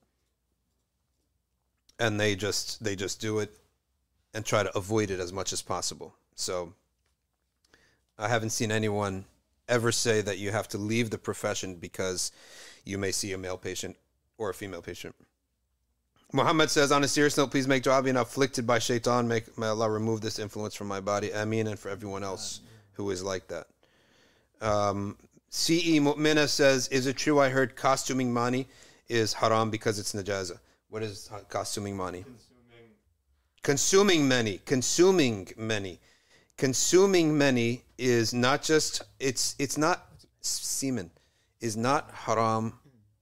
[1.99, 3.55] and they just they just do it
[4.33, 6.15] and try to avoid it as much as possible.
[6.35, 6.73] So
[8.19, 9.27] I haven't seen anyone
[9.69, 12.33] ever say that you have to leave the profession because
[12.85, 13.97] you may see a male patient
[14.39, 15.15] or a female patient.
[16.33, 19.27] Muhammad says, on a serious note, please make being afflicted by shaitan.
[19.27, 21.33] Make, may Allah remove this influence from my body.
[21.33, 21.67] Ameen.
[21.67, 22.61] And for everyone else
[22.93, 23.67] who is like that.
[24.61, 25.17] Um,
[25.49, 28.69] CE Mu'mina says, is it true I heard costuming money
[29.09, 30.59] is haram because it's najaza?
[30.89, 32.25] What is costuming money?
[33.63, 36.01] consuming many consuming many
[36.57, 40.07] consuming many is not just it's it's not
[40.41, 41.11] semen
[41.61, 42.73] is not haram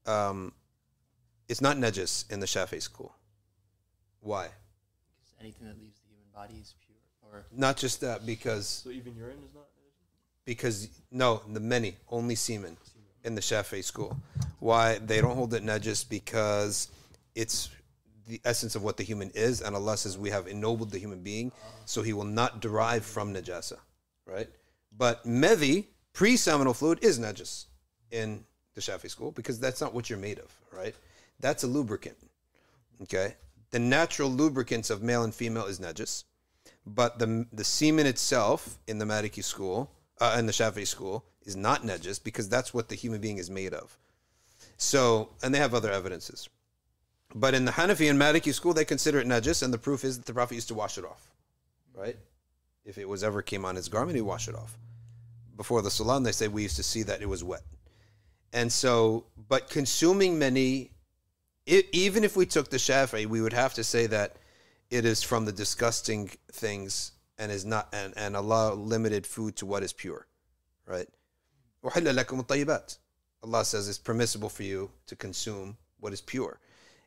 [0.07, 0.53] um
[1.49, 3.17] it's not najis in the Shafi school
[4.21, 4.49] why
[5.41, 6.97] Anything that leaves the human body is pure.
[7.23, 9.58] Or not just that because So even urine is not.
[10.49, 12.75] Because no the many only semen
[13.23, 14.17] in the Shafi school.
[14.61, 16.89] Why they don't hold it najis because
[17.35, 17.69] it's
[18.27, 21.23] the essence of what the human is and Allah says we have ennobled the human
[21.23, 21.53] being
[21.85, 23.77] so he will not derive from najasa
[24.25, 24.49] right?
[24.97, 25.85] But mevi
[26.15, 27.67] pre-seminal fluid is najis
[28.11, 28.43] in
[28.75, 30.95] the Shafi school because that's not what you're made of right?
[31.41, 32.17] That's a lubricant
[33.03, 33.35] okay?
[33.71, 36.25] The natural lubricants of male and female is najis
[36.87, 41.57] but the the semen itself in the Maliki school, uh, in the Shafi'i school, is
[41.57, 43.97] not najis because that's what the human being is made of.
[44.77, 46.49] So, and they have other evidences.
[47.35, 50.19] But in the Hanafi and Maliki school, they consider it najis, and the proof is
[50.19, 51.31] that the Prophet used to wash it off,
[51.95, 52.17] right?
[52.85, 54.79] If it was ever came on his garment, he wash it off.
[55.57, 57.63] Before the Salam, they say we used to see that it was wet.
[58.53, 60.93] And so, but consuming many,
[61.69, 64.37] i even if we took the Shafi'i, we would have to say that
[64.91, 69.67] it is from the disgusting things and is not and, and Allah limited food to
[69.67, 70.27] what is pure,
[70.87, 71.09] right?
[73.43, 76.59] Allah says it's permissible for you to consume what is pure.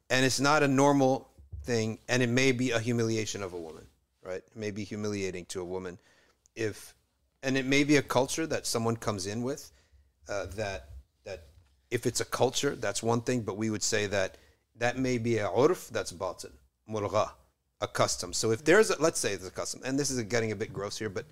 [0.10, 1.30] And it's not a normal
[1.64, 3.86] thing, and it may be a humiliation of a woman,
[4.24, 4.38] right?
[4.46, 5.98] It may be humiliating to a woman
[6.56, 6.94] if
[7.44, 9.72] and it may be a culture that someone comes in with
[10.30, 10.90] uh, that
[11.24, 11.44] that
[11.90, 14.38] if it's a culture, that's one thing, but we would say that
[14.78, 16.54] that may be a urf that's batin,
[16.90, 17.32] murgha,
[17.82, 18.34] a custom.
[18.34, 20.72] So if there's, a, let's say it's a custom, and this is getting a bit
[20.72, 21.26] gross here, but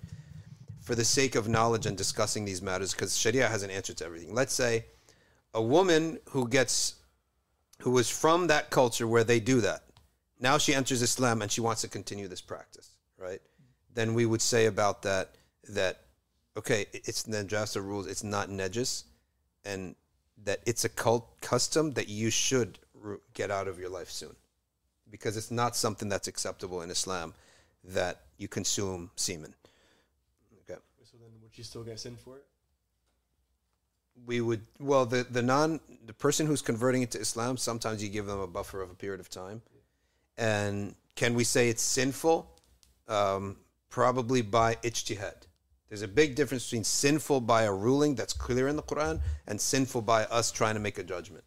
[0.82, 4.04] for the sake of knowledge and discussing these matters, because Sharia has an answer to
[4.04, 4.34] everything.
[4.34, 4.86] Let's say
[5.54, 6.96] a woman who gets,
[7.80, 9.84] who is from that culture where they do that,
[10.40, 13.40] now she enters Islam and she wants to continue this practice, right?
[13.94, 15.36] Then we would say about that
[15.68, 16.00] that
[16.56, 19.04] okay, it's najasa rules, it's not najis,
[19.64, 19.94] and
[20.44, 22.78] that it's a cult custom that you should
[23.34, 24.34] get out of your life soon,
[25.10, 27.34] because it's not something that's acceptable in Islam
[27.84, 29.54] that you consume semen.
[30.68, 32.44] Okay, So then, would you still get sin for it?
[34.26, 38.26] we would well the the non the person who's converting into Islam sometimes you give
[38.26, 39.62] them a buffer of a period of time,
[40.36, 42.50] and can we say it's sinful?
[43.08, 43.56] Um,
[43.88, 45.46] probably by ijtihad.
[45.88, 49.60] There's a big difference between sinful by a ruling that's clear in the Quran and
[49.60, 51.42] sinful by us trying to make a judgment.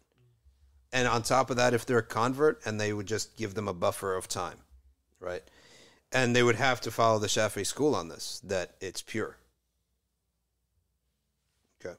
[0.94, 3.66] And on top of that, if they're a convert, and they would just give them
[3.66, 4.58] a buffer of time,
[5.18, 5.42] right?
[6.12, 9.36] And they would have to follow the Shafi'i school on this, that it's pure.
[11.84, 11.96] Okay.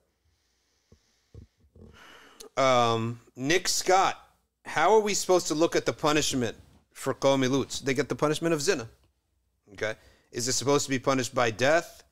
[2.55, 4.17] Um, Nick Scott,
[4.65, 6.55] how are we supposed to look at the punishment
[6.93, 7.81] for Qawmi Lutz?
[7.81, 8.87] They get the punishment of zina.
[9.73, 9.95] Okay.
[10.31, 12.03] Is it supposed to be punished by death?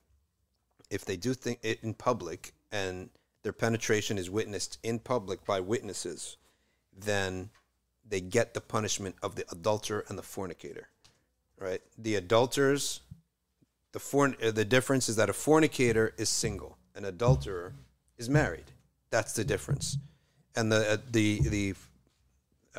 [0.89, 3.09] If they do think it in public and
[3.43, 6.35] their penetration is witnessed in public by witnesses,
[6.97, 7.49] then
[8.07, 10.89] they get the punishment of the adulterer and the fornicator.
[11.59, 11.81] Right?
[11.97, 13.01] The adulterers,
[13.91, 17.73] the forn- uh, the difference is that a fornicator is single, an adulterer
[18.17, 18.65] is married.
[19.09, 19.97] That's the difference.
[20.55, 21.75] And the uh, the the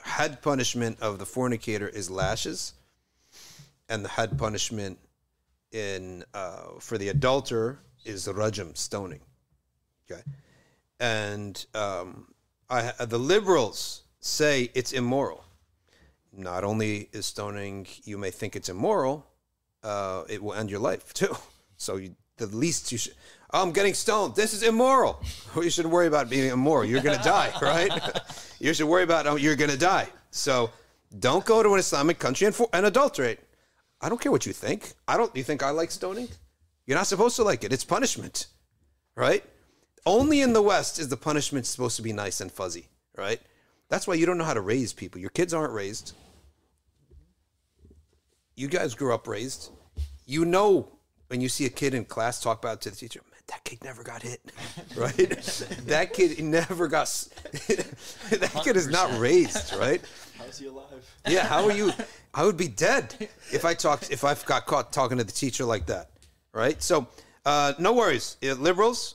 [0.03, 2.75] hadd punishment of the fornicator is lashes,
[3.89, 4.99] and the hadd punishment
[5.73, 9.21] in uh, for the adulterer is rajam stoning.
[10.11, 10.23] Okay,
[11.01, 12.29] and um,
[12.71, 15.45] I, the liberals say it's immoral.
[16.33, 19.27] Not only is stoning, you may think it's immoral,
[19.83, 21.37] uh, it will end your life too.
[21.77, 23.15] So you, the least you should.
[23.53, 24.35] Oh, I'm getting stoned.
[24.35, 25.23] This is immoral.
[25.57, 26.85] You shouldn't worry about being immoral.
[26.85, 27.93] You're going to die, right?
[28.59, 30.09] you should worry about oh, you're going to die.
[30.33, 30.71] So
[31.17, 33.39] don't go to an Islamic country and, for, and adulterate.
[34.01, 34.95] I don't care what you think.
[35.07, 35.35] I don't.
[35.37, 36.29] You think I like stoning?
[36.87, 37.73] You're not supposed to like it.
[37.73, 38.49] It's punishment,
[39.15, 39.45] right?
[40.05, 43.41] Only in the West is the punishment supposed to be nice and fuzzy, right?
[43.95, 45.21] That's why you don't know how to raise people.
[45.21, 46.15] Your kids aren't raised.
[48.57, 49.71] You guys grew up raised.
[50.27, 50.89] You know
[51.29, 53.63] when you see a kid in class talk about it to the teacher, man, that
[53.63, 54.41] kid never got hit,
[54.97, 55.15] right?
[55.87, 57.07] that kid never got.
[58.33, 60.03] that kid is not raised, right?
[60.39, 61.15] How is he alive?
[61.29, 61.93] Yeah, how are you?
[62.35, 65.65] I would be dead if I talked if I got caught talking to the teacher
[65.65, 66.11] like that,
[66.53, 66.83] right?
[66.83, 67.07] So,
[67.47, 69.15] uh, no worries, Uh, liberals.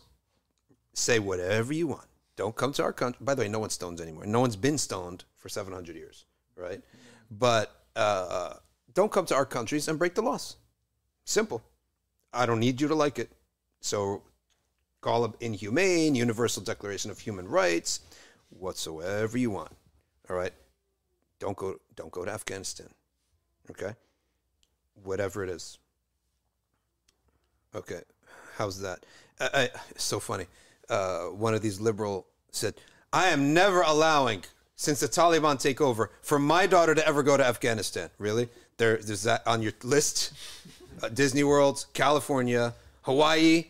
[0.94, 2.09] Say whatever you want.
[2.40, 3.20] Don't come to our country.
[3.24, 4.26] By the way, no one stones anymore.
[4.26, 6.26] No one's been stoned for seven hundred years,
[6.56, 6.82] right?
[7.30, 8.54] But uh,
[8.94, 10.56] don't come to our countries and break the laws.
[11.26, 11.62] Simple.
[12.34, 13.30] I don't need you to like it.
[13.82, 14.24] So,
[15.02, 18.00] call it inhumane, Universal Declaration of Human Rights,
[18.50, 19.74] whatsoever you want.
[20.30, 20.54] All right
[21.40, 22.90] don't go don't go to Afghanistan.
[23.72, 23.96] Okay?
[25.04, 25.78] Whatever it is.
[27.74, 28.02] Okay.
[28.58, 29.06] How's that?
[29.40, 30.46] I, I, so funny.
[30.90, 32.76] Uh, one of these liberal said,
[33.14, 34.44] "I am never allowing
[34.76, 38.50] since the Taliban take over for my daughter to ever go to Afghanistan." Really?
[38.78, 40.34] There there's that on your list?
[41.02, 43.66] Uh, Disney World, California, Hawaii,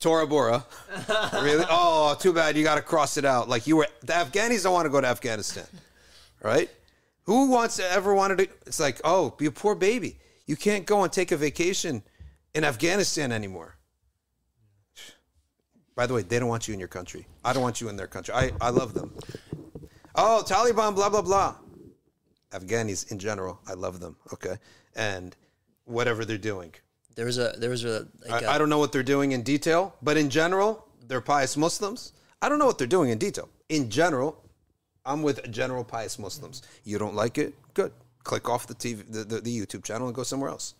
[0.00, 0.64] Tora Bora.
[1.42, 1.64] really?
[1.68, 2.56] Oh, too bad.
[2.56, 3.48] You got to cross it out.
[3.48, 5.66] Like you were, the Afghanis don't want to go to Afghanistan,
[6.42, 6.70] right?
[7.24, 8.48] Who wants to ever wanted to?
[8.66, 10.18] It's like, oh, be a poor baby.
[10.46, 12.02] You can't go and take a vacation
[12.54, 13.76] in Afghanistan anymore.
[15.98, 17.26] By the way, they don't want you in your country.
[17.44, 18.32] I don't want you in their country.
[18.32, 19.12] I, I love them.
[20.14, 21.56] Oh, Taliban, blah, blah, blah.
[22.52, 24.14] Afghanis in general, I love them.
[24.32, 24.58] Okay.
[24.94, 25.34] And
[25.86, 26.72] whatever they're doing.
[27.16, 29.42] There was a there was a like I, I don't know what they're doing in
[29.42, 32.12] detail, but in general, they're pious Muslims.
[32.40, 33.48] I don't know what they're doing in detail.
[33.68, 34.40] In general,
[35.04, 36.62] I'm with general pious Muslims.
[36.84, 37.54] You don't like it?
[37.74, 37.90] Good.
[38.22, 40.74] Click off the TV, the, the, the YouTube channel, and go somewhere else.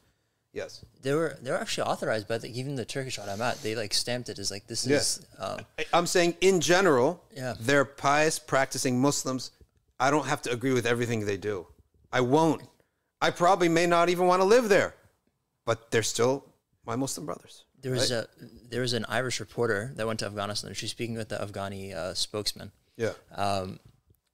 [0.52, 0.84] Yes.
[1.02, 3.62] they were they were actually authorized by the, even the Turkish Ulamat.
[3.62, 5.60] They like stamped it as like this is um,
[5.92, 7.54] I'm saying in general, Yeah.
[7.60, 9.50] they're pious, practicing Muslims.
[10.00, 11.66] I don't have to agree with everything they do.
[12.12, 12.62] I won't.
[13.20, 14.94] I probably may not even want to live there,
[15.66, 16.44] but they're still
[16.86, 17.64] my Muslim brothers.
[17.82, 18.26] There was a
[18.70, 20.72] there was an Irish reporter that went to Afghanistan.
[20.74, 22.72] She's speaking with the Afghani uh, spokesman.
[22.96, 23.12] Yeah.
[23.34, 23.78] Um,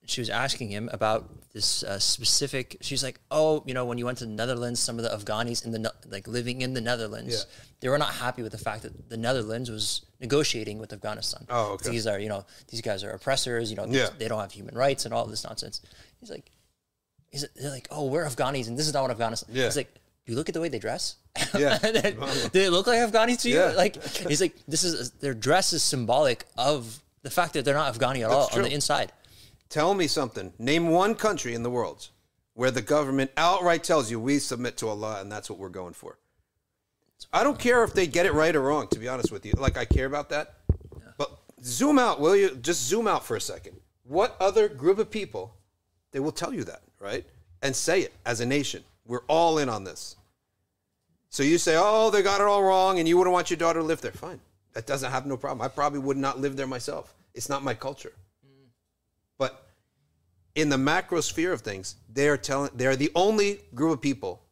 [0.07, 2.77] she was asking him about this uh, specific.
[2.81, 5.65] She's like, "Oh, you know, when you went to the Netherlands, some of the Afghanis
[5.65, 7.65] in the like living in the Netherlands, Yeah.
[7.81, 11.47] they were not happy with the fact that the Netherlands was negotiating with Afghanistan.
[11.49, 11.91] Oh, okay.
[11.91, 13.71] These are, you know, these guys are oppressors.
[13.71, 14.09] You know, Yeah.
[14.19, 15.81] they don't have human rights and all this nonsense.
[16.21, 16.51] He's like,
[17.31, 19.51] He's, they're like, oh, we're Afghanis, and this is not what Afghanistan.
[19.53, 19.65] Yeah.
[19.65, 21.17] He's like, do you look at the way they dress?
[21.53, 21.79] Yeah.
[21.83, 23.57] do they look like Afghani to you?
[23.57, 23.73] Yeah.
[23.73, 27.93] Like, he's like, this is their dress is symbolic of the fact that they're not
[27.93, 29.11] Afghani at all That's on the inside.
[29.75, 30.53] Tell me something.
[30.57, 32.11] Name one country in the world
[32.53, 35.95] where the government outright tells you we submit to Allah and that's what we're going
[35.95, 36.17] for.
[37.33, 39.53] I don't care if they get it right or wrong, to be honest with you.
[39.57, 40.55] Like I care about that.
[41.19, 42.55] But zoom out, will you?
[42.55, 43.75] Just zoom out for a second.
[44.05, 45.57] What other group of people
[46.13, 47.27] they will tell you that, right?
[47.61, 48.85] And say it as a nation.
[49.05, 50.15] We're all in on this.
[51.31, 53.81] So you say, "Oh, they got it all wrong," and you wouldn't want your daughter
[53.81, 54.13] to live there.
[54.13, 54.39] Fine,
[54.75, 55.63] that doesn't have no problem.
[55.63, 57.13] I probably would not live there myself.
[57.35, 58.13] It's not my culture.
[60.55, 64.43] In the macro sphere of things, they're telling they're the only group of people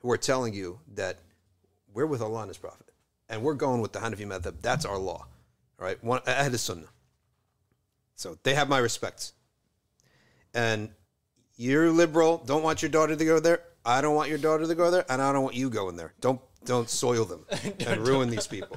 [0.00, 1.18] who are telling you that
[1.92, 2.86] we're with Allah and His Prophet,
[3.28, 4.62] and we're going with the Hanafi method.
[4.62, 5.26] That's our law,
[5.78, 6.02] all right?
[6.02, 6.88] One Ahl Sunnah.
[8.14, 9.32] So they have my respects.
[10.54, 10.90] And
[11.56, 12.42] you're liberal.
[12.44, 13.60] Don't want your daughter to go there.
[13.84, 16.14] I don't want your daughter to go there, and I don't want you going there.
[16.20, 17.44] Don't don't soil them
[17.86, 18.76] and ruin these people.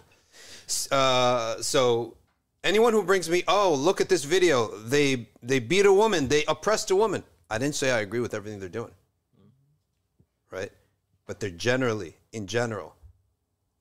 [0.92, 2.18] Uh, so
[2.66, 4.76] anyone who brings me, oh, look at this video.
[4.78, 6.28] They they beat a woman.
[6.28, 7.24] They oppressed a woman.
[7.50, 8.92] I didn't say I agree with everything they're doing.
[10.52, 10.72] Right?
[11.26, 12.96] But they're generally, in general,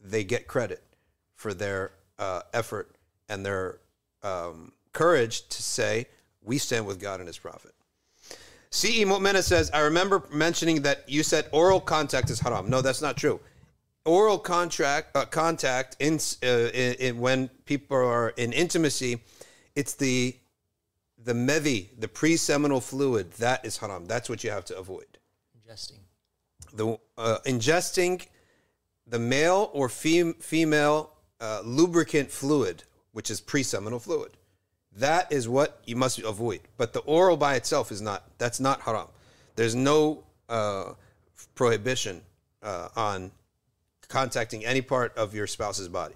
[0.02, 0.82] they get credit
[1.35, 2.94] for their uh, effort
[3.28, 3.78] and their
[4.23, 6.06] um, courage to say,
[6.43, 7.73] we stand with God and His Prophet.
[8.70, 9.05] C.E.
[9.05, 12.69] Mu'mina says, I remember mentioning that you said oral contact is haram.
[12.69, 13.40] No, that's not true.
[14.05, 19.21] Oral contract uh, contact in, uh, in, in when people are in intimacy,
[19.75, 20.37] it's the
[21.25, 24.05] the mevi, the pre-seminal fluid, that is haram.
[24.05, 25.07] That's what you have to avoid.
[25.57, 26.01] Ingesting.
[26.75, 28.27] The uh, ingesting
[29.07, 31.11] the male or fem- female
[31.41, 34.33] uh, lubricant fluid, which is pre-seminal fluid.
[34.97, 36.61] That is what you must avoid.
[36.77, 38.25] But the oral by itself is not.
[38.39, 39.09] That's not haram.
[39.57, 40.93] There's no uh,
[41.55, 42.21] prohibition
[42.63, 43.31] uh, on
[44.15, 46.15] contacting any part of your spouse's body.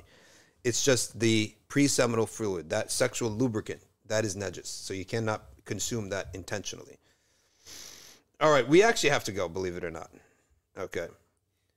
[0.62, 4.66] It's just the pre-seminal fluid, that sexual lubricant, that is najis.
[4.66, 6.96] So you cannot consume that intentionally.
[8.40, 10.12] All right, we actually have to go, believe it or not.
[10.78, 11.08] Okay.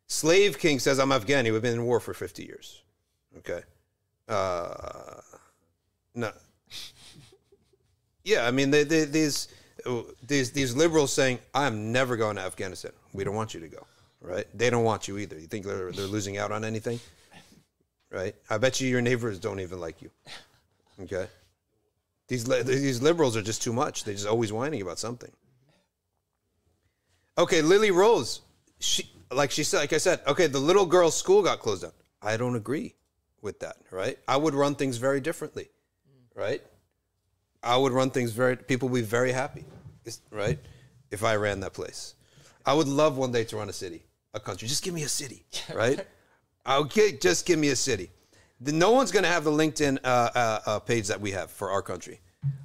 [0.06, 1.52] Slave King says, I'm Afghani.
[1.52, 2.84] We've been in war for 50 years.
[3.40, 3.62] Okay.
[4.30, 5.22] Uh,
[6.14, 6.32] no.
[8.24, 9.48] Yeah, I mean, they, they, these,
[10.28, 12.92] these, these liberals saying, I'm never going to Afghanistan.
[13.12, 13.88] We don't want you to go,
[14.22, 14.46] right?
[14.54, 15.38] They don't want you either.
[15.40, 17.00] You think they're, they're losing out on anything?
[18.10, 18.36] Right?
[18.50, 20.12] I bet you your neighbors don't even like you.
[21.02, 21.28] Okay.
[22.28, 24.04] These, li- these liberals are just too much.
[24.04, 25.32] They're just always whining about something.
[27.38, 28.42] Okay, Lily Rose.
[28.80, 31.92] She like she said, like I said, okay, the little girl's school got closed down.
[32.22, 32.96] I don't agree
[33.42, 34.18] with that, right?
[34.28, 35.70] I would run things very differently,
[36.36, 36.62] right?
[37.64, 39.66] I would run things very people would be very happy,
[40.32, 40.60] right?
[41.10, 42.16] If I ran that place.
[42.66, 44.04] I would love one day to run a city,
[44.34, 44.68] a country.
[44.68, 45.44] Just give me a city,
[45.74, 46.06] right?
[46.68, 48.10] Okay, just give me a city.
[48.62, 51.52] The- No one's going to have the LinkedIn uh, uh, uh, page that we have
[51.52, 52.20] for our country.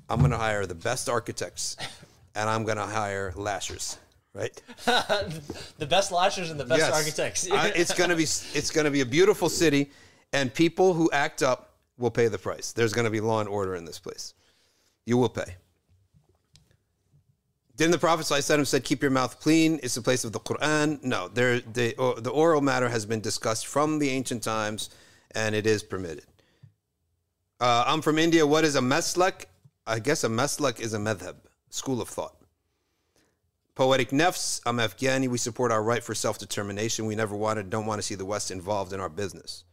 [0.09, 1.77] I'm going to hire the best architects,
[2.35, 3.99] and I'm going to hire lashers,
[4.35, 4.53] right?
[4.85, 6.93] the best lashers and the best Yes.
[6.93, 7.51] architects.
[7.51, 9.91] I- it's gonna be it's gonna be a beautiful city,
[10.33, 12.73] and people who act up will pay the price.
[12.73, 14.35] There's gonna be law and order in this place.
[15.07, 15.57] You will pay.
[17.77, 19.79] Didn't the Prophet ﷺ said, "Keep your mouth clean"?
[19.83, 21.03] It's the place of the Quran.
[21.03, 24.89] No, there the or, the oral matter has been discussed from the ancient times,
[25.33, 26.25] and it is permitted.
[27.61, 28.47] Uh, I'm from India.
[28.47, 29.45] What is a maslak?
[29.87, 31.37] I guess a maslak is a madhab,
[31.69, 32.37] school of thought.
[33.75, 35.29] Poetic nefs, I'm Afghani.
[35.29, 37.05] We support our right for self determination.
[37.05, 39.65] We never wanted, don't want to see the West involved in our business.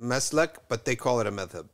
[0.00, 1.68] Meslek, but they call it a madhab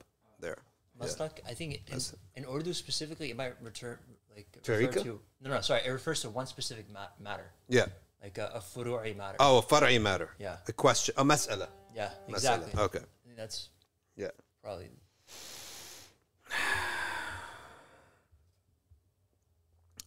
[0.99, 1.09] there.
[1.09, 1.99] Maslak, I think in,
[2.35, 3.99] in Urdu specifically, it might return
[4.35, 4.87] like Tariqa?
[4.89, 7.87] refer to no, no, sorry, it refers to one specific ma- matter, Yeah.
[8.23, 9.37] like a, a furu'i matter.
[9.41, 10.31] Oh, a far'i matter.
[10.39, 10.57] Yeah.
[10.69, 11.69] A question, a mas'ala.
[11.95, 12.35] yeah, Mas'ala.
[12.35, 12.73] exactly.
[12.83, 13.01] Okay.
[13.37, 13.69] That's
[14.17, 14.31] Yeah.
[14.63, 14.89] probably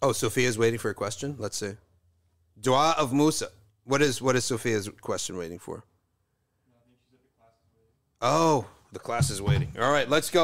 [0.02, 1.36] Oh, Sophia's waiting for a question.
[1.38, 1.74] Let's see.
[2.60, 3.50] Dua of Musa.
[3.84, 5.84] What is what is Sophia's question waiting for?
[8.22, 9.72] Oh, the class is waiting.
[9.82, 10.44] All right, let's go.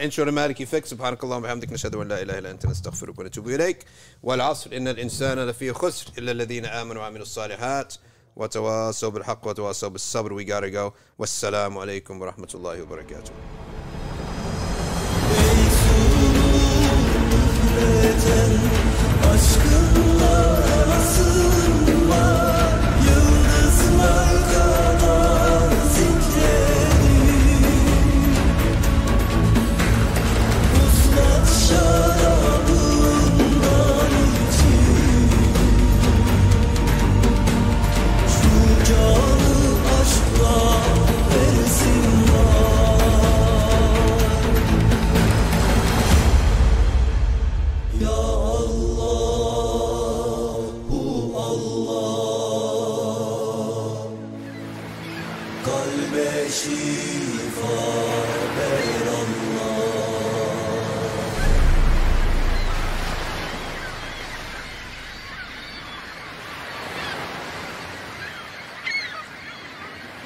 [0.00, 0.86] intro to Maliki Fiqh.
[0.86, 3.84] سبحانك اللهم وبحمدك نشهد ان لا اله الا انت نستغفرك ونتوب اليك.
[4.22, 7.94] والعصر ان الانسان لفي خسر الا الذين امنوا وعملوا الصالحات
[8.36, 10.42] وتواصوا بالحق وتواصوا بالصبر.
[10.42, 10.92] We gotta go.
[11.18, 13.32] والسلام عليكم ورحمه الله وبركاته.
[19.30, 20.36] Aşkınla
[21.14, 22.26] sığınma
[23.06, 24.29] yıldızlar